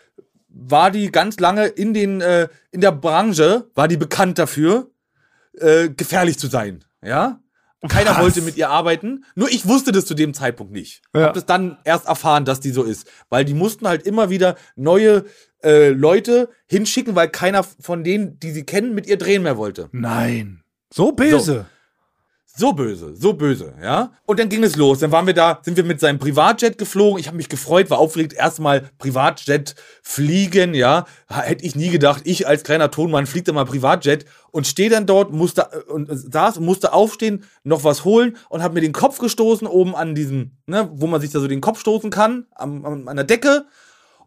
war 0.54 0.90
die 0.90 1.10
ganz 1.10 1.40
lange 1.40 1.66
in 1.66 1.94
den, 1.94 2.20
äh, 2.20 2.48
in 2.70 2.80
der 2.80 2.92
Branche, 2.92 3.70
war 3.74 3.88
die 3.88 3.96
bekannt 3.96 4.38
dafür, 4.38 4.90
äh, 5.58 5.88
gefährlich 5.88 6.38
zu 6.38 6.46
sein. 6.48 6.84
Ja? 7.02 7.40
Keiner 7.88 8.10
Was? 8.12 8.20
wollte 8.20 8.42
mit 8.42 8.56
ihr 8.56 8.70
arbeiten. 8.70 9.24
Nur 9.34 9.50
ich 9.50 9.66
wusste 9.66 9.90
das 9.90 10.06
zu 10.06 10.14
dem 10.14 10.34
Zeitpunkt 10.34 10.72
nicht. 10.72 11.02
Ja. 11.14 11.22
Hab 11.22 11.34
das 11.34 11.46
dann 11.46 11.78
erst 11.84 12.06
erfahren, 12.06 12.44
dass 12.44 12.60
die 12.60 12.70
so 12.70 12.84
ist. 12.84 13.10
Weil 13.28 13.44
die 13.44 13.54
mussten 13.54 13.88
halt 13.88 14.06
immer 14.06 14.30
wieder 14.30 14.56
neue 14.76 15.24
äh, 15.64 15.88
Leute 15.88 16.48
hinschicken, 16.66 17.16
weil 17.16 17.28
keiner 17.28 17.64
von 17.64 18.04
denen, 18.04 18.38
die 18.38 18.52
sie 18.52 18.64
kennen, 18.64 18.94
mit 18.94 19.06
ihr 19.06 19.18
drehen 19.18 19.42
mehr 19.42 19.56
wollte. 19.56 19.88
Nein. 19.90 20.62
So 20.92 21.12
böse. 21.12 21.40
So 21.40 21.64
böse, 22.74 23.16
so 23.16 23.32
böse, 23.32 23.72
ja. 23.82 24.12
Und 24.26 24.38
dann 24.38 24.50
ging 24.50 24.62
es 24.62 24.76
los. 24.76 24.98
Dann 24.98 25.10
waren 25.10 25.26
wir 25.26 25.32
da, 25.32 25.60
sind 25.62 25.76
wir 25.76 25.84
mit 25.84 26.00
seinem 26.00 26.18
Privatjet 26.18 26.76
geflogen. 26.76 27.18
Ich 27.18 27.26
habe 27.26 27.36
mich 27.38 27.48
gefreut, 27.48 27.88
war 27.88 27.98
aufgeregt. 27.98 28.34
Erstmal 28.34 28.90
Privatjet 28.98 29.74
fliegen, 30.02 30.74
ja. 30.74 31.06
Hätte 31.28 31.64
ich 31.64 31.76
nie 31.76 31.88
gedacht. 31.88 32.22
Ich 32.24 32.46
als 32.46 32.62
kleiner 32.62 32.90
Tonmann 32.90 33.26
fliegt 33.26 33.48
da 33.48 33.52
mal 33.52 33.64
Privatjet 33.64 34.26
und 34.50 34.66
stehe 34.66 34.90
dann 34.90 35.06
dort, 35.06 35.32
musste 35.32 35.68
äh, 35.72 35.90
und 35.90 36.10
äh, 36.10 36.16
saß 36.16 36.58
und 36.58 36.66
musste 36.66 36.92
aufstehen, 36.92 37.44
noch 37.64 37.84
was 37.84 38.04
holen 38.04 38.36
und 38.50 38.62
habe 38.62 38.74
mir 38.74 38.82
den 38.82 38.92
Kopf 38.92 39.18
gestoßen 39.18 39.66
oben 39.66 39.94
an 39.94 40.14
diesem, 40.14 40.58
ne, 40.66 40.90
wo 40.92 41.06
man 41.06 41.22
sich 41.22 41.30
da 41.30 41.40
so 41.40 41.48
den 41.48 41.62
Kopf 41.62 41.80
stoßen 41.80 42.10
kann, 42.10 42.46
am, 42.54 43.08
an 43.08 43.16
der 43.16 43.24
Decke 43.24 43.64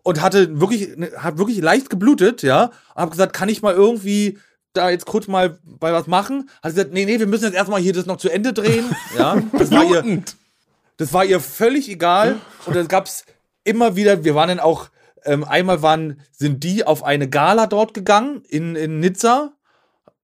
und 0.01 0.21
hatte 0.21 0.59
wirklich, 0.59 0.97
ne, 0.97 1.11
hat 1.17 1.37
wirklich 1.37 1.61
leicht 1.61 1.91
geblutet, 1.91 2.41
ja. 2.41 2.65
Und 2.95 3.01
hab 3.01 3.11
gesagt, 3.11 3.33
kann 3.33 3.49
ich 3.49 3.61
mal 3.61 3.75
irgendwie 3.75 4.39
da 4.77 4.89
jetzt 4.89 5.05
kurz 5.05 5.27
mal 5.27 5.59
bei 5.63 5.93
was 5.93 6.07
machen? 6.07 6.49
Hat 6.61 6.71
sie 6.71 6.75
gesagt, 6.77 6.93
nee, 6.93 7.05
nee, 7.05 7.19
wir 7.19 7.27
müssen 7.27 7.45
jetzt 7.45 7.55
erstmal 7.55 7.81
hier 7.81 7.93
das 7.93 8.05
noch 8.05 8.17
zu 8.17 8.29
Ende 8.29 8.53
drehen, 8.53 8.85
ja. 9.17 9.41
Das 9.53 9.71
war 9.71 9.83
ihr, 9.83 10.23
das 10.97 11.13
war 11.13 11.25
ihr 11.25 11.39
völlig 11.39 11.89
egal. 11.89 12.37
Und 12.65 12.75
dann 12.75 12.87
gab's 12.87 13.25
immer 13.63 13.95
wieder, 13.95 14.23
wir 14.23 14.35
waren 14.35 14.49
dann 14.49 14.59
auch, 14.59 14.89
ähm, 15.23 15.43
einmal 15.43 15.81
waren, 15.81 16.21
sind 16.31 16.63
die 16.63 16.85
auf 16.85 17.03
eine 17.03 17.29
Gala 17.29 17.67
dort 17.67 17.93
gegangen 17.93 18.43
in, 18.47 18.75
in 18.75 18.99
Nizza. 18.99 19.53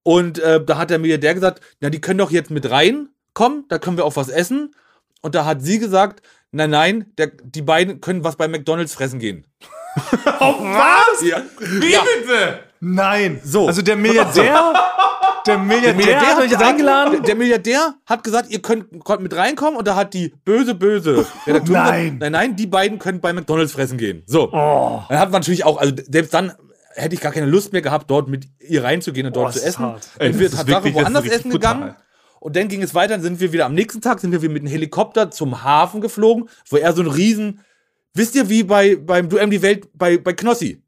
Und 0.02 0.38
äh, 0.38 0.64
da 0.64 0.78
hat 0.78 0.90
der 0.90 0.98
Milliardär 0.98 1.34
gesagt, 1.34 1.60
na, 1.80 1.90
die 1.90 2.00
können 2.00 2.18
doch 2.18 2.30
jetzt 2.30 2.50
mit 2.50 2.70
rein 2.70 3.08
kommen, 3.34 3.64
da 3.68 3.78
können 3.78 3.96
wir 3.96 4.04
auch 4.04 4.16
was 4.16 4.28
essen. 4.28 4.74
Und 5.20 5.34
da 5.34 5.44
hat 5.44 5.62
sie 5.62 5.78
gesagt, 5.78 6.22
nein, 6.50 6.70
nein, 6.70 7.12
der, 7.18 7.28
die 7.28 7.62
beiden 7.62 8.00
können 8.00 8.24
was 8.24 8.36
bei 8.36 8.48
McDonalds 8.48 8.94
fressen 8.94 9.18
gehen. 9.18 9.46
Was? 10.40 11.22
Ja. 11.22 11.42
Wie 11.58 11.92
ja. 11.92 12.02
Nein. 12.84 13.40
So. 13.44 13.68
Also 13.68 13.80
der 13.80 13.94
Milliardär, 13.96 14.72
der 15.46 15.58
Milliardär, 15.58 16.20
hat 16.20 16.38
euch 16.38 16.50
jetzt 16.50 16.60
der, 16.60 16.66
eingeladen. 16.68 17.22
der 17.22 17.34
Milliardär 17.36 17.94
hat 18.06 18.24
gesagt, 18.24 18.50
ihr 18.50 18.60
könnt, 18.60 18.86
könnt 19.04 19.22
mit 19.22 19.36
reinkommen 19.36 19.76
und 19.76 19.86
da 19.86 19.94
hat 19.94 20.14
die 20.14 20.34
böse, 20.44 20.74
böse 20.74 21.24
Redakteurin 21.46 21.72
Nein. 21.72 22.02
gesagt, 22.04 22.20
nein, 22.20 22.32
nein, 22.32 22.56
die 22.56 22.66
beiden 22.66 22.98
können 22.98 23.20
bei 23.20 23.32
McDonalds 23.32 23.72
fressen 23.72 23.98
gehen. 23.98 24.24
So. 24.26 24.48
Dann 24.48 25.18
hat 25.18 25.30
man 25.30 25.40
natürlich 25.40 25.64
auch, 25.64 25.78
also 25.78 25.94
selbst 26.10 26.34
dann 26.34 26.52
hätte 26.94 27.14
ich 27.14 27.20
gar 27.20 27.30
keine 27.30 27.46
Lust 27.46 27.72
mehr 27.72 27.82
gehabt, 27.82 28.10
dort 28.10 28.28
mit 28.28 28.48
ihr 28.58 28.82
reinzugehen 28.82 29.28
und 29.28 29.36
dort 29.36 29.50
Oh, 29.54 29.58
zu 29.58 29.64
essen. 29.64 29.84
hart. 29.86 30.08
Ey, 30.18 30.32
Sind 30.32 30.40
wir 30.40 30.50
Tatsache 30.50 30.68
wirklich- 30.68 30.94
woanders 30.94 31.24
essen 31.26 31.50
brutal. 31.52 31.74
gegangen. 31.74 31.94
Und 32.40 32.56
dann 32.56 32.66
ging 32.66 32.82
es 32.82 32.92
weiter, 32.96 33.14
dann 33.14 33.22
sind 33.22 33.38
wir 33.38 33.52
wieder 33.52 33.66
am 33.66 33.74
nächsten 33.74 34.00
Tag, 34.00 34.18
sind 34.18 34.32
wir 34.32 34.42
wieder 34.42 34.52
mit 34.52 34.62
einem 34.62 34.72
Helikopter 34.72 35.30
zum 35.30 35.62
Hafen 35.62 36.00
geflogen, 36.00 36.48
wo 36.68 36.76
er 36.76 36.92
so 36.92 37.00
ein 37.02 37.06
riesen, 37.08 37.60
wisst 38.14 38.34
ihr, 38.34 38.48
wie 38.48 38.64
bei, 38.64 38.96
beim 38.96 39.28
Duell 39.28 39.48
die 39.48 39.62
Welt 39.62 39.88
bei, 39.94 40.18
bei 40.18 40.32
Knossi? 40.32 40.81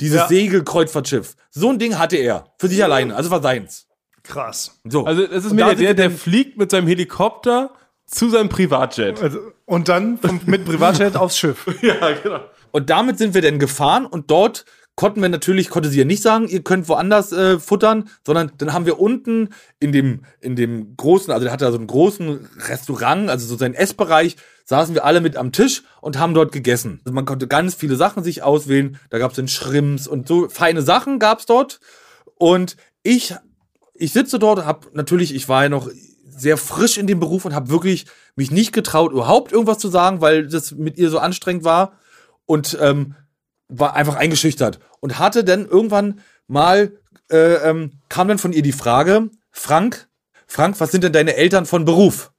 Dieses 0.00 0.18
Ja. 0.20 0.28
Segelkreuzfahrtschiff. 0.28 1.34
So 1.50 1.70
ein 1.70 1.78
Ding 1.78 1.98
hatte 1.98 2.16
er. 2.16 2.46
Für 2.58 2.68
sich 2.68 2.82
alleine. 2.82 3.14
Also 3.16 3.30
war 3.30 3.42
seins. 3.42 3.86
Krass. 4.22 4.78
So. 4.84 5.04
Also, 5.06 5.26
das 5.26 5.44
ist 5.46 5.56
wir 5.56 5.74
der 5.74 5.94
dann- 5.94 6.12
fliegt 6.16 6.58
mit 6.58 6.70
seinem 6.70 6.86
Helikopter 6.86 7.70
zu 8.06 8.28
seinem 8.30 8.48
Privatjet. 8.48 9.22
Also, 9.22 9.38
und 9.64 9.88
dann 9.88 10.18
vom, 10.18 10.40
mit 10.46 10.64
Privatjet 10.64 11.16
aufs 11.16 11.38
Schiff. 11.38 11.66
Ja, 11.82 12.12
genau. 12.22 12.40
Und 12.70 12.90
damit 12.90 13.18
sind 13.18 13.34
wir 13.34 13.42
dann 13.42 13.58
gefahren 13.58 14.04
und 14.06 14.30
dort 14.30 14.64
konnten 14.94 15.22
wir 15.22 15.28
natürlich, 15.28 15.70
konnte 15.70 15.88
sie 15.88 15.98
ja 15.98 16.04
nicht 16.04 16.22
sagen, 16.22 16.48
ihr 16.48 16.62
könnt 16.62 16.88
woanders 16.88 17.32
äh, 17.32 17.58
futtern, 17.58 18.10
sondern 18.26 18.52
dann 18.58 18.72
haben 18.72 18.84
wir 18.84 18.98
unten 18.98 19.50
in 19.78 19.92
dem, 19.92 20.24
in 20.40 20.56
dem 20.56 20.96
großen, 20.96 21.32
also 21.32 21.44
der 21.44 21.52
hatte 21.52 21.64
da 21.64 21.70
so 21.70 21.78
einen 21.78 21.86
großen 21.86 22.48
Restaurant, 22.68 23.30
also 23.30 23.46
so 23.46 23.56
seinen 23.56 23.74
Essbereich, 23.74 24.36
saßen 24.68 24.94
wir 24.94 25.06
alle 25.06 25.22
mit 25.22 25.36
am 25.36 25.50
Tisch 25.50 25.82
und 26.02 26.18
haben 26.18 26.34
dort 26.34 26.52
gegessen. 26.52 27.00
Also 27.02 27.14
man 27.14 27.24
konnte 27.24 27.48
ganz 27.48 27.74
viele 27.74 27.96
Sachen 27.96 28.22
sich 28.22 28.42
auswählen, 28.42 28.98
da 29.08 29.18
gab 29.18 29.30
es 29.30 29.36
dann 29.36 29.48
Shrimps 29.48 30.06
und 30.06 30.28
so 30.28 30.48
feine 30.50 30.82
Sachen 30.82 31.18
gab's 31.18 31.46
dort. 31.46 31.80
Und 32.34 32.76
ich, 33.02 33.34
ich 33.94 34.12
sitze 34.12 34.38
dort, 34.38 34.66
hab 34.66 34.94
natürlich, 34.94 35.34
ich 35.34 35.48
war 35.48 35.62
ja 35.62 35.68
noch 35.70 35.88
sehr 36.28 36.58
frisch 36.58 36.98
in 36.98 37.06
dem 37.06 37.18
Beruf 37.18 37.46
und 37.46 37.54
habe 37.54 37.70
wirklich 37.70 38.04
mich 38.36 38.50
nicht 38.50 38.74
getraut, 38.74 39.12
überhaupt 39.12 39.52
irgendwas 39.52 39.78
zu 39.78 39.88
sagen, 39.88 40.20
weil 40.20 40.46
das 40.46 40.72
mit 40.72 40.98
ihr 40.98 41.08
so 41.08 41.18
anstrengend 41.18 41.64
war 41.64 41.92
und 42.44 42.76
ähm, 42.78 43.14
war 43.68 43.94
einfach 43.94 44.16
eingeschüchtert 44.16 44.80
und 45.00 45.18
hatte 45.18 45.44
dann 45.44 45.64
irgendwann 45.64 46.20
mal 46.46 46.92
äh, 47.30 47.54
ähm, 47.70 47.92
kam 48.10 48.28
dann 48.28 48.38
von 48.38 48.52
ihr 48.52 48.62
die 48.62 48.72
Frage 48.72 49.30
Frank 49.50 50.08
Frank 50.46 50.80
was 50.80 50.90
sind 50.90 51.04
denn 51.04 51.12
deine 51.12 51.36
Eltern 51.36 51.66
von 51.66 51.84
Beruf 51.84 52.32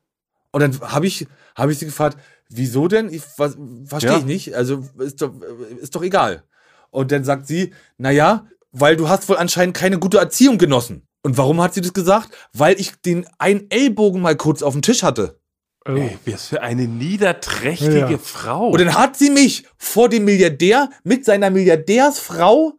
und 0.52 0.62
dann 0.62 0.80
habe 0.92 1.08
ich 1.08 1.28
habe 1.56 1.72
ich 1.72 1.80
sie 1.80 1.86
gefragt 1.86 2.18
wieso 2.50 2.88
denn? 2.88 3.14
Ich 3.14 3.22
was 3.38 3.58
verstehe 3.86 4.12
Ja. 4.12 4.18
ich 4.18 4.26
nicht. 4.26 4.56
Also 4.56 4.84
ist 4.98 5.22
doch 5.22 5.34
ist 5.82 5.96
doch 5.96 6.02
egal. 6.04 6.44
Und 6.90 7.12
dann 7.12 7.24
sagt 7.24 7.48
sie 7.48 7.74
na 7.98 8.12
ja 8.12 8.46
weil 8.72 8.96
du 8.96 9.10
hast 9.10 9.28
wohl 9.30 9.38
anscheinend 9.38 9.76
keine 9.76 9.98
gute 10.00 10.20
Erziehung 10.20 10.58
genossen. 10.60 11.08
Und 11.24 11.38
warum 11.38 11.60
hat 11.62 11.74
sie 11.74 11.82
das 11.82 11.94
gesagt? 11.94 12.30
Weil 12.54 12.80
ich 12.80 12.94
den 13.02 13.26
einen 13.40 13.70
Ellbogen 13.70 14.22
mal 14.22 14.36
kurz 14.36 14.62
auf 14.62 14.74
dem 14.74 14.82
Tisch 14.84 15.02
hatte. 15.04 15.40
Ey, 15.86 16.18
was 16.26 16.48
für 16.48 16.62
eine 16.62 16.88
niederträchtige 16.88 17.98
Ja. 18.12 18.18
Frau. 18.20 18.70
Und 18.70 18.80
dann 18.80 18.94
hat 18.94 19.18
sie 19.18 19.30
mich 19.32 19.66
vor 19.78 20.08
dem 20.08 20.26
Milliardär 20.26 20.90
mit 21.04 21.26
seiner 21.26 21.50
Milliardärsfrau 21.50 22.74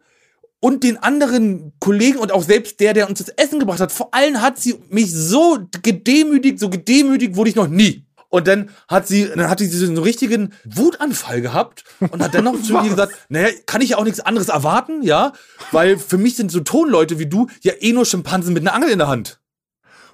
und 0.61 0.85
den 0.85 0.99
anderen 0.99 1.73
Kollegen 1.81 2.19
und 2.19 2.33
auch 2.33 2.43
selbst 2.43 2.81
der, 2.81 2.93
der 2.95 3.09
uns 3.09 3.19
das 3.19 3.31
Essen 3.31 3.59
gebracht 3.59 3.81
hat, 3.81 3.93
vor 3.93 4.13
allem 4.15 4.41
hat 4.43 4.59
sie 4.59 4.77
mich 4.91 5.11
so 5.15 5.59
gedemütigt, 5.83 6.59
so 6.61 6.69
gedemütigt 6.71 7.35
wurde 7.37 7.51
ich 7.51 7.57
noch 7.57 7.69
nie. 7.69 8.05
Und 8.29 8.47
dann 8.47 8.71
hat 8.87 9.09
sie, 9.09 9.29
dann 9.35 9.49
hat 9.51 9.59
sie 9.59 9.67
so 9.67 9.85
einen 9.87 9.99
richtigen 9.99 10.53
Wutanfall 10.65 11.41
gehabt 11.41 11.83
und 12.13 12.23
hat 12.23 12.33
dann 12.35 12.45
noch 12.45 12.63
zu 12.63 12.75
ihr 12.85 12.91
gesagt, 12.91 13.13
naja, 13.29 13.49
kann 13.67 13.81
ich 13.81 13.91
ja 13.91 13.97
auch 13.99 14.05
nichts 14.05 14.21
anderes 14.21 14.49
erwarten, 14.49 15.03
ja? 15.03 15.33
Weil 15.73 15.99
für 15.99 16.17
mich 16.19 16.37
sind 16.37 16.53
so 16.53 16.61
Tonleute 16.61 17.19
wie 17.19 17.27
du 17.27 17.49
ja 17.63 17.73
eh 17.81 17.93
nur 17.93 18.05
Schimpansen 18.07 18.53
mit 18.55 18.63
einer 18.63 18.73
Angel 18.75 18.91
in 18.91 18.99
der 18.99 19.09
Hand. 19.09 19.41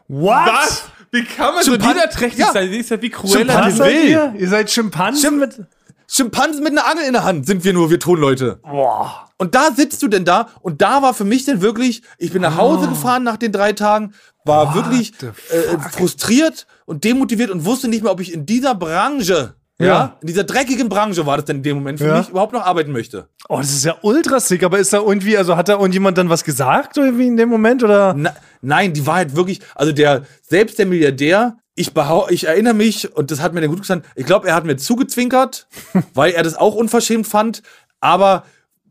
What? 0.09 0.47
Was? 0.47 0.85
Wie 1.11 1.25
kann 1.25 1.55
man 1.57 1.65
so 1.65 1.73
Schimpan- 1.73 1.89
niederträchtig 1.95 2.39
Ja. 2.39 2.53
sein? 2.53 2.71
Sie 2.71 2.79
ist 2.79 2.91
ja 2.91 3.03
wie 3.03 3.11
Cruella 3.11 3.59
Was 3.59 3.67
de 3.67 3.77
seid 3.77 3.93
Vil. 3.95 4.09
ihr? 4.11 4.35
Ihr 4.39 4.49
seid 4.49 4.71
Schimpansen 4.71 5.23
Schim- 5.23 5.39
mit. 5.39 5.61
Schimpansen 6.09 6.63
mit 6.63 6.73
einer 6.73 6.87
Angel 6.87 7.05
in 7.05 7.13
der 7.15 7.25
Hand 7.25 7.47
sind 7.47 7.65
wir 7.65 7.73
nur, 7.73 7.91
wir 7.91 7.99
Tonleute. 7.99 8.61
Boah. 8.63 9.26
Und 9.39 9.55
da 9.55 9.71
sitzt 9.77 10.03
du 10.03 10.09
denn 10.09 10.25
da 10.25 10.49
und 10.63 10.81
da 10.81 11.03
war 11.03 11.13
für 11.15 11.25
mich 11.25 11.45
dann 11.45 11.61
wirklich, 11.61 12.03
ich 12.19 12.33
bin 12.33 12.43
nach 12.43 12.57
Hause 12.57 12.89
gefahren 12.89 13.23
nach 13.23 13.37
den 13.37 13.53
drei 13.53 13.73
Tagen, 13.73 14.15
war 14.45 14.75
wirklich 14.75 15.13
the 15.21 15.27
äh, 15.55 15.79
frustriert 15.91 16.67
und 16.87 17.05
demotiviert 17.05 17.51
und 17.51 17.65
wusste 17.65 17.89
nicht 17.89 18.03
mehr, 18.03 18.13
ob 18.13 18.21
ich 18.21 18.33
in 18.33 18.47
dieser 18.47 18.75
Branche, 18.75 19.55
ja, 19.79 19.87
Ja. 19.87 20.17
in 20.23 20.29
dieser 20.29 20.45
dreckigen 20.45 20.89
Branche 20.89 21.27
war 21.27 21.37
das 21.37 21.45
denn 21.45 21.57
in 21.59 21.63
dem 21.65 21.77
Moment 21.77 21.99
für 21.99 22.07
Ja. 22.07 22.19
mich 22.19 22.31
überhaupt 22.31 22.55
noch 22.55 22.65
arbeiten 22.65 22.93
möchte. 22.93 23.29
Oh, 23.49 23.59
das 23.59 23.71
ist 23.75 23.85
ja 23.85 23.97
ultra 24.01 24.41
sick, 24.41 24.63
aber 24.63 24.79
ist 24.79 24.93
da 24.95 24.99
irgendwie, 25.03 25.37
also 25.37 25.55
hat 25.57 25.69
da 25.69 25.75
irgendjemand 25.75 26.17
dann 26.17 26.31
was 26.31 26.43
gesagt 26.45 26.97
irgendwie 26.97 27.27
in 27.27 27.37
dem 27.37 27.51
Moment 27.51 27.83
oder? 27.85 28.15
Na, 28.17 28.35
nein, 28.63 28.95
die 28.95 29.07
Wahrheit 29.07 29.37
wirklich, 29.37 29.61
also 29.75 29.93
der, 29.93 30.23
selbst 30.41 30.79
der 30.79 30.87
Milliardär, 30.87 31.59
ich 31.75 31.93
behau, 31.93 32.27
ich 32.31 32.45
erinnere 32.47 32.73
mich, 32.73 33.15
und 33.15 33.31
das 33.31 33.43
hat 33.43 33.53
mir 33.53 33.61
dann 33.61 33.69
gut 33.69 33.81
gesagt, 33.83 34.07
ich 34.15 34.25
glaube, 34.25 34.49
er 34.49 34.55
hat 34.55 34.65
mir 34.65 34.79
zugezwinkert, 34.79 35.67
weil 36.15 36.33
er 36.33 36.43
das 36.43 36.55
auch 36.57 36.75
unverschämt 36.75 37.27
fand, 37.27 37.61
aber 38.01 38.45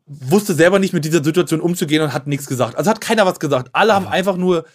wusste 0.08 0.54
selber 0.54 0.80
nicht 0.80 0.94
mit 0.94 1.04
dieser 1.06 1.24
Situation 1.24 1.60
umzugehen 1.62 2.02
und 2.04 2.14
hat 2.14 2.28
nichts 2.28 2.46
gesagt. 2.48 2.78
Also 2.78 2.90
hat 2.90 3.02
keiner 3.02 3.26
was 3.26 3.40
gesagt. 3.40 3.70
Alle 3.74 3.94
haben 3.96 4.08
einfach 4.08 4.38
nur 4.38 4.66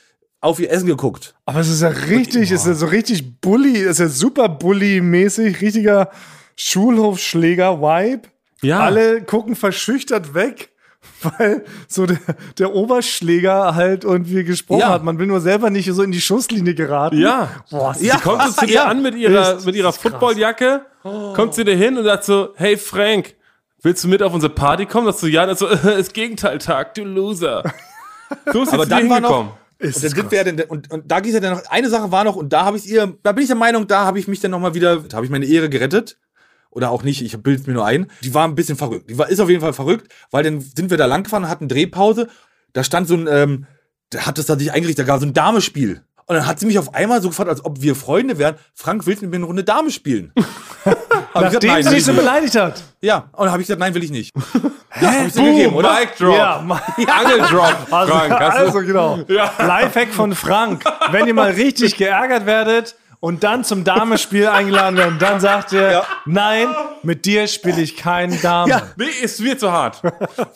auf 0.40 0.58
ihr 0.58 0.70
Essen 0.70 0.86
geguckt. 0.86 1.34
Aber 1.44 1.60
es 1.60 1.68
ist 1.68 1.82
ja 1.82 1.88
richtig, 1.88 2.50
ist 2.50 2.66
ja 2.66 2.74
so 2.74 2.86
richtig 2.86 3.40
Bully, 3.40 3.78
ist 3.78 4.00
ja 4.00 4.08
super 4.08 4.48
Bully-mäßig, 4.48 5.60
richtiger 5.60 6.10
Schulhofschläger-Vibe. 6.56 8.22
Ja. 8.62 8.80
Alle 8.80 9.22
gucken 9.22 9.56
verschüchtert 9.56 10.34
weg, 10.34 10.70
weil 11.22 11.64
so 11.88 12.06
der, 12.06 12.18
der 12.58 12.74
Oberschläger 12.74 13.74
halt 13.74 14.04
irgendwie 14.04 14.44
gesprochen 14.44 14.80
Ja. 14.80 14.90
hat. 14.90 15.04
Man 15.04 15.18
will 15.18 15.26
nur 15.26 15.40
selber 15.40 15.70
nicht 15.70 15.90
so 15.92 16.02
in 16.02 16.12
die 16.12 16.20
Schusslinie 16.20 16.74
geraten. 16.74 17.18
Ja. 17.18 17.48
Boah, 17.70 17.94
Ja. 18.00 18.16
Sie 18.16 18.20
kommt 18.22 18.60
dir 18.62 18.68
Ja. 18.68 18.84
an 18.86 19.00
mit 19.02 19.14
ihrer, 19.14 19.60
mit 19.64 19.74
ihrer. 19.74 19.92
Footballjacke, 19.92 20.82
kommt 21.02 21.54
sie 21.54 21.64
dir 21.64 21.76
hin 21.76 21.96
und 21.96 22.04
sagt 22.04 22.24
so, 22.24 22.50
hey 22.56 22.76
Frank, 22.76 23.34
willst 23.82 24.04
du 24.04 24.08
mit 24.08 24.22
auf 24.22 24.32
unsere 24.34 24.52
Party 24.52 24.86
kommen? 24.86 25.06
Sagst 25.06 25.22
du, 25.22 25.26
ja, 25.26 25.46
dann 25.46 25.56
so, 25.56 25.66
ist 25.98 26.14
Gegenteiltag, 26.14 26.94
du 26.94 27.04
Loser. 27.04 27.62
So 28.52 28.62
ist 28.62 28.72
Aber 28.72 28.82
jetzt 28.84 28.92
dann 28.92 29.10
war 29.10 29.20
noch- 29.20 29.28
hingekommen. 29.28 29.52
ist 29.78 29.96
Und, 29.96 30.02
dann 30.04 30.10
es 30.10 30.16
sind 30.16 30.30
wir 30.30 30.38
ja 30.38 30.44
dann, 30.44 30.60
und, 30.68 30.90
und 30.90 31.10
da 31.10 31.20
ging 31.20 31.32
ja 31.32 31.40
dann 31.40 31.54
noch, 31.56 31.66
eine 31.70 31.88
Sache 31.88 32.12
war 32.12 32.24
noch, 32.24 32.36
und 32.36 32.52
da 32.52 32.64
habe 32.64 32.76
ich 32.76 32.86
ihr, 32.88 33.16
da 33.22 33.32
bin 33.32 33.42
ich 33.42 33.48
der 33.48 33.56
Meinung, 33.56 33.86
da 33.86 34.04
habe 34.04 34.18
ich 34.18 34.28
mich 34.28 34.40
dann 34.40 34.50
nochmal 34.52 34.74
wieder, 34.74 34.96
da 35.00 35.16
habe 35.16 35.26
ich 35.26 35.32
meine 35.32 35.46
Ehre 35.46 35.68
gerettet. 35.68 36.18
Oder 36.72 36.90
auch 36.92 37.02
nicht, 37.02 37.20
ich 37.20 37.36
bilde 37.42 37.60
es 37.60 37.66
mir 37.66 37.72
nur 37.72 37.84
ein. 37.84 38.06
Die 38.22 38.32
war 38.32 38.46
ein 38.46 38.54
bisschen 38.54 38.76
verrückt. 38.76 39.10
Die 39.10 39.18
war, 39.18 39.28
ist 39.28 39.40
auf 39.40 39.48
jeden 39.48 39.60
Fall 39.60 39.72
verrückt, 39.72 40.12
weil 40.30 40.44
dann 40.44 40.60
sind 40.60 40.90
wir 40.90 40.96
da 40.96 41.06
lang 41.06 41.24
gefahren, 41.24 41.48
hatten 41.48 41.66
Drehpause. 41.66 42.28
Da 42.74 42.84
stand 42.84 43.08
so 43.08 43.14
ein, 43.14 43.26
ähm, 43.28 43.66
da 44.10 44.20
hat 44.26 44.38
es 44.38 44.46
da 44.46 44.56
sich 44.56 44.70
eingerichtet, 44.70 45.04
da 45.08 45.12
gab 45.12 45.20
so 45.20 45.26
ein 45.26 45.34
Damespiel. 45.34 46.04
Und 46.30 46.36
dann 46.36 46.46
hat 46.46 46.60
sie 46.60 46.66
mich 46.66 46.78
auf 46.78 46.94
einmal 46.94 47.20
so 47.20 47.28
gefragt, 47.28 47.50
als 47.50 47.64
ob 47.64 47.82
wir 47.82 47.96
Freunde 47.96 48.38
wären. 48.38 48.54
Frank, 48.72 49.04
willst 49.04 49.20
du 49.20 49.26
mit 49.26 49.32
mir 49.32 49.38
eine 49.38 49.46
Runde 49.46 49.64
Dame 49.64 49.90
spielen? 49.90 50.32
Gesagt, 50.84 51.00
Nachdem 51.34 51.70
nein, 51.72 51.82
sie 51.82 51.90
dich 51.90 52.04
so 52.04 52.12
beleidigt 52.12 52.54
hat. 52.54 52.84
Ja, 53.00 53.28
und 53.32 53.46
dann 53.46 53.50
habe 53.50 53.62
ich 53.62 53.66
gesagt, 53.66 53.80
nein, 53.80 53.92
will 53.94 54.04
ich 54.04 54.12
nicht. 54.12 54.32
Ja, 55.00 55.12
hab 55.12 55.26
ich 55.28 55.34
Boom, 55.34 55.44
gegeben, 55.56 55.74
oder? 55.74 55.98
Mic 56.00 56.16
Drop. 56.18 56.36
Ja, 56.36 56.56
Angel 57.20 57.38
Drop, 57.48 57.76
Also, 57.90 58.12
Frank. 58.12 58.32
Also 58.40 58.80
genau. 58.80 59.18
Lifehack 59.28 60.08
von 60.08 60.34
Frank. 60.34 60.84
Wenn 61.12 61.28
ihr 61.28 61.34
mal 61.34 61.50
richtig 61.52 61.96
geärgert 61.96 62.44
werdet 62.46 62.96
und 63.20 63.44
dann 63.44 63.64
zum 63.64 63.84
Damespiel 63.84 64.46
eingeladen 64.46 64.96
werdet, 64.96 65.20
dann 65.20 65.40
sagt 65.40 65.72
ihr, 65.72 65.90
Ja. 65.92 66.04
nein, 66.24 66.68
mit 67.02 67.26
dir 67.26 67.46
spiele 67.48 67.80
ich 67.82 67.96
keinen 67.96 68.40
Dame. 68.40 68.70
Ja. 68.70 68.82
Nee, 68.96 69.04
ist 69.22 69.40
mir 69.40 69.58
zu 69.58 69.70
hart. 69.70 70.00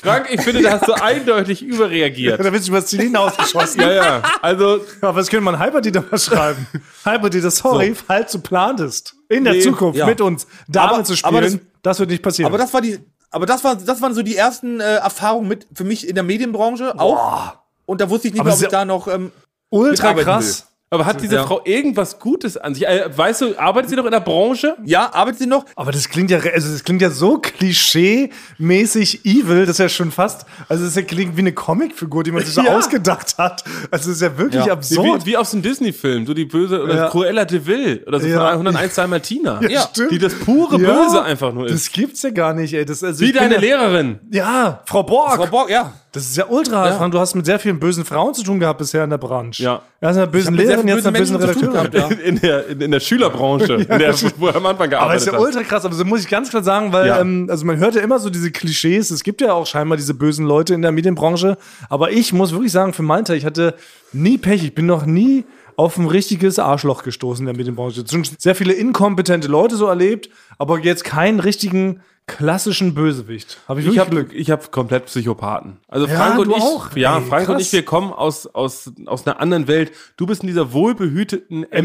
Frank, 0.02 0.28
ich 0.30 0.40
finde, 0.40 0.62
da 0.62 0.72
hast 0.72 0.88
du 0.88 0.94
eindeutig 0.94 1.62
überreagiert. 1.62 2.40
Da 2.40 2.50
wird 2.52 2.62
sich 2.62 2.72
was 2.72 2.86
Ziel 2.86 3.02
hinausgeschossen. 3.02 3.82
Ja, 3.82 3.92
ja. 3.92 4.22
Also, 4.40 4.80
Aber 5.02 5.16
was 5.16 5.28
könnte 5.28 5.44
man 5.44 5.60
Hyperdieter 5.62 6.02
mal 6.10 6.18
schreiben? 6.18 6.66
Hyperdieter, 7.04 7.50
sorry, 7.50 7.94
falls 7.94 8.32
du 8.32 8.38
plantest, 8.40 9.14
in 9.28 9.44
der 9.44 9.52
Nee, 9.54 9.60
Zukunft 9.60 9.98
ja. 9.98 10.06
mit 10.06 10.20
uns 10.22 10.46
Dame 10.66 10.92
Aber- 10.94 11.04
zu 11.04 11.14
aber 11.22 11.42
spielen, 11.42 11.66
das, 11.82 11.98
wird 12.00 12.08
nicht 12.10 12.22
passieren. 12.22 12.48
Aber 12.50 12.56
das 12.58 12.72
war 12.72 12.80
die, 12.80 12.98
aber 13.30 13.44
das 13.46 13.62
war, 13.62 13.76
das 13.76 14.00
waren 14.00 14.14
so 14.14 14.22
die 14.22 14.36
ersten 14.36 14.80
äh, 14.80 14.94
Erfahrungen 14.96 15.48
mit 15.48 15.66
für 15.74 15.84
mich 15.84 16.08
in 16.08 16.14
der 16.14 16.24
Medienbranche 16.24 16.98
auch. 16.98 17.56
Und 17.84 18.00
da 18.00 18.08
wusste 18.08 18.28
ich 18.28 18.34
nicht 18.34 18.42
mehr, 18.44 18.54
ob 18.54 18.62
ich 18.62 18.68
da 18.68 18.84
noch. 18.86 19.06
Ähm, 19.08 19.32
ultra 19.68 20.14
krass. 20.14 20.66
Aber 20.94 21.06
hat 21.06 21.20
diese 21.22 21.36
Ja. 21.36 21.46
Frau 21.46 21.60
irgendwas 21.64 22.18
Gutes 22.18 22.56
an 22.56 22.74
sich? 22.74 22.86
Äh, 22.86 23.08
weißt 23.16 23.40
du, 23.42 23.58
arbeitet 23.58 23.90
sie 23.90 23.96
noch 23.96 24.04
in 24.04 24.10
der 24.12 24.20
Branche? 24.20 24.76
ja, 24.84 25.12
arbeitet 25.12 25.40
sie 25.40 25.46
noch? 25.46 25.64
Aber 25.76 25.92
das 25.92 26.08
klingt 26.08 26.30
ja, 26.30 26.38
also 26.38 26.72
das 26.72 26.84
klingt 26.84 27.02
ja 27.02 27.10
so 27.10 27.38
klischee-mäßig 27.38 29.24
evil, 29.24 29.60
das 29.66 29.70
ist 29.76 29.78
ja 29.78 29.88
schon 29.88 30.10
fast, 30.10 30.46
also 30.68 30.84
das 30.84 31.06
klingt 31.06 31.36
wie 31.36 31.40
eine 31.40 31.52
Comicfigur, 31.52 32.22
die 32.24 32.32
man 32.32 32.44
sich 32.44 32.54
so 32.54 32.62
Ja. 32.64 32.76
ausgedacht 32.76 33.36
hat. 33.38 33.62
Also 33.90 34.08
das 34.10 34.16
ist 34.16 34.22
ja 34.22 34.36
wirklich 34.38 34.64
Ja. 34.64 34.72
absurd. 34.72 35.24
Wie, 35.26 35.32
wie 35.32 35.36
aus 35.36 35.52
einem 35.52 35.62
Disney-Film, 35.62 36.26
so 36.26 36.34
die 36.34 36.44
böse, 36.44 36.82
oder 36.82 36.94
Ja. 36.96 37.08
Cruella 37.08 37.44
de 37.44 37.66
Vil, 37.66 38.04
oder 38.06 38.20
so 38.20 38.26
Ja. 38.26 38.50
von 38.50 38.58
101 38.66 38.94
Dalmatiner. 38.94 39.60
Ja, 39.68 39.82
stimmt. 39.82 40.10
Die 40.12 40.18
das 40.18 40.34
pure 40.34 40.80
Ja. 40.80 40.92
Böse 40.92 41.22
einfach 41.22 41.52
nur 41.52 41.66
ist. 41.66 41.74
Das 41.74 41.92
gibt's 41.92 42.22
ja 42.22 42.30
gar 42.30 42.54
nicht, 42.54 42.72
ey. 42.74 42.84
Das, 42.84 43.02
also 43.02 43.20
Wie 43.20 43.32
deine 43.32 43.56
Lehrerin. 43.58 44.18
Ja, 44.30 44.80
Frau 44.86 45.02
Borg. 45.02 45.36
Frau 45.36 45.46
Borg, 45.46 45.70
ja. 45.70 45.92
Das 46.12 46.22
ist 46.24 46.36
ja 46.36 46.46
ultra. 46.48 46.92
Frank. 46.92 47.12
Du 47.12 47.18
hast 47.18 47.34
mit 47.34 47.44
sehr 47.44 47.58
vielen 47.58 47.80
bösen 47.80 48.04
Frauen 48.04 48.34
zu 48.34 48.44
tun 48.44 48.60
gehabt 48.60 48.78
bisher 48.78 49.02
in 49.02 49.10
der 49.10 49.18
Branche. 49.18 49.60
Ja. 49.62 49.82
Einer 50.00 50.26
bösen 50.28 50.52
mit 50.54 50.60
sehr 50.60 50.68
Lehrerin, 50.76 50.83
vielen 50.88 51.14
jetzt 51.14 51.24
zu 51.24 51.32
tun 51.32 51.74
Redakteurin. 51.76 51.90
gehabt, 51.90 51.94
ja. 51.94 52.08
In 52.26 52.40
der, 52.40 52.66
in, 52.68 52.80
in 52.80 52.90
der 52.90 53.00
Schülerbranche, 53.00 53.74
in 53.88 53.98
der, 53.98 54.14
wo 54.38 54.48
er 54.48 54.56
am 54.56 54.66
Anfang 54.66 54.90
gearbeitet 54.90 55.00
Aber 55.02 55.14
es 55.14 55.22
ist 55.22 55.26
ja 55.26 55.32
hat. 55.32 55.40
ultra 55.40 55.62
krass, 55.62 55.84
aber 55.84 55.94
so 55.94 56.04
muss 56.04 56.20
ich 56.20 56.28
ganz 56.28 56.50
klar 56.50 56.62
sagen, 56.62 56.92
weil, 56.92 57.06
Ja. 57.06 57.20
ähm, 57.20 57.46
also 57.50 57.64
man 57.64 57.78
hört 57.78 57.94
ja 57.94 58.00
immer 58.02 58.18
so 58.18 58.30
diese 58.30 58.50
Klischees, 58.50 59.10
es 59.10 59.22
gibt 59.24 59.40
ja 59.40 59.52
auch 59.52 59.66
scheinbar 59.66 59.96
diese 59.96 60.14
bösen 60.14 60.46
Leute 60.46 60.74
in 60.74 60.82
der 60.82 60.92
Medienbranche, 60.92 61.56
aber 61.88 62.10
ich 62.12 62.32
muss 62.32 62.52
wirklich 62.52 62.72
sagen, 62.72 62.92
für 62.92 63.02
meinen 63.02 63.24
Teil, 63.24 63.36
ich 63.36 63.44
hatte 63.44 63.74
nie 64.12 64.38
Pech, 64.38 64.62
ich 64.64 64.74
bin 64.74 64.86
noch 64.86 65.06
nie 65.06 65.44
auf 65.76 65.96
ein 65.98 66.06
richtiges 66.06 66.58
Arschloch 66.60 67.02
gestoßen 67.02 67.42
in 67.42 67.46
der 67.46 67.56
Medienbranche. 67.56 68.04
Schon 68.08 68.24
sehr 68.38 68.54
viele 68.54 68.72
inkompetente 68.74 69.48
Leute 69.48 69.74
so 69.76 69.86
erlebt, 69.86 70.30
aber 70.58 70.78
jetzt 70.78 71.02
keinen 71.04 71.40
richtigen 71.40 72.00
klassischen 72.26 72.94
Bösewicht. 72.94 73.58
Habe 73.68 73.80
ich 73.80 73.86
Ich 73.86 73.98
habe 73.98 74.10
Glück. 74.10 74.32
ich 74.32 74.50
hab 74.50 74.70
komplett 74.72 75.06
Psychopathen. 75.06 75.78
Also 75.88 76.06
Ja, 76.06 76.16
Frank 76.16 76.38
und 76.38 76.48
du 76.48 76.56
ich, 76.56 76.62
auch? 76.62 76.96
ja, 76.96 77.18
Ey, 77.18 77.24
Frank 77.24 77.48
und 77.48 77.54
krass. 77.56 77.66
ich, 77.66 77.72
wir 77.72 77.84
kommen 77.84 78.12
aus, 78.12 78.46
aus, 78.46 78.90
aus 79.06 79.26
einer 79.26 79.40
anderen 79.40 79.68
Welt. 79.68 79.92
Du 80.16 80.26
bist 80.26 80.42
in 80.42 80.46
dieser 80.46 80.72
wohlbehüteten 80.72 81.60
MTV-Welt, 81.70 81.84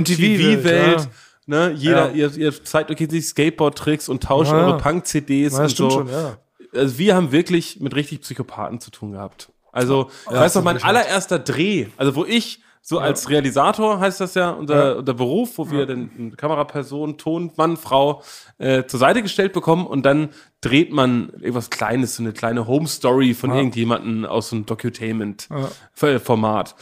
MTV-Welt. 0.59 0.99
ja. 1.01 1.07
Ne, 1.45 1.71
jeder, 1.75 2.11
Ja. 2.13 2.27
ihr, 2.27 2.37
ihr 2.37 2.63
zeigt 2.63 2.91
euch 2.91 3.09
sich 3.09 3.25
Skateboard-Tricks 3.27 4.07
und 4.07 4.23
tauscht 4.23 4.51
Ja. 4.51 4.57
eure 4.59 4.77
Punk-CDs 4.77 5.53
Ja, 5.53 5.63
und 5.63 5.69
so. 5.75 5.89
schon, 5.89 6.07
ja. 6.07 6.37
Also 6.73 6.97
wir 6.99 7.15
haben 7.15 7.31
wirklich 7.31 7.79
mit 7.79 7.95
richtig 7.95 8.21
Psychopathen 8.21 8.79
zu 8.79 8.91
tun 8.91 9.13
gehabt. 9.13 9.49
Also, 9.71 10.09
weißt 10.27 10.55
du, 10.57 10.61
mein 10.61 10.81
allererster 10.83 11.39
Dreh, 11.39 11.87
also 11.97 12.15
wo 12.15 12.25
ich 12.25 12.61
so 12.81 12.99
als 12.99 13.29
Realisator 13.29 13.99
heißt 13.99 14.19
das 14.19 14.33
ja, 14.33 14.49
unser, 14.49 14.97
unser 14.97 15.13
Beruf, 15.13 15.57
wo 15.57 15.69
wir 15.69 15.85
dann 15.85 16.09
eine 16.17 16.31
Kameraperson, 16.31 17.17
Ton, 17.17 17.51
Mann, 17.55 17.77
Frau 17.77 18.23
äh, 18.57 18.85
zur 18.85 18.99
Seite 18.99 19.21
gestellt 19.21 19.53
bekommen 19.53 19.85
und 19.85 20.03
dann 20.03 20.29
dreht 20.61 20.91
man 20.91 21.29
irgendwas 21.33 21.69
Kleines, 21.69 22.15
so 22.15 22.23
eine 22.23 22.33
kleine 22.33 22.65
Home 22.67 22.87
Story 22.87 23.35
von 23.35 23.51
irgendjemanden 23.51 24.25
aus 24.25 24.49
so 24.49 24.55
einem 24.55 24.65
Docutainment-Format. 24.65 26.75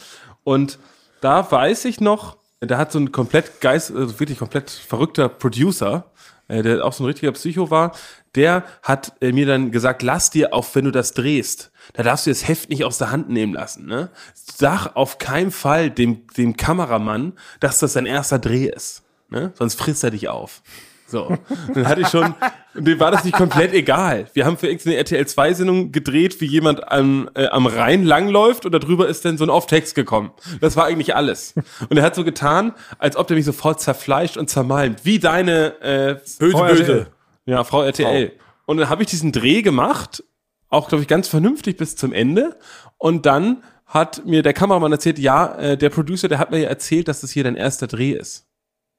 Und 0.44 0.78
da 1.20 1.50
weiß 1.50 1.84
ich 1.84 2.00
noch, 2.00 2.38
da 2.60 2.78
hat 2.78 2.90
so 2.90 2.98
ein 2.98 3.12
komplett 3.12 3.60
geist, 3.60 3.94
also 3.94 4.18
wirklich 4.18 4.38
komplett 4.38 4.70
verrückter 4.70 5.28
Producer, 5.28 6.10
äh, 6.48 6.62
der 6.62 6.84
auch 6.84 6.92
so 6.92 7.04
ein 7.04 7.06
richtiger 7.06 7.32
Psycho 7.32 7.70
war, 7.70 7.92
der 8.34 8.64
hat 8.82 9.12
äh, 9.20 9.32
mir 9.32 9.46
dann 9.46 9.70
gesagt, 9.70 10.02
lass 10.02 10.30
dir 10.30 10.54
auf, 10.54 10.74
wenn 10.74 10.86
du 10.86 10.90
das 10.90 11.12
drehst, 11.12 11.70
da 11.94 12.02
darfst 12.02 12.26
du 12.26 12.30
das 12.30 12.46
Heft 12.46 12.68
nicht 12.70 12.84
aus 12.84 12.98
der 12.98 13.10
Hand 13.10 13.28
nehmen 13.28 13.54
lassen. 13.54 13.86
Ne? 13.86 14.10
Sag 14.34 14.94
auf 14.94 15.18
keinen 15.18 15.50
Fall 15.50 15.90
dem, 15.90 16.26
dem 16.36 16.56
Kameramann, 16.56 17.32
dass 17.60 17.78
das 17.78 17.94
sein 17.94 18.06
erster 18.06 18.38
Dreh 18.38 18.66
ist. 18.66 19.02
Ne? 19.30 19.52
Sonst 19.54 19.74
frisst 19.74 20.04
er 20.04 20.10
dich 20.10 20.28
auf. 20.28 20.62
So, 21.10 21.38
dann 21.72 21.88
hatte 21.88 22.02
ich 22.02 22.08
schon, 22.08 22.34
und 22.74 22.86
dem 22.86 23.00
war 23.00 23.10
das 23.10 23.24
nicht 23.24 23.34
komplett 23.34 23.72
egal. 23.72 24.26
Wir 24.34 24.44
haben 24.44 24.58
für 24.58 24.66
irgendeine 24.66 24.96
RTL-2-Sendung 24.96 25.90
gedreht, 25.90 26.42
wie 26.42 26.44
jemand 26.44 26.92
am, 26.92 27.30
äh, 27.34 27.46
am 27.46 27.66
Rhein 27.66 28.04
langläuft 28.04 28.66
und 28.66 28.72
darüber 28.72 29.08
ist 29.08 29.24
dann 29.24 29.38
so 29.38 29.44
ein 29.44 29.50
Off-Text 29.50 29.94
gekommen. 29.94 30.32
Das 30.60 30.76
war 30.76 30.84
eigentlich 30.84 31.16
alles. 31.16 31.54
Und 31.88 31.96
er 31.96 32.02
hat 32.02 32.14
so 32.14 32.24
getan, 32.24 32.74
als 32.98 33.16
ob 33.16 33.26
der 33.26 33.38
mich 33.38 33.46
sofort 33.46 33.80
zerfleischt 33.80 34.36
und 34.36 34.50
zermalmt, 34.50 35.06
wie 35.06 35.18
deine 35.18 35.80
äh, 35.80 36.14
böse, 36.38 36.52
Frau 36.52 36.66
böse. 36.66 36.82
RTL. 36.82 37.06
Ja, 37.46 37.64
Frau 37.64 37.82
RTL. 37.82 38.32
Und 38.66 38.76
dann 38.76 38.90
habe 38.90 39.02
ich 39.02 39.08
diesen 39.08 39.32
Dreh 39.32 39.62
gemacht, 39.62 40.22
auch, 40.68 40.88
glaube 40.88 41.02
ich, 41.02 41.08
ganz 41.08 41.28
vernünftig 41.28 41.76
bis 41.76 41.96
zum 41.96 42.12
Ende. 42.12 42.56
Und 42.98 43.26
dann 43.26 43.62
hat 43.86 44.26
mir 44.26 44.42
der 44.42 44.52
Kameramann 44.52 44.92
erzählt, 44.92 45.18
ja, 45.18 45.54
äh, 45.56 45.76
der 45.78 45.88
Producer, 45.90 46.28
der 46.28 46.38
hat 46.38 46.50
mir 46.50 46.58
ja 46.58 46.68
erzählt, 46.68 47.08
dass 47.08 47.20
das 47.22 47.30
hier 47.30 47.44
dein 47.44 47.56
erster 47.56 47.86
Dreh 47.86 48.12
ist. 48.12 48.46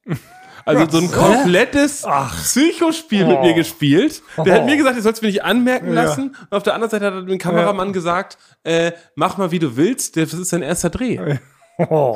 Also 0.65 0.85
so 0.89 0.97
ein 0.99 1.11
komplettes 1.11 2.05
Psychospiel 2.43 3.25
mit 3.25 3.37
Oh. 3.37 3.41
mir 3.43 3.53
gespielt. 3.55 4.21
Der 4.45 4.55
hat 4.55 4.61
Oh. 4.63 4.65
mir 4.65 4.77
gesagt, 4.77 4.97
ihr 4.97 5.01
sollst 5.01 5.21
mir 5.21 5.29
nicht 5.29 5.43
anmerken 5.43 5.87
Ja. 5.87 6.03
lassen. 6.03 6.35
Und 6.49 6.53
auf 6.55 6.61
der 6.63 6.75
anderen 6.75 6.91
Seite 6.91 7.05
hat 7.05 7.13
er 7.13 7.21
dem 7.23 7.39
Kameramann 7.39 7.91
gesagt, 7.93 8.37
äh, 8.63 8.91
mach 9.15 9.37
mal 9.37 9.49
wie 9.51 9.57
du 9.57 9.77
willst, 9.77 10.17
das 10.17 10.33
ist 10.33 10.53
dein 10.53 10.61
erster 10.61 10.89
Dreh. 10.89 11.37
Oh, 11.89 12.13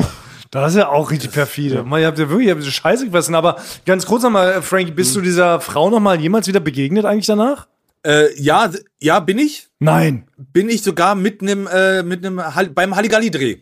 Das 0.51 0.73
ist 0.73 0.77
ja 0.77 0.89
auch 0.89 1.09
richtig 1.09 1.31
perfide. 1.31 1.83
Man, 1.83 2.01
ihr 2.01 2.07
habt 2.07 2.19
ja 2.19 2.29
wirklich 2.29 2.49
ihr 2.49 2.53
habt 2.55 2.63
Scheiße 2.65 3.05
gefressen. 3.05 3.33
Aber 3.33 3.55
ganz 3.85 4.05
kurz 4.05 4.21
nochmal, 4.23 4.61
Frankie, 4.61 4.91
bist 4.91 5.15
du 5.15 5.21
dieser 5.21 5.61
Frau 5.61 5.89
nochmal 5.89 6.19
jemals 6.19 6.45
wieder 6.47 6.59
begegnet 6.59 7.05
eigentlich 7.05 7.25
danach? 7.27 7.67
Äh, 8.05 8.39
ja, 8.39 8.71
ja, 8.99 9.19
bin 9.19 9.39
ich. 9.39 9.69
Nein. 9.79 10.27
Bin 10.37 10.69
ich 10.69 10.83
sogar 10.83 11.15
mit 11.15 11.41
einem, 11.41 11.67
äh, 11.67 12.03
mit 12.03 12.25
einem, 12.25 12.41
beim 12.73 12.95
Halligalli-Dreh. 12.95 13.57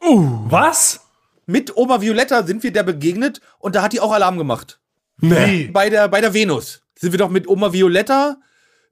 Was? 0.00 1.00
Mit 1.46 1.76
Oma 1.76 2.00
Violetta 2.00 2.42
sind 2.46 2.62
wir 2.62 2.72
der 2.72 2.82
begegnet 2.82 3.40
und 3.58 3.74
da 3.74 3.82
hat 3.82 3.92
die 3.92 4.00
auch 4.00 4.12
Alarm 4.12 4.38
gemacht. 4.38 4.80
Nee. 5.20 5.70
Bei 5.72 5.90
der, 5.90 6.08
bei 6.08 6.20
der 6.20 6.34
Venus 6.34 6.82
sind 6.98 7.12
wir 7.12 7.18
doch 7.18 7.30
mit 7.30 7.46
Oma 7.48 7.72
Violetta 7.72 8.38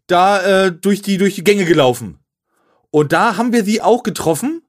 da 0.07 0.67
äh, 0.67 0.73
durch, 0.73 1.03
die, 1.03 1.19
durch 1.19 1.35
die 1.35 1.45
Gänge 1.45 1.65
gelaufen. 1.65 2.19
Und 2.91 3.13
da 3.13 3.37
haben 3.37 3.53
wir 3.53 3.65
sie 3.65 3.81
auch 3.81 4.03
getroffen. 4.03 4.63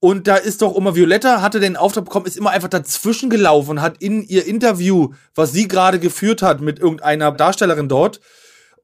Und 0.00 0.26
da 0.26 0.34
ist 0.34 0.62
doch 0.62 0.74
Oma 0.74 0.96
Violetta, 0.96 1.42
hatte 1.42 1.60
den 1.60 1.76
Auftrag 1.76 2.06
bekommen, 2.06 2.26
ist 2.26 2.36
immer 2.36 2.50
einfach 2.50 2.68
dazwischen 2.68 3.30
gelaufen 3.30 3.70
und 3.70 3.82
hat 3.82 4.02
in 4.02 4.22
ihr 4.22 4.46
Interview, 4.46 5.10
was 5.36 5.52
sie 5.52 5.68
gerade 5.68 6.00
geführt 6.00 6.42
hat 6.42 6.60
mit 6.60 6.80
irgendeiner 6.80 7.30
Darstellerin 7.30 7.88
dort, 7.88 8.20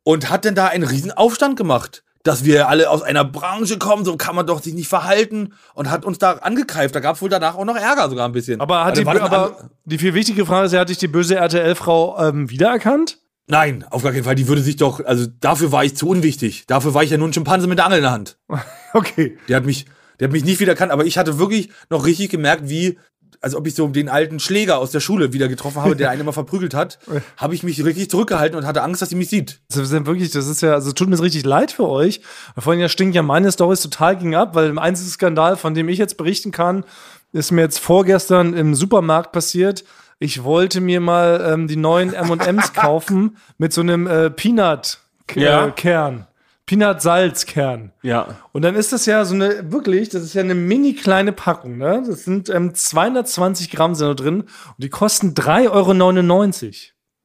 und 0.09 0.31
hat 0.31 0.47
dann 0.47 0.55
da 0.55 0.69
einen 0.69 0.85
riesen 0.85 1.13
Aufstand 1.13 1.59
gemacht. 1.59 2.03
Dass 2.23 2.43
wir 2.43 2.71
alle 2.71 2.89
aus 2.89 3.03
einer 3.03 3.27
Branche 3.27 3.77
kommen, 3.77 4.07
so 4.07 4.17
kann 4.17 4.35
man 4.35 4.47
doch 4.47 4.63
sich 4.63 4.73
nicht 4.73 4.89
verhalten 4.89 5.53
und 5.75 5.91
hat 5.91 6.07
uns 6.07 6.17
da 6.17 6.33
angekeift. 6.33 6.95
Da 6.95 7.01
gab 7.01 7.17
es 7.17 7.23
wohl 7.23 7.29
danach 7.29 7.57
auch 7.57 7.67
noch 7.67 7.77
Ärger 7.77 8.09
sogar 8.09 8.27
ein 8.27 8.33
bisschen. 8.33 8.59
Aber, 8.59 8.87
hat 8.87 8.99
Also 8.99 9.03
die, 9.03 9.21
aber 9.21 9.71
die 9.85 9.99
viel 9.99 10.15
wichtige 10.15 10.47
Frage 10.47 10.67
ist, 10.67 10.73
hat 10.73 10.89
dich 10.89 10.97
die 10.97 11.09
böse 11.09 11.37
RTL-Frau 11.37 12.27
ähm, 12.27 12.49
wiedererkannt? 12.49 13.19
Nein, 13.49 13.85
auf 13.91 14.03
gar 14.03 14.13
keinen 14.13 14.25
Fall. 14.25 14.35
Die 14.35 14.49
würde 14.49 14.63
sich 14.63 14.77
doch, 14.77 15.05
also 15.05 15.27
dafür 15.41 15.73
war 15.73 15.85
ich 15.85 15.95
zu 15.95 16.09
unwichtig. 16.09 16.67
Dafür 16.67 16.95
war 16.95 17.03
ich 17.03 17.11
ja 17.11 17.19
nur 17.19 17.29
ein 17.29 17.35
Schimpanse 17.35 17.67
mit 17.67 17.77
der 17.77 17.85
Angel 17.85 17.99
in 17.99 18.05
der 18.05 18.13
Hand. 18.13 18.39
Okay. 18.95 19.37
Der 19.47 19.57
hat 19.57 19.67
mich, 19.67 19.85
der 20.19 20.29
hat 20.29 20.33
mich 20.33 20.45
nicht 20.47 20.59
wiedererkannt, 20.61 20.91
aber 20.91 21.05
ich 21.05 21.19
hatte 21.19 21.39
wirklich 21.39 21.69
noch 21.91 22.07
richtig 22.07 22.31
gemerkt, 22.31 22.71
wie, 22.71 22.99
als 23.41 23.55
ob 23.55 23.67
ich 23.67 23.75
so 23.75 23.87
den 23.89 24.09
alten 24.09 24.41
Schläger 24.41 24.79
aus 24.79 24.91
der 24.91 25.01
Schule 25.01 25.33
wieder 25.33 25.49
getroffen 25.49 25.83
habe, 25.83 25.97
der 25.97 26.11
einen 26.11 26.23
immer 26.23 26.33
verprügelt 26.33 26.75
hat, 26.75 26.99
habe 27.37 27.55
ich 27.55 27.63
mich 27.63 27.85
richtig 27.85 28.11
zurückgehalten 28.11 28.59
und 28.59 28.67
hatte 28.67 28.83
Angst, 28.83 29.03
dass 29.03 29.11
sie 29.11 29.17
mich 29.17 29.29
sieht. 29.29 29.61
Das 29.69 29.79
ist 29.79 29.93
ja 29.93 30.07
wirklich, 30.07 30.31
das 30.31 30.47
ist 30.47 30.61
ja, 30.61 30.75
also 30.75 30.93
tut 30.93 31.09
mir 31.09 31.21
richtig 31.21 31.45
leid 31.45 31.73
für 31.73 31.89
euch. 31.89 32.21
Vorhin 32.57 32.81
ja 32.81 32.89
stinken 32.89 33.15
ja 33.15 33.23
meine 33.23 33.53
Storys 33.53 33.81
total 33.81 34.17
gegen 34.17 34.35
ab, 34.35 34.55
weil 34.55 34.69
im 34.69 34.79
einzigen 34.79 35.11
Skandal, 35.11 35.57
von 35.57 35.75
dem 35.75 35.89
ich 35.89 35.99
jetzt 35.99 36.17
berichten 36.17 36.51
kann, 36.51 36.85
ist 37.33 37.53
mir 37.53 37.63
jetzt 37.63 37.79
vorgestern 37.79 38.55
im 38.55 38.75
Supermarkt 38.75 39.33
passiert. 39.33 39.85
Ich 40.19 40.43
wollte 40.43 40.81
mir 40.81 41.01
mal 41.01 41.53
ähm, 41.53 41.69
die 41.69 41.77
neuen 41.77 42.13
M&M's 42.13 42.73
kaufen 42.75 43.37
mit 43.59 43.73
so 43.73 43.83
einem 43.83 44.07
äh, 44.07 44.31
Peanut-Kern. 44.31 45.43
Ja. 45.43 45.67
Äh, 45.67 45.71
Kern. 45.73 46.28
Peanut-Salz-Kern. 46.69 47.93
Ja. 48.03 48.37
Und 48.53 48.63
dann 48.63 48.75
ist 48.75 48.93
das 48.93 49.07
ja 49.07 49.25
so 49.25 49.35
eine, 49.35 49.73
wirklich, 49.73 50.11
das 50.11 50.23
ist 50.23 50.35
ja 50.35 50.43
eine 50.43 50.55
mini 50.55 50.93
kleine 50.93 51.33
Packung, 51.33 51.79
ne? 51.79 52.05
Das 52.07 52.25
sind 52.25 52.51
ähm, 52.51 52.75
220 52.75 53.71
Gramm 53.71 53.95
sind 53.95 54.07
da 54.07 54.15
drin 54.15 54.43
und 54.43 54.49
die 54.77 54.91
kosten 54.91 55.33
3,99 55.33 56.67
Euro. 56.67 56.75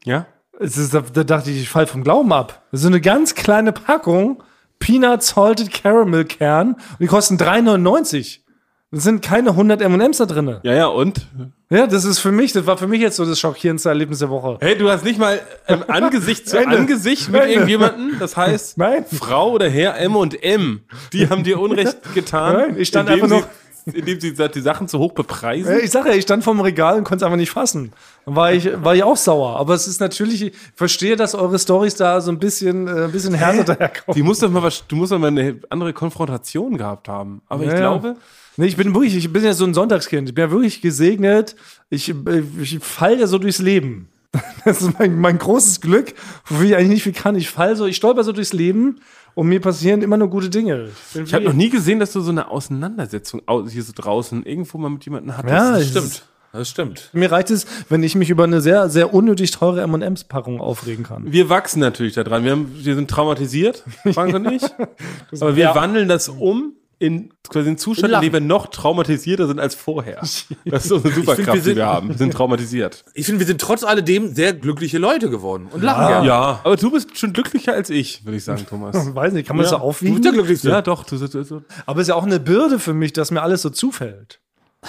Ja? 0.06 0.26
Es 0.60 0.78
ist, 0.78 0.94
da, 0.94 1.02
da 1.02 1.26
dachte 1.26 1.52
ich, 1.52 1.62
ich 1.62 1.70
fall 1.70 1.88
vom 1.88 2.06
Glauben 2.06 2.32
ab. 2.32 2.64
Das 2.72 2.80
ist 2.80 2.84
so 2.84 2.88
eine 2.88 3.02
ganz 3.02 3.36
kleine 3.36 3.74
Packung 3.74 4.42
Peanut 4.80 5.24
Salted 5.24 5.72
Caramel 5.72 6.24
Kern 6.24 6.74
und 6.74 7.00
die 7.02 7.08
kosten 7.08 7.36
3,99. 7.36 8.43
Das 8.94 9.06
sind 9.06 9.24
keine 9.24 9.50
100 9.50 9.82
M&M's 9.82 10.18
da 10.20 10.28
drin. 10.28 10.58
Ja, 10.62 10.74
ja, 10.74 10.86
und? 10.86 11.26
Ja, 11.72 11.88
das 11.88 12.06
ist 12.06 12.20
für 12.20 12.32
mich, 12.32 12.54
das 12.54 12.68
war 12.68 12.78
für 12.78 12.86
mich 12.86 13.02
jetzt 13.02 13.16
so 13.16 13.26
das 13.26 13.40
schockierendste 13.40 13.90
Erlebnis 13.90 14.20
der 14.20 14.30
Woche. 14.30 14.58
Hey, 14.62 14.78
du 14.78 14.88
hast 14.88 15.04
nicht 15.04 15.18
mal 15.18 15.42
ähm, 15.68 15.84
Angesicht 15.88 16.48
zu 16.48 16.60
Ende. 16.60 16.78
Angesicht 16.78 17.28
mit 17.32 17.42
Ende. 17.42 17.54
irgendjemanden. 17.54 18.18
Das 18.20 18.38
heißt, 18.38 18.78
Nein. 18.78 19.04
Frau 19.12 19.50
oder 19.54 19.68
Herr 19.68 19.98
M 19.98 20.16
und 20.16 20.44
M, 20.44 20.82
die 21.12 21.28
haben 21.28 21.44
dir 21.44 21.60
Unrecht 21.60 21.98
getan. 22.14 22.56
Nein, 22.56 22.76
ich 22.78 22.90
stand 22.90 23.10
einfach 23.10 23.30
sie, 23.30 23.44
Indem 23.98 24.20
sie 24.20 24.34
die 24.34 24.62
Sachen 24.62 24.88
zu 24.88 25.00
hoch 25.00 25.14
bepreisen. 25.14 25.72
Ja, 25.74 25.80
Ich 25.80 25.90
sage 25.90 26.10
ja, 26.10 26.16
ich 26.16 26.22
stand 26.22 26.44
vorm 26.44 26.62
Regal 26.62 26.96
und 26.96 27.04
konnte 27.04 27.24
es 27.24 27.24
einfach 27.24 27.38
nicht 27.38 27.50
fassen. 27.50 27.94
Dann 28.28 28.36
war 28.36 28.54
ich, 28.54 28.70
war 28.84 28.94
ich 28.96 29.02
auch 29.02 29.18
sauer. 29.18 29.58
Aber 29.58 29.74
es 29.74 29.88
ist 29.88 30.02
natürlich, 30.02 30.44
ich 30.44 30.54
verstehe, 30.76 31.16
dass 31.16 31.34
eure 31.34 31.58
Stories 31.58 31.96
da 31.96 32.22
so 32.22 32.32
ein 32.32 32.38
bisschen, 32.38 32.88
äh, 32.88 33.06
ein 33.06 33.12
bisschen 33.12 33.34
härter 33.34 33.64
daherkommen. 33.64 34.16
Die 34.16 34.22
muss 34.22 34.38
doch 34.38 34.52
mal 34.52 34.62
was, 34.62 34.86
du 34.88 34.96
musst 34.98 35.12
doch 35.12 35.18
mal 35.18 35.30
eine 35.30 35.60
andere 35.72 35.94
Konfrontation 35.94 36.78
gehabt 36.78 37.08
haben. 37.08 37.42
Aber 37.50 37.64
ich 37.64 37.72
Ja, 37.72 37.80
ja. 37.80 38.16
Nee, 38.58 38.68
ich 38.68 38.78
bin 38.78 38.94
wirklich, 38.94 39.16
ich 39.16 39.32
bin 39.34 39.44
ja 39.44 39.54
so 39.54 39.66
ein 39.66 39.74
Sonntagskind. 39.74 40.30
Ich 40.30 40.36
bin 40.36 40.44
ja 40.46 40.52
wirklich 40.52 40.82
gesegnet. 40.82 41.56
Ich, 41.90 42.10
äh, 42.10 42.44
ich 42.62 42.80
fall 42.80 43.20
ja 43.20 43.28
so 43.28 43.38
durchs 43.38 43.60
Leben. 43.60 44.08
Das 44.66 44.82
ist 44.82 44.98
mein, 44.98 45.20
mein 45.20 45.38
großes 45.38 45.82
Glück, 45.82 46.14
wofür 46.46 46.66
ich 46.66 46.76
eigentlich 46.76 46.90
nicht 46.90 47.04
viel 47.04 47.12
kann. 47.14 47.36
Ich 47.36 47.50
fall 47.50 47.76
so, 47.76 47.86
ich 47.86 47.98
stolper 47.98 48.24
so 48.24 48.32
durchs 48.32 48.54
Leben 48.54 49.02
und 49.36 49.48
mir 49.48 49.60
passieren 49.60 50.02
immer 50.02 50.16
nur 50.18 50.30
gute 50.30 50.50
Dinge. 50.50 50.90
bin 51.14 51.26
ich 51.26 51.34
habe 51.34 51.44
noch 51.46 51.54
nie 51.54 51.70
gesehen, 51.70 52.00
dass 52.00 52.14
du 52.14 52.22
so 52.22 52.32
eine 52.32 52.50
Auseinandersetzung 52.50 53.42
au- 53.46 53.68
hier 53.68 53.84
so 53.84 53.92
draußen 53.94 54.44
irgendwo 54.46 54.78
mal 54.78 54.90
mit 54.90 55.04
jemandem 55.06 55.36
hattest. 55.38 55.54
Ja, 55.54 55.72
das 55.74 55.88
stimmt. 55.90 56.26
Das 56.54 56.70
stimmt. 56.70 57.10
Mir 57.14 57.32
reicht 57.32 57.50
es, 57.52 57.66
wenn 57.90 58.04
ich 58.04 58.16
mich 58.16 58.30
über 58.30 58.44
eine 58.46 58.62
sehr, 58.62 58.88
sehr 58.90 59.14
unnötig 59.14 59.52
teure 59.52 59.82
M&M's-Packung 59.82 60.62
aufregen 60.62 61.04
kann. 61.04 61.32
Wir 61.32 61.50
wachsen 61.50 61.80
natürlich 61.82 62.14
daran. 62.14 62.44
Wir, 62.46 62.52
haben, 62.52 62.72
wir 62.74 62.96
sind 62.96 63.10
traumatisiert, 63.10 63.84
Frank 64.14 64.34
und 64.34 64.50
ich. 64.52 64.64
Aber 65.42 65.56
wir 65.56 65.64
Ja. 65.66 65.76
wandeln 65.76 66.08
das 66.08 66.30
um 66.30 66.74
in 67.04 67.34
quasi 67.50 67.68
einen 67.68 67.78
Zustand, 67.78 68.06
in 68.06 68.12
Lachen. 68.12 68.24
dem 68.26 68.34
wir 68.34 68.40
noch 68.40 68.68
traumatisierter 68.68 69.48
sind 69.48 69.60
als 69.60 69.76
vorher. 69.76 70.22
Das 70.66 70.86
ist 70.86 70.92
unsere 70.92 71.14
Superkraft, 71.14 71.48
wir 71.48 71.54
die 71.54 71.60
sind- 71.60 71.76
wir 71.76 71.86
haben. 71.86 72.10
Wir 72.10 72.18
sind 72.18 72.34
traumatisiert. 72.34 73.04
Ich 73.14 73.26
finde, 73.26 73.40
wir 73.40 73.48
sind 73.48 73.60
trotz 73.62 73.84
alledem 73.84 74.34
sehr 74.34 74.54
glückliche 74.54 74.98
Leute 74.98 75.30
geworden 75.30 75.68
und 75.72 75.84
lachen 75.84 76.08
gerne. 76.08 76.28
Ja, 76.28 76.62
aber 76.64 76.76
du 76.78 76.90
bist 76.92 77.18
schon 77.18 77.34
glücklicher 77.34 77.74
als 77.74 77.90
ich, 77.90 78.26
würde 78.26 78.38
ich 78.38 78.44
sagen, 78.44 78.66
Thomas. 78.68 78.96
Weiß 79.16 79.34
nicht, 79.34 79.48
kann 79.48 79.58
man 79.58 79.64
das 79.64 79.72
Ja. 79.72 79.78
so 79.78 79.84
Du 79.84 79.90
aufwiegen? 79.90 80.14
bist 80.16 80.26
der 80.26 80.32
Glücklichste. 80.34 80.70
Ja, 80.70 80.82
doch. 80.82 81.04
Du, 81.04 81.18
du, 81.18 81.28
du, 81.44 81.62
Aber 81.86 82.00
es 82.00 82.06
ist 82.06 82.10
ja 82.10 82.16
auch 82.16 82.24
eine 82.24 82.40
Bürde 82.40 82.80
für 82.80 82.94
mich, 82.94 83.14
dass 83.14 83.32
mir 83.32 83.42
alles 83.42 83.62
so 83.62 83.70
zufällt. 83.70 84.40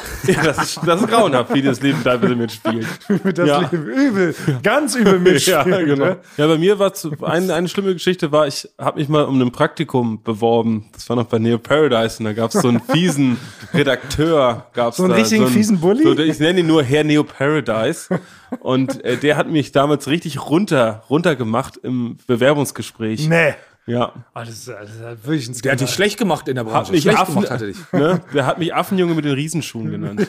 ja, 0.26 0.42
das, 0.42 0.58
ist, 0.62 0.80
das 0.86 1.00
ist 1.02 1.08
grauenhaft, 1.08 1.54
wie 1.54 1.62
das 1.62 1.80
Leben 1.80 2.02
teilweise 2.02 2.34
mitspielt. 2.34 2.86
Mit 3.24 3.38
das 3.38 3.48
Ja. 3.48 3.60
Leben 3.60 3.86
übel, 3.86 4.34
ganz 4.62 4.94
übel 4.94 5.18
mitspielt. 5.20 5.66
Ja, 5.66 5.78
genau. 5.82 6.04
ne? 6.04 6.16
Ja, 6.36 6.46
bei 6.46 6.58
mir 6.58 6.78
war 6.78 6.92
eine, 7.22 7.54
eine 7.54 7.68
schlimme 7.68 7.92
Geschichte 7.92 8.32
war, 8.32 8.46
ich 8.46 8.68
habe 8.78 8.98
mich 8.98 9.08
mal 9.08 9.24
um 9.24 9.40
ein 9.40 9.52
Praktikum 9.52 10.22
beworben. 10.22 10.86
Das 10.92 11.08
war 11.08 11.16
noch 11.16 11.26
bei 11.26 11.38
Neo 11.38 11.58
Paradise 11.58 12.18
und 12.18 12.24
da 12.24 12.32
gab 12.32 12.54
es 12.54 12.60
so 12.60 12.68
einen 12.68 12.80
fiesen 12.80 13.38
Redakteur. 13.72 14.66
Gab's 14.72 14.96
So 14.96 15.04
einen 15.04 15.12
da, 15.12 15.18
richtigen 15.18 15.46
fiesen 15.48 15.80
Bully? 15.80 16.02
So, 16.02 16.18
ich 16.18 16.38
nenne 16.38 16.60
ihn 16.60 16.66
nur 16.66 16.82
Herr 16.82 17.04
Neo 17.04 17.24
Paradise. 17.24 18.20
Und 18.60 19.04
äh, 19.04 19.16
der 19.16 19.36
hat 19.36 19.48
mich 19.50 19.72
damals 19.72 20.06
richtig 20.08 20.48
runter, 20.48 21.02
runtergemacht 21.10 21.76
im 21.78 22.18
Bewerbungsgespräch. 22.26 23.28
Nee. 23.28 23.54
Ja. 23.86 24.12
Ah, 24.32 24.40
das, 24.44 24.48
ist, 24.54 24.68
das 24.68 24.90
ist 24.90 25.00
wirklich 25.26 25.46
ein 25.46 25.52
Der 25.52 25.58
Skandal. 25.58 25.72
hat 25.72 25.80
dich 25.80 25.90
schlecht 25.90 26.18
gemacht 26.18 26.48
in 26.48 26.54
der 26.56 26.64
Branche. 26.64 26.90
mich 26.90 27.02
schlecht 27.02 27.18
Affen- 27.18 27.34
gemacht 27.34 27.50
hatte 27.50 27.66
dich. 27.66 27.76
Ne? 27.92 28.20
Der 28.32 28.46
hat 28.46 28.58
mich 28.58 28.74
Affenjunge 28.74 29.12
mit 29.14 29.26
den 29.26 29.34
Riesenschuhen 29.34 29.90
genannt. 29.90 30.26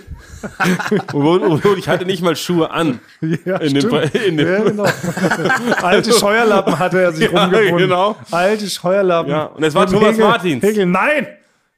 und, 1.14 1.26
und, 1.42 1.66
und 1.66 1.78
ich 1.80 1.88
hatte 1.88 2.06
nicht 2.06 2.22
mal 2.22 2.36
Schuhe 2.36 2.70
an. 2.72 3.00
Ja, 3.46 3.58
In 3.58 3.74
dem, 3.76 3.90
in 4.26 4.38
dem, 4.38 4.48
Ja, 4.48 4.60
genau. 4.64 4.86
Alte 5.82 6.12
Scheuerlappen 6.12 6.78
hatte 6.80 7.02
er 7.02 7.12
sich 7.14 7.32
Ja, 7.32 7.44
rumgebunden. 7.46 7.78
genau. 7.78 8.18
Alte 8.32 8.70
Scheuerlappen. 8.70 9.32
Ja, 9.32 9.44
und 9.46 9.64
es 9.64 9.74
war 9.74 9.84
Mit 9.86 9.94
Thomas 9.94 10.10
Hegel- 10.16 10.26
Martins. 10.28 10.64
Hegel, 10.64 10.86
nein! 10.88 11.28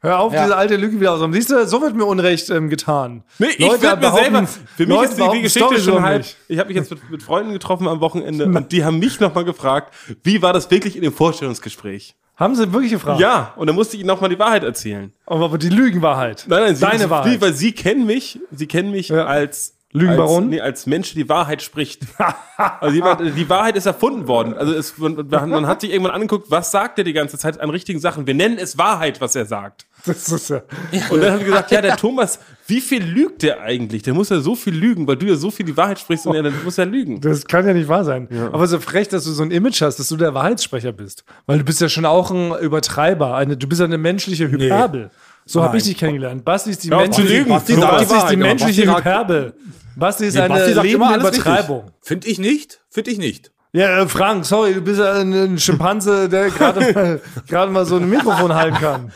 Hör 0.07 0.19
auf, 0.19 0.33
Ja. 0.33 0.43
diese 0.43 0.55
alte 0.55 0.75
Lüge 0.77 0.99
wieder 0.99 1.13
aus. 1.13 1.21
Siehst 1.31 1.51
du, 1.51 1.67
so 1.67 1.81
wird 1.81 1.95
mir 1.95 2.05
Unrecht 2.05 2.49
ähm, 2.49 2.69
getan. 2.69 3.23
Nee, 3.39 3.47
ich 3.57 3.59
Leute 3.59 3.81
würde 3.83 4.01
mir 4.07 4.13
selber. 4.13 4.47
Für 4.47 4.85
mich 4.85 4.95
Leute 4.95 5.11
ist 5.11 5.19
die, 5.21 5.29
die 5.33 5.41
Geschichte 5.41 5.79
schon 5.79 6.01
halb. 6.01 6.25
Ich 6.47 6.59
habe 6.59 6.67
mich 6.69 6.77
jetzt 6.77 6.91
mit, 6.91 7.09
mit 7.09 7.23
Freunden 7.23 7.51
getroffen 7.53 7.87
am 7.87 7.99
Wochenende 7.99 8.45
und 8.45 8.71
die 8.71 8.83
haben 8.85 8.99
mich 8.99 9.19
nochmal 9.19 9.45
gefragt, 9.45 9.93
wie 10.23 10.41
war 10.41 10.53
das 10.53 10.69
wirklich 10.71 10.95
in 10.95 11.01
dem 11.01 11.13
Vorstellungsgespräch? 11.13 12.15
Haben 12.35 12.55
sie 12.55 12.71
wirklich 12.71 12.91
gefragt? 12.91 13.19
Ja, 13.19 13.53
und 13.55 13.65
dann 13.67 13.75
musste 13.75 13.95
ich 13.95 14.01
ihnen 14.01 14.07
nochmal 14.07 14.29
die 14.29 14.37
Wahrheit 14.37 14.63
erzählen. 14.63 15.11
Aber, 15.25 15.45
aber 15.45 15.57
die 15.57 15.69
Lügenwahrheit. 15.69 16.45
Nein, 16.47 16.63
nein, 16.65 16.75
sie, 16.75 16.81
Deine 16.81 16.99
sie, 16.99 17.09
Wahrheit. 17.09 17.41
Weil 17.41 17.53
sie 17.53 17.71
kennen 17.71 18.05
mich, 18.05 18.39
sie 18.51 18.67
kennen 18.67 18.91
mich 18.91 19.09
Ja. 19.09 19.25
als 19.25 19.76
Lügenbaron? 19.97 20.43
Als, 20.43 20.51
nee, 20.51 20.61
als 20.61 20.85
Mensch, 20.85 21.13
die 21.13 21.27
Wahrheit 21.29 21.61
spricht. 21.61 22.03
also 22.57 22.95
jemand, 22.95 23.21
die 23.21 23.49
Wahrheit 23.49 23.75
ist 23.75 23.85
erfunden 23.85 24.27
worden. 24.27 24.55
Also 24.55 24.73
es, 24.73 24.97
man, 24.97 25.27
man 25.27 25.67
hat 25.67 25.81
sich 25.81 25.91
irgendwann 25.91 26.13
angeguckt, 26.13 26.49
was 26.49 26.71
sagt 26.71 26.97
er 26.97 27.03
die 27.03 27.13
ganze 27.13 27.37
Zeit 27.37 27.59
an 27.59 27.69
richtigen 27.69 27.99
Sachen. 27.99 28.27
Wir 28.27 28.33
nennen 28.33 28.57
es 28.57 28.77
Wahrheit, 28.77 29.21
was 29.21 29.35
er 29.35 29.45
sagt. 29.45 29.87
Das 30.05 30.29
ist 30.29 30.49
ja. 30.49 30.61
Und 31.09 31.21
dann 31.21 31.33
haben 31.33 31.39
wir 31.39 31.45
gesagt, 31.47 31.71
ja, 31.71 31.81
der 31.81 31.97
Thomas, 31.97 32.39
wie 32.67 32.81
viel 32.81 33.03
lügt 33.03 33.43
der 33.43 33.61
eigentlich? 33.61 34.03
Der 34.03 34.13
muss 34.13 34.29
ja 34.29 34.39
so 34.39 34.55
viel 34.55 34.75
lügen, 34.75 35.07
weil 35.07 35.17
du 35.17 35.25
ja 35.25 35.35
so 35.35 35.51
viel 35.51 35.65
die 35.65 35.75
Wahrheit 35.75 35.99
sprichst 35.99 36.27
und 36.27 36.35
er 36.35 36.43
dann 36.43 36.53
muss 36.63 36.77
ja 36.77 36.83
lügen. 36.83 37.19
Das 37.21 37.45
kann 37.45 37.65
ja 37.65 37.73
nicht 37.73 37.87
wahr 37.87 38.03
sein. 38.03 38.27
Aber 38.51 38.67
so 38.67 38.79
frech, 38.79 39.07
dass 39.07 39.23
du 39.25 39.31
so 39.31 39.43
ein 39.43 39.51
Image 39.51 39.81
hast, 39.81 39.97
dass 39.97 40.07
du 40.07 40.17
der 40.17 40.33
Wahrheitssprecher 40.33 40.91
bist. 40.91 41.23
Weil 41.45 41.59
du 41.59 41.63
bist 41.63 41.81
ja 41.81 41.89
schon 41.89 42.05
auch 42.05 42.31
ein 42.31 42.57
Übertreiber. 42.59 43.35
Eine, 43.35 43.57
du 43.57 43.67
bist 43.67 43.79
ja 43.79 43.85
eine 43.85 43.97
menschliche 43.97 44.49
Hyperbel. 44.49 45.09
So 45.47 45.63
habe 45.63 45.77
ich 45.77 45.83
dich 45.83 45.97
kennengelernt. 45.97 46.43
Basti 46.43 46.71
ist 46.71 46.83
die 46.83 46.89
zu 46.89 46.95
menschliche. 46.95 47.45
Basti 47.45 47.73
sagt 47.73 48.01
die 48.01 48.05
Basti 48.05 48.17
ist 48.17 48.29
die 48.29 48.37
menschliche 48.37 48.85
Basti 48.85 48.97
Hyperbel. 48.99 49.53
Basti 49.97 50.25
ist 50.25 50.35
Nee, 50.35 50.41
eine 50.41 50.53
Basti 50.53 50.71
immer 50.71 51.07
lebende 51.11 51.27
richtig. 51.27 51.41
Übertreibung. 51.45 51.91
Finde 52.01 52.27
ich 52.27 52.39
nicht. 52.39 52.79
Finde 52.89 53.11
ich 53.11 53.17
nicht. 53.17 53.51
Ja, 53.73 54.01
äh, 54.01 54.07
Frank, 54.07 54.45
sorry, 54.45 54.73
du 54.73 54.81
bist 54.81 54.99
ja 54.99 55.13
ein, 55.13 55.59
Schimpanse, 55.59 56.29
der 56.29 56.49
gerade 56.49 57.21
mal, 57.51 57.67
mal 57.67 57.85
so 57.85 57.97
ein 57.97 58.09
Mikrofon 58.09 58.53
halten 58.53 58.77
kann. 58.77 59.11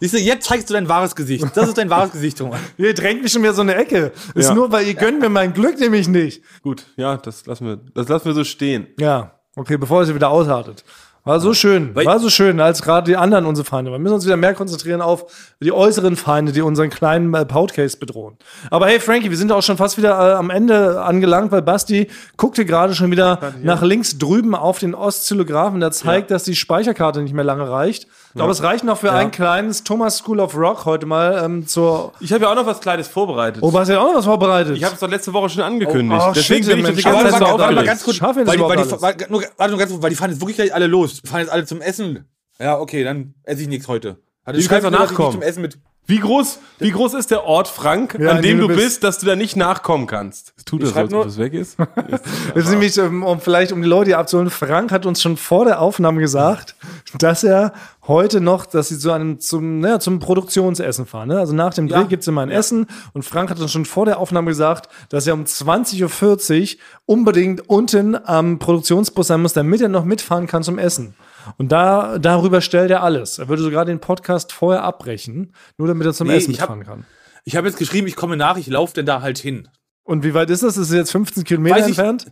Siehst 0.00 0.14
du, 0.14 0.18
jetzt 0.18 0.46
zeigst 0.46 0.68
du 0.70 0.74
dein 0.74 0.88
wahres 0.88 1.16
Gesicht. 1.16 1.44
Das 1.54 1.68
ist 1.68 1.78
dein 1.78 1.88
wahres 1.90 2.12
Gesicht, 2.12 2.38
Thomas. 2.38 2.60
Ihr 2.76 2.92
drängt 2.94 3.22
mich 3.22 3.32
schon 3.32 3.42
wieder 3.42 3.54
so 3.54 3.62
eine 3.62 3.74
Ecke. 3.74 4.12
Ist 4.34 4.48
Ja. 4.48 4.54
nur, 4.54 4.70
weil 4.70 4.86
ihr 4.86 4.94
gönnt 4.94 5.20
mir 5.20 5.30
mein 5.30 5.52
Glück 5.54 5.78
nämlich 5.80 6.06
nicht. 6.06 6.42
Gut, 6.62 6.84
ja, 6.96 7.16
das 7.16 7.46
lassen 7.46 7.66
wir, 7.66 7.80
das 7.94 8.08
lassen 8.08 8.26
wir 8.26 8.34
so 8.34 8.44
stehen. 8.44 8.86
Ja, 9.00 9.40
okay, 9.56 9.76
bevor 9.78 10.02
es 10.02 10.14
wieder 10.14 10.28
ausartet. 10.30 10.84
War 11.26 11.40
so 11.40 11.54
schön, 11.54 11.92
Weil- 11.92 12.06
war 12.06 12.20
so 12.20 12.30
schön, 12.30 12.60
als 12.60 12.82
gerade 12.82 13.10
die 13.10 13.16
anderen 13.16 13.46
unsere 13.46 13.64
Feinde. 13.64 13.90
Wir 13.90 13.98
müssen 13.98 14.14
uns 14.14 14.26
wieder 14.26 14.36
mehr 14.36 14.54
konzentrieren 14.54 15.00
auf 15.00 15.26
die 15.60 15.72
äußeren 15.72 16.14
Feinde, 16.14 16.52
die 16.52 16.62
unseren 16.62 16.88
kleinen 16.88 17.34
äh, 17.34 17.44
Podcast 17.44 17.98
bedrohen. 17.98 18.36
Aber 18.70 18.86
hey, 18.86 19.00
Frankie, 19.00 19.28
wir 19.28 19.36
sind 19.36 19.50
auch 19.50 19.62
schon 19.62 19.76
fast 19.76 19.98
wieder 19.98 20.10
äh, 20.10 20.34
am 20.34 20.50
Ende 20.50 21.02
angelangt, 21.02 21.50
weil 21.50 21.62
Basti 21.62 22.06
guckte 22.36 22.64
gerade 22.64 22.94
schon 22.94 23.10
wieder 23.10 23.54
nach 23.60 23.82
links 23.82 24.18
drüben 24.18 24.54
auf 24.54 24.78
den 24.78 24.94
Oszillographen, 24.94 25.80
der 25.80 25.90
zeigt, 25.90 26.30
dass 26.30 26.44
die 26.44 26.54
Speicherkarte 26.54 27.20
nicht 27.20 27.34
mehr 27.34 27.42
lange 27.42 27.68
reicht. 27.68 28.06
Aber 28.38 28.52
es 28.52 28.62
reicht 28.62 28.84
noch 28.84 28.98
für 28.98 29.12
ein 29.12 29.30
kleines 29.30 29.84
Thomas 29.84 30.18
School 30.18 30.40
of 30.40 30.56
Rock 30.56 30.84
heute 30.84 31.06
mal 31.06 31.42
ähm, 31.44 31.66
zur. 31.66 32.12
Ich 32.20 32.32
habe 32.32 32.44
ja 32.44 32.50
auch 32.50 32.54
noch 32.54 32.66
was 32.66 32.80
Kleines 32.80 33.08
vorbereitet. 33.08 33.62
Oh, 33.62 33.70
Basti 33.70 33.92
hat 33.92 34.00
auch 34.00 34.08
noch 34.08 34.16
was 34.16 34.24
vorbereitet. 34.24 34.76
ich 34.76 34.84
habe 34.84 34.94
es 34.94 35.00
doch 35.00 35.08
letzte 35.08 35.32
Woche 35.32 35.48
schon 35.48 35.62
angekündigt. 35.62 36.22
Oh, 36.24 36.30
oh, 36.30 36.32
Deswegen 36.34 36.64
shit, 36.64 36.70
bin 36.72 36.78
ich 36.78 36.84
Mensch. 36.84 36.96
die 36.98 37.02
ganze 37.04 37.30
Zeit 37.30 37.40
warte, 37.40 37.52
so 37.52 37.58
warte, 37.58 37.84
ganz 37.84 38.04
kurz, 38.04 38.20
weil, 38.20 38.46
weil, 38.46 38.56
überhaupt 38.56 38.92
die, 38.92 39.02
weil, 39.02 39.16
nur, 39.28 39.42
warte 39.56 39.70
nur 39.70 39.78
ganz 39.78 39.90
kurz, 39.90 40.02
weil 40.02 40.10
die 40.10 40.16
fahren 40.16 40.30
jetzt 40.30 40.40
wirklich 40.40 40.56
gleich 40.56 40.74
alle 40.74 40.86
los. 40.86 41.22
Die 41.22 41.28
fahren 41.28 41.40
jetzt 41.40 41.50
alle 41.50 41.64
zum 41.64 41.80
Essen. 41.80 42.28
Ja, 42.58 42.78
okay, 42.78 43.04
dann 43.04 43.34
esse 43.44 43.62
ich 43.62 43.68
nichts 43.68 43.88
heute. 43.88 44.18
Hatte 44.44 44.58
Du 44.58 44.68
kannst 44.68 44.84
doch 44.84 44.90
dass 44.90 45.00
ich 45.00 45.00
nicht 45.00 45.10
nachkommen. 45.10 45.32
Zum 45.32 45.42
Essen 45.42 45.62
mit. 45.62 45.78
Wie 46.08 46.18
groß, 46.20 46.60
wie 46.78 46.90
groß 46.92 47.14
ist 47.14 47.30
der 47.32 47.44
Ort 47.44 47.66
Frank, 47.66 48.16
Ja, 48.20 48.30
an 48.32 48.42
dem 48.42 48.58
du 48.60 48.68
bist, 48.68 48.78
bist. 48.80 49.04
dass 49.04 49.18
du 49.18 49.26
da 49.26 49.34
nicht 49.34 49.56
nachkommen 49.56 50.06
kannst? 50.06 50.52
Es 50.56 50.64
tut 50.64 50.82
es, 50.84 50.90
schreib 50.90 51.04
als 51.04 51.12
nur- 51.12 51.20
ob 51.22 51.26
es 51.26 51.38
weg 51.38 51.52
ist. 51.52 51.76
Das 52.54 52.64
ist 52.64 52.70
nämlich, 52.70 52.96
ähm, 52.96 53.22
um 53.24 53.40
vielleicht 53.40 53.72
um 53.72 53.82
die 53.82 53.88
Leute 53.88 54.10
hier 54.10 54.18
abzuholen, 54.18 54.50
Frank 54.50 54.92
hat 54.92 55.04
uns 55.04 55.20
schon 55.20 55.36
vor 55.36 55.64
der 55.64 55.80
Aufnahme 55.80 56.20
gesagt, 56.20 56.76
dass 57.18 57.42
er 57.44 57.72
heute 58.06 58.40
noch, 58.40 58.66
dass 58.66 58.88
sie 58.88 58.98
zu 58.98 59.10
einem 59.10 59.40
zum, 59.40 59.80
naja, 59.80 59.98
zum 59.98 60.20
Produktionsessen 60.20 61.06
fahren. 61.06 61.28
Ne? 61.28 61.40
Also 61.40 61.54
nach 61.54 61.74
dem 61.74 61.88
Dreh 61.88 61.96
Ja. 61.96 62.02
gibt's 62.04 62.28
immer 62.28 62.42
ein 62.42 62.50
Essen 62.50 62.86
und 63.12 63.24
Frank 63.24 63.50
hat 63.50 63.58
uns 63.58 63.72
schon 63.72 63.84
vor 63.84 64.04
der 64.06 64.18
Aufnahme 64.20 64.48
gesagt, 64.50 64.88
dass 65.08 65.26
er 65.26 65.34
um 65.34 65.44
20.40 65.44 66.74
Uhr 66.76 66.80
unbedingt 67.06 67.68
unten 67.68 68.16
am 68.26 68.58
Produktionsbus 68.60 69.26
sein 69.26 69.42
muss, 69.42 69.52
damit 69.54 69.80
er 69.80 69.88
noch 69.88 70.04
mitfahren 70.04 70.46
kann 70.46 70.62
zum 70.62 70.78
Essen. 70.78 71.14
Und 71.58 71.72
da, 71.72 72.18
darüber 72.18 72.60
stellt 72.60 72.90
er 72.90 73.02
alles. 73.02 73.38
Er 73.38 73.48
würde 73.48 73.62
sogar 73.62 73.84
den 73.84 74.00
Podcast 74.00 74.52
vorher 74.52 74.82
abbrechen, 74.84 75.54
nur 75.78 75.88
damit 75.88 76.06
er 76.06 76.12
zum 76.12 76.28
Nee, 76.28 76.36
Essen 76.36 76.50
ich 76.52 76.60
hab- 76.60 76.76
mitfahren 76.76 77.00
kann. 77.02 77.06
Ich 77.44 77.56
habe 77.56 77.68
jetzt 77.68 77.78
geschrieben, 77.78 78.06
ich 78.06 78.16
komme 78.16 78.36
nach, 78.36 78.56
ich 78.56 78.66
laufe 78.66 78.94
denn 78.94 79.06
da 79.06 79.22
halt 79.22 79.38
hin. 79.38 79.68
Und 80.02 80.24
wie 80.24 80.34
weit 80.34 80.50
ist 80.50 80.62
das? 80.62 80.76
Ist 80.76 80.88
es 80.90 80.94
jetzt 80.94 81.12
15 81.12 81.44
Kilometer 81.44 81.76
Weiß 81.76 81.84
ich- 81.88 81.98
entfernt? 81.98 82.26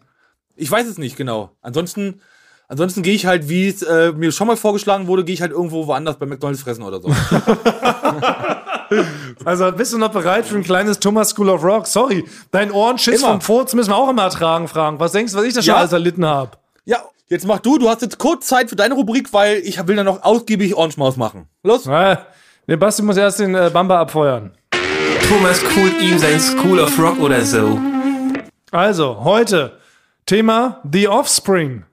Ich 0.56 0.70
weiß 0.70 0.86
es 0.86 0.98
nicht 0.98 1.16
genau. 1.16 1.52
Ansonsten, 1.62 2.20
ansonsten 2.68 3.02
gehe 3.02 3.14
ich 3.14 3.26
halt, 3.26 3.48
wie 3.48 3.68
es 3.68 3.82
äh, 3.82 4.12
mir 4.12 4.32
schon 4.32 4.46
mal 4.46 4.56
vorgeschlagen 4.56 5.06
wurde, 5.06 5.24
gehe 5.24 5.34
ich 5.34 5.42
halt 5.42 5.52
irgendwo 5.52 5.86
woanders 5.86 6.18
bei 6.18 6.26
McDonalds 6.26 6.62
fressen 6.62 6.82
oder 6.82 7.00
so. 7.00 7.08
Also 9.44 9.72
bist 9.72 9.92
du 9.92 9.98
noch 9.98 10.10
bereit 10.12 10.46
für 10.46 10.56
ein 10.56 10.62
kleines 10.62 11.00
Thomas 11.00 11.30
School 11.30 11.48
of 11.48 11.64
Rock? 11.64 11.86
Sorry, 11.86 12.24
dein 12.50 12.70
Ohrenschiss 12.70 13.22
vom 13.22 13.40
Furz 13.40 13.74
müssen 13.74 13.90
wir 13.90 13.96
auch 13.96 14.08
immer 14.10 14.24
ertragen, 14.24 14.68
Frank. 14.68 15.00
Was 15.00 15.12
denkst 15.12 15.32
du, 15.32 15.38
was 15.38 15.44
ich 15.44 15.54
da 15.54 15.62
schon 15.62 15.68
Ja. 15.74 15.76
alles 15.78 15.92
erlitten 15.92 16.24
habe? 16.24 16.52
Ja, 16.84 17.02
jetzt 17.28 17.46
mach 17.46 17.60
du, 17.60 17.78
du 17.78 17.88
hast 17.88 18.02
jetzt 18.02 18.18
kurz 18.18 18.46
Zeit 18.46 18.68
für 18.68 18.76
deine 18.76 18.94
Rubrik, 18.94 19.32
weil 19.32 19.58
ich 19.58 19.86
will 19.86 19.96
dann 19.96 20.06
noch 20.06 20.22
ausgiebig 20.22 20.74
Orange 20.74 20.96
Maus 20.96 21.16
machen. 21.16 21.48
Los. 21.62 21.86
Äh, 21.86 22.16
der 22.68 22.76
Basti 22.76 23.02
muss 23.02 23.16
erst 23.16 23.40
den 23.40 23.54
äh, 23.54 23.70
Bamba 23.72 24.00
abfeuern. 24.00 24.52
Thomas 25.28 25.62
coolt 25.62 26.00
ihm 26.00 26.18
sein 26.18 26.38
School 26.38 26.80
of 26.80 26.98
Rock 26.98 27.18
oder 27.18 27.44
so. 27.44 27.78
Also, 28.70 29.24
heute 29.24 29.78
Thema 30.26 30.80
The 30.90 31.08
Offspring. 31.08 31.84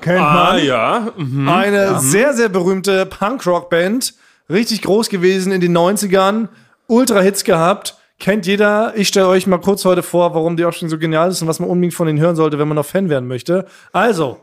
Kennt 0.00 0.20
ah, 0.20 0.52
man. 0.52 0.64
ja. 0.64 1.12
Mhm. 1.16 1.48
Eine 1.48 2.00
sehr, 2.00 2.34
sehr 2.34 2.48
berühmte 2.48 3.06
Punk-Rock-Band. 3.06 4.14
Richtig 4.50 4.82
groß 4.82 5.08
gewesen 5.08 5.52
in 5.52 5.60
den 5.60 5.76
90ern. 5.76 6.48
Ultra-Hits 6.88 7.44
gehabt. 7.44 7.96
Kennt 8.22 8.46
jeder. 8.46 8.92
Ich 8.94 9.08
stelle 9.08 9.26
euch 9.26 9.48
mal 9.48 9.58
kurz 9.58 9.84
heute 9.84 10.04
vor, 10.04 10.32
warum 10.32 10.56
die 10.56 10.64
Offspring 10.64 10.88
so 10.88 10.96
genial 10.96 11.30
ist 11.30 11.42
und 11.42 11.48
was 11.48 11.58
man 11.58 11.68
unbedingt 11.68 11.92
von 11.92 12.06
ihnen 12.06 12.20
hören 12.20 12.36
sollte, 12.36 12.56
wenn 12.56 12.68
man 12.68 12.76
noch 12.76 12.86
Fan 12.86 13.08
werden 13.08 13.26
möchte. 13.26 13.66
Also, 13.92 14.38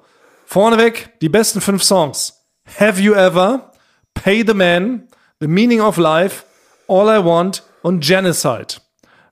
vorneweg 0.46 1.18
die 1.22 1.30
besten 1.30 1.62
fünf 1.62 1.82
Songs. 1.82 2.46
Have 2.78 3.00
You 3.02 3.14
Ever, 3.14 3.72
Pay 4.14 4.44
the 4.46 4.54
Man, 4.54 5.04
The 5.40 5.48
Meaning 5.48 5.80
of 5.80 5.96
Life, 5.96 6.44
All 6.90 7.08
I 7.08 7.24
Want 7.24 7.64
und 7.82 8.04
Genocide. 8.04 8.82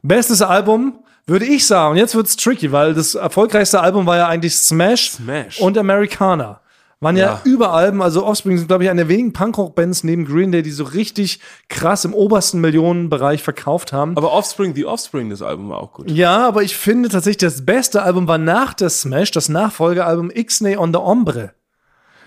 Bestes 0.01 0.41
Album 0.41 1.03
würde 1.25 1.43
ich 1.43 1.67
sagen, 1.67 1.91
und 1.91 1.97
jetzt 1.97 2.15
wird's 2.15 2.37
tricky, 2.37 2.71
weil 2.71 2.93
das 2.93 3.15
erfolgreichste 3.15 3.81
Album 3.81 4.05
war 4.05 4.15
ja 4.15 4.29
eigentlich 4.29 4.55
Smash, 4.55 5.11
Smash. 5.11 5.59
und 5.59 5.77
Americana. 5.77 6.61
Waren 6.99 7.15
ja, 7.15 7.25
Ja. 7.25 7.41
überall, 7.43 8.01
also 8.01 8.25
Offspring 8.25 8.57
sind, 8.57 8.67
glaube 8.67 8.83
ich, 8.83 8.89
eine 8.89 9.01
der 9.01 9.09
wenigen 9.09 9.31
Punkrock-Bands 9.31 10.03
neben 10.03 10.25
Green 10.25 10.51
Day, 10.51 10.63
die 10.63 10.71
so 10.71 10.83
richtig 10.83 11.39
krass 11.69 12.05
im 12.05 12.13
obersten 12.15 12.59
Millionenbereich 12.59 13.43
verkauft 13.43 13.93
haben. 13.93 14.17
Aber 14.17 14.31
Offspring, 14.31 14.73
The 14.73 14.85
Offspring, 14.85 15.29
das 15.29 15.43
Album 15.43 15.69
war 15.69 15.77
auch 15.77 15.93
gut. 15.93 16.09
Ja, 16.09 16.47
aber 16.47 16.63
ich 16.63 16.75
finde 16.75 17.09
tatsächlich, 17.09 17.37
das 17.37 17.65
beste 17.65 18.01
Album 18.01 18.27
war 18.27 18.39
nach 18.39 18.73
der 18.73 18.89
Smash, 18.89 19.29
das 19.29 19.47
Nachfolgealbum 19.47 20.31
Ixnay 20.31 20.77
on 20.77 20.91
the 20.91 20.99
Ombre. 20.99 21.51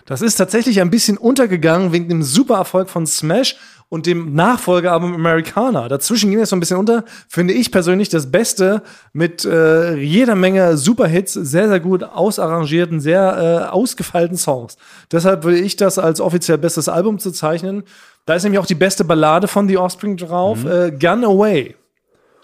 Das 0.07 0.23
ist 0.23 0.37
tatsächlich 0.37 0.81
ein 0.81 0.91
bisschen 0.91 1.17
untergegangen 1.17 1.93
wegen 1.93 2.09
dem 2.09 2.23
super 2.23 2.57
Erfolg 2.57 2.89
von 2.89 3.07
Smash 3.07 3.57
und 3.91 4.07
dem 4.07 4.35
Nachfolgealbum 4.35 5.15
Americana. 5.15 5.89
Dazwischen 5.89 6.31
ging 6.31 6.41
es 6.41 6.51
so 6.51 6.57
ein 6.57 6.61
bisschen 6.61 6.77
unter. 6.77 7.05
Finde 7.29 7.53
ich 7.53 7.73
persönlich 7.73 8.09
das 8.09 8.31
Beste 8.31 8.83
mit 9.13 9.45
äh, 9.45 9.97
jeder 9.97 10.37
Menge 10.37 10.77
Superhits, 10.77 11.35
sehr, 11.35 11.69
sehr 11.69 11.81
gut 11.81 12.05
ausarrangierten, 12.05 13.01
sehr 13.01 13.67
äh, 13.69 13.71
ausgefeilten 13.71 14.37
Songs. 14.37 14.77
Deshalb 15.11 15.43
würde 15.43 15.59
ich 15.59 15.75
das 15.75 15.99
als 15.99 16.21
offiziell 16.21 16.57
bestes 16.57 16.89
Album 16.89 17.19
zu 17.19 17.33
zeichnen. 17.33 17.83
Da 18.27 18.35
ist 18.35 18.45
nämlich 18.45 18.61
auch 18.61 18.67
die 18.67 18.77
beste 18.77 19.05
Ballade 19.05 19.49
von 19.49 19.67
The 19.69 19.79
Offspring 19.79 20.17
drauf, 20.17 20.65
äh, 20.65 20.93
Gun 20.93 21.25
Away. 21.25 21.75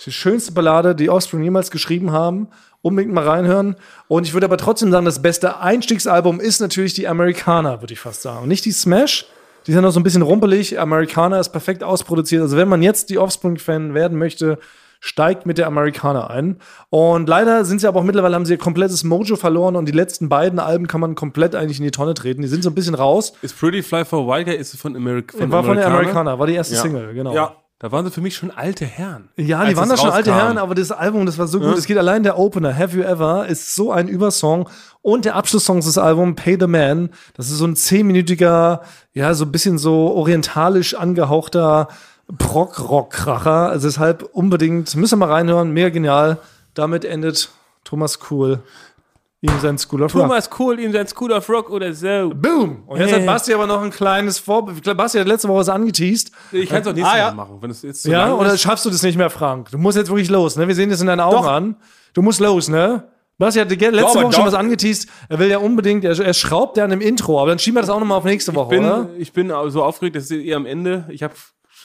Die 0.04 0.12
schönste 0.12 0.52
Ballade, 0.52 0.96
die 0.96 1.08
Offspring 1.08 1.42
jemals 1.44 1.70
geschrieben 1.70 2.10
haben. 2.10 2.48
Unbedingt 2.82 3.12
mal 3.12 3.26
reinhören. 3.26 3.76
Und 4.08 4.26
ich 4.26 4.32
würde 4.34 4.46
aber 4.46 4.58
trotzdem 4.58 4.90
sagen, 4.92 5.04
das 5.04 5.22
beste 5.22 5.58
Einstiegsalbum 5.58 6.40
ist 6.40 6.60
natürlich 6.60 6.94
die 6.94 7.08
Americana, 7.08 7.80
würde 7.82 7.92
ich 7.92 8.00
fast 8.00 8.22
sagen. 8.22 8.42
Und 8.42 8.48
nicht 8.48 8.64
die 8.64 8.72
Smash. 8.72 9.26
Die 9.66 9.72
sind 9.72 9.82
noch 9.82 9.90
so 9.90 9.98
ein 9.98 10.04
bisschen 10.04 10.22
rumpelig. 10.22 10.78
Americana 10.78 11.40
ist 11.40 11.48
perfekt 11.48 11.82
ausproduziert. 11.82 12.42
Also 12.42 12.56
wenn 12.56 12.68
man 12.68 12.82
jetzt 12.82 13.10
die 13.10 13.18
Offspring-Fan 13.18 13.94
werden 13.94 14.16
möchte, 14.16 14.58
steigt 15.00 15.44
mit 15.46 15.58
der 15.58 15.66
Americana 15.66 16.28
ein. 16.28 16.58
Und 16.90 17.28
leider 17.28 17.64
sind 17.64 17.80
sie 17.80 17.88
aber 17.88 18.00
auch 18.00 18.04
mittlerweile, 18.04 18.34
haben 18.34 18.46
sie 18.46 18.54
ihr 18.54 18.58
komplettes 18.58 19.02
Mojo 19.04 19.36
verloren 19.36 19.76
und 19.76 19.86
die 19.86 19.92
letzten 19.92 20.28
beiden 20.28 20.58
Alben 20.58 20.86
kann 20.86 21.00
man 21.00 21.14
komplett 21.16 21.54
eigentlich 21.54 21.78
in 21.78 21.84
die 21.84 21.90
Tonne 21.90 22.14
treten. 22.14 22.42
Die 22.42 22.48
sind 22.48 22.62
so 22.62 22.70
ein 22.70 22.74
bisschen 22.74 22.94
raus. 22.94 23.32
Ist 23.42 23.58
Pretty 23.58 23.82
Fly 23.82 24.04
for 24.04 24.20
a 24.20 24.36
While 24.36 24.44
Guy, 24.44 24.54
ist 24.54 24.76
von, 24.76 24.96
America, 24.96 25.38
war 25.38 25.64
von 25.64 25.76
der 25.76 25.86
Americana? 25.86 25.98
Americana, 25.98 26.38
war 26.38 26.46
die 26.46 26.54
erste 26.54 26.74
Ja. 26.76 26.80
Single, 26.82 27.12
genau. 27.14 27.34
Ja. 27.34 27.56
Da 27.78 27.92
waren 27.92 28.06
sie 28.06 28.10
für 28.10 28.22
mich 28.22 28.34
schon 28.34 28.50
alte 28.50 28.86
Herren. 28.86 29.28
Ja, 29.36 29.66
die 29.66 29.76
waren 29.76 29.90
da 29.90 29.98
schon 29.98 30.08
alte. 30.08 30.34
Herren, 30.34 30.56
aber 30.56 30.74
das 30.74 30.90
Album, 30.90 31.26
das 31.26 31.36
war 31.36 31.46
so 31.46 31.60
gut. 31.60 31.76
Es 31.76 31.86
geht 31.86 31.98
allein 31.98 32.22
der 32.22 32.38
Opener, 32.38 32.74
Have 32.74 32.96
You 32.96 33.02
Ever, 33.02 33.46
ist 33.46 33.74
so 33.74 33.92
ein 33.92 34.08
Übersong. 34.08 34.70
Und 35.02 35.26
der 35.26 35.36
Abschlusssong 35.36 35.80
des 35.80 35.98
Albums, 35.98 36.40
Pay 36.42 36.56
the 36.58 36.66
Man, 36.66 37.10
das 37.34 37.50
ist 37.50 37.58
so 37.58 37.66
ein 37.66 37.76
zehnminütiger, 37.76 38.80
ja, 39.12 39.34
so 39.34 39.44
ein 39.44 39.52
bisschen 39.52 39.76
so 39.76 40.12
orientalisch 40.14 40.94
angehauchter 40.94 41.88
Prog-Rock-Kracher. 42.38 43.68
Also 43.68 43.88
deshalb 43.88 44.22
unbedingt, 44.32 44.96
müssen 44.96 45.18
wir 45.18 45.26
mal 45.26 45.34
reinhören, 45.34 45.70
mega 45.72 45.90
genial. 45.90 46.38
Damit 46.72 47.04
endet 47.04 47.50
Thomas 47.84 48.18
Cool 48.30 48.60
ihm 49.42 49.52
sein 49.60 49.78
School 49.78 50.02
of 50.02 50.14
Rock. 50.14 50.22
Thomas 50.22 50.48
Kohl 50.50 50.80
in 50.80 50.92
sein 50.92 51.06
School 51.06 51.32
of 51.32 51.48
Rock 51.48 51.70
oder 51.70 51.92
so. 51.92 52.30
Boom! 52.34 52.82
Und 52.86 52.98
jetzt 52.98 53.10
Hey. 53.12 53.20
hat 53.20 53.26
Basti 53.26 53.52
aber 53.54 53.66
noch 53.66 53.82
ein 53.82 53.90
kleines 53.90 54.38
Vorbild. 54.38 54.86
Ich 54.86 54.96
Basti 54.96 55.18
hat 55.18 55.26
letzte 55.28 55.48
Woche 55.48 55.58
was 55.58 55.68
angeteased. 55.68 56.30
Ich 56.52 56.68
kann 56.68 56.82
es 56.82 56.88
auch 56.88 56.92
nächstes 56.94 57.14
Ah, 57.14 57.18
ja. 57.18 57.26
Mal 57.30 57.34
machen, 57.44 57.58
wenn 57.60 57.70
es 57.70 57.82
jetzt 57.82 58.02
so 58.02 58.10
Ja, 58.10 58.26
lang 58.28 58.38
oder 58.38 58.52
ist. 58.54 58.60
schaffst 58.62 58.84
du 58.86 58.90
das 58.90 59.02
nicht 59.02 59.18
mehr, 59.18 59.30
Frank? 59.30 59.70
Du 59.70 59.78
musst 59.78 59.96
jetzt 59.98 60.08
wirklich 60.08 60.30
los, 60.30 60.56
ne? 60.56 60.66
Wir 60.66 60.74
sehen 60.74 60.90
das 60.90 61.00
in 61.00 61.06
deinen 61.06 61.20
Augen 61.20 61.36
Doch. 61.36 61.46
an. 61.46 61.76
Du 62.14 62.22
musst 62.22 62.40
los, 62.40 62.68
ne? 62.68 63.08
Basti 63.38 63.62
ge- 63.66 63.90
letzte 63.90 64.18
aber 64.18 64.22
Woche 64.28 64.32
schon 64.32 64.44
doch. 64.44 64.46
was 64.46 64.54
angeteasst. 64.54 65.08
Er 65.28 65.38
will 65.38 65.50
ja 65.50 65.58
unbedingt, 65.58 66.04
er, 66.06 66.18
er 66.18 66.32
schraubt 66.32 66.78
ja 66.78 66.84
an 66.84 66.90
dem 66.90 67.02
Intro, 67.02 67.38
aber 67.38 67.50
dann 67.50 67.58
schieben 67.58 67.76
wir 67.76 67.82
das 67.82 67.90
auch 67.90 68.00
nochmal 68.00 68.16
auf 68.16 68.24
nächste 68.24 68.54
Woche, 68.54 68.70
bin, 68.70 68.84
oder? 68.86 69.10
ich 69.18 69.34
bin 69.34 69.52
so 69.68 69.82
aufgeregt, 69.84 70.16
dass 70.16 70.30
ihr 70.30 70.56
am 70.56 70.64
Ende, 70.64 71.04
ich 71.10 71.22
habe 71.22 71.34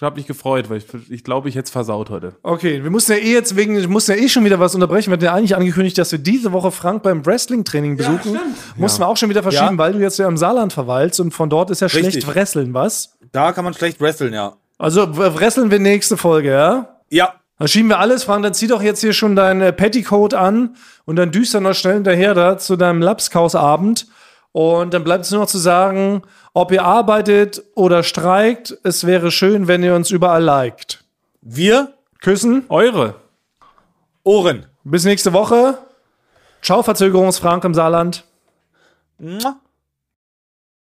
hab 0.02 0.16
mich 0.16 0.28
gefreut, 0.28 0.70
weil 0.70 0.78
ich, 0.78 0.86
ich 1.10 1.24
glaube, 1.24 1.49
ich 1.49 1.56
hätte 1.56 1.66
es 1.66 1.72
versaut 1.72 2.10
heute. 2.10 2.34
Okay, 2.43 2.84
wir 2.84 2.89
mussten 2.91 3.12
ja 3.12 3.18
eh 3.18 3.34
jetzt 3.34 3.56
wegen, 3.56 3.78
wir 3.78 3.88
mussten 3.88 4.12
ja 4.12 4.18
eh 4.18 4.30
schon 4.30 4.43
wieder 4.45 4.60
was 4.60 4.74
unterbrechen. 4.76 5.10
Wir 5.10 5.14
hatten 5.16 5.26
ja 5.26 5.34
eigentlich 5.34 5.56
angekündigt, 5.56 5.97
dass 5.97 6.12
wir 6.12 6.20
diese 6.20 6.52
Woche 6.52 6.72
Frank 6.72 7.04
beim 7.04 7.26
Wrestling-Training 7.26 7.97
besuchen. 7.97 8.39
Mussten 8.76 9.02
wir 9.02 9.08
auch 9.08 9.18
schon 9.18 9.30
wieder 9.30 9.43
verschieben, 9.43 9.74
Ja. 9.74 9.78
weil 9.78 9.93
du 9.93 9.99
jetzt 9.99 10.18
ja 10.20 10.28
im 10.28 10.38
Saarland 10.38 10.74
verweilst 10.74 11.20
und 11.20 11.34
von 11.34 11.49
dort 11.49 11.70
ist 11.70 11.82
ja 11.82 11.89
schlecht 11.89 12.08
Richtig. 12.08 12.28
Wresteln, 12.28 12.74
was? 12.74 13.18
Da 13.32 13.52
kann 13.52 13.64
man 13.64 13.74
schlecht 13.74 14.02
wresteln, 14.02 14.34
ja. 14.34 14.54
Also 14.78 15.08
wresteln 15.18 15.70
wir 15.72 15.80
nächste 15.80 16.18
Folge, 16.18 16.49
ja? 16.52 16.97
Ja. 17.10 17.34
Dann 17.60 17.68
schieben 17.68 17.89
wir 17.89 17.99
alles, 17.99 18.24
Frank, 18.24 18.41
dann 18.41 18.56
zieh 18.56 18.66
doch 18.66 18.82
jetzt 18.82 19.02
hier 19.02 19.14
schon 19.14 19.36
dein 19.36 19.62
äh, 19.62 19.72
Petticoat 19.72 20.34
an 20.34 20.76
und 21.06 21.16
dann 21.18 21.32
düst 21.32 21.54
dann 21.54 21.62
noch 21.62 21.76
schnell 21.76 21.93
hinterher 21.93 22.34
da 22.34 22.58
zu 22.58 22.76
deinem 22.76 23.04
Lapskausabend. 23.04 24.08
Und 24.54 24.93
dann 24.93 25.04
bleibt 25.04 25.26
es 25.26 25.32
nur 25.32 25.41
noch 25.41 25.47
zu 25.47 25.60
sagen, 25.60 26.24
ob 26.54 26.72
ihr 26.72 26.84
arbeitet 26.84 27.64
oder 27.76 28.04
streikt, 28.04 28.78
es 28.84 29.06
wäre 29.06 29.32
schön, 29.32 29.68
wenn 29.68 29.84
ihr 29.84 29.95
uns 29.95 30.12
überall 30.12 30.43
liked. 30.43 31.04
Wir, 31.41 31.93
Küssen, 32.20 32.66
Eure. 32.70 33.16
Ohren. 34.24 34.66
bis 34.84 35.06
nächste 35.06 35.34
Woche. 35.34 35.78
Ciao, 36.62 36.84
Verzögerungsfrank 36.84 37.64
im 37.64 37.74
Saarland. 37.74 38.24
Mua. 39.18 39.58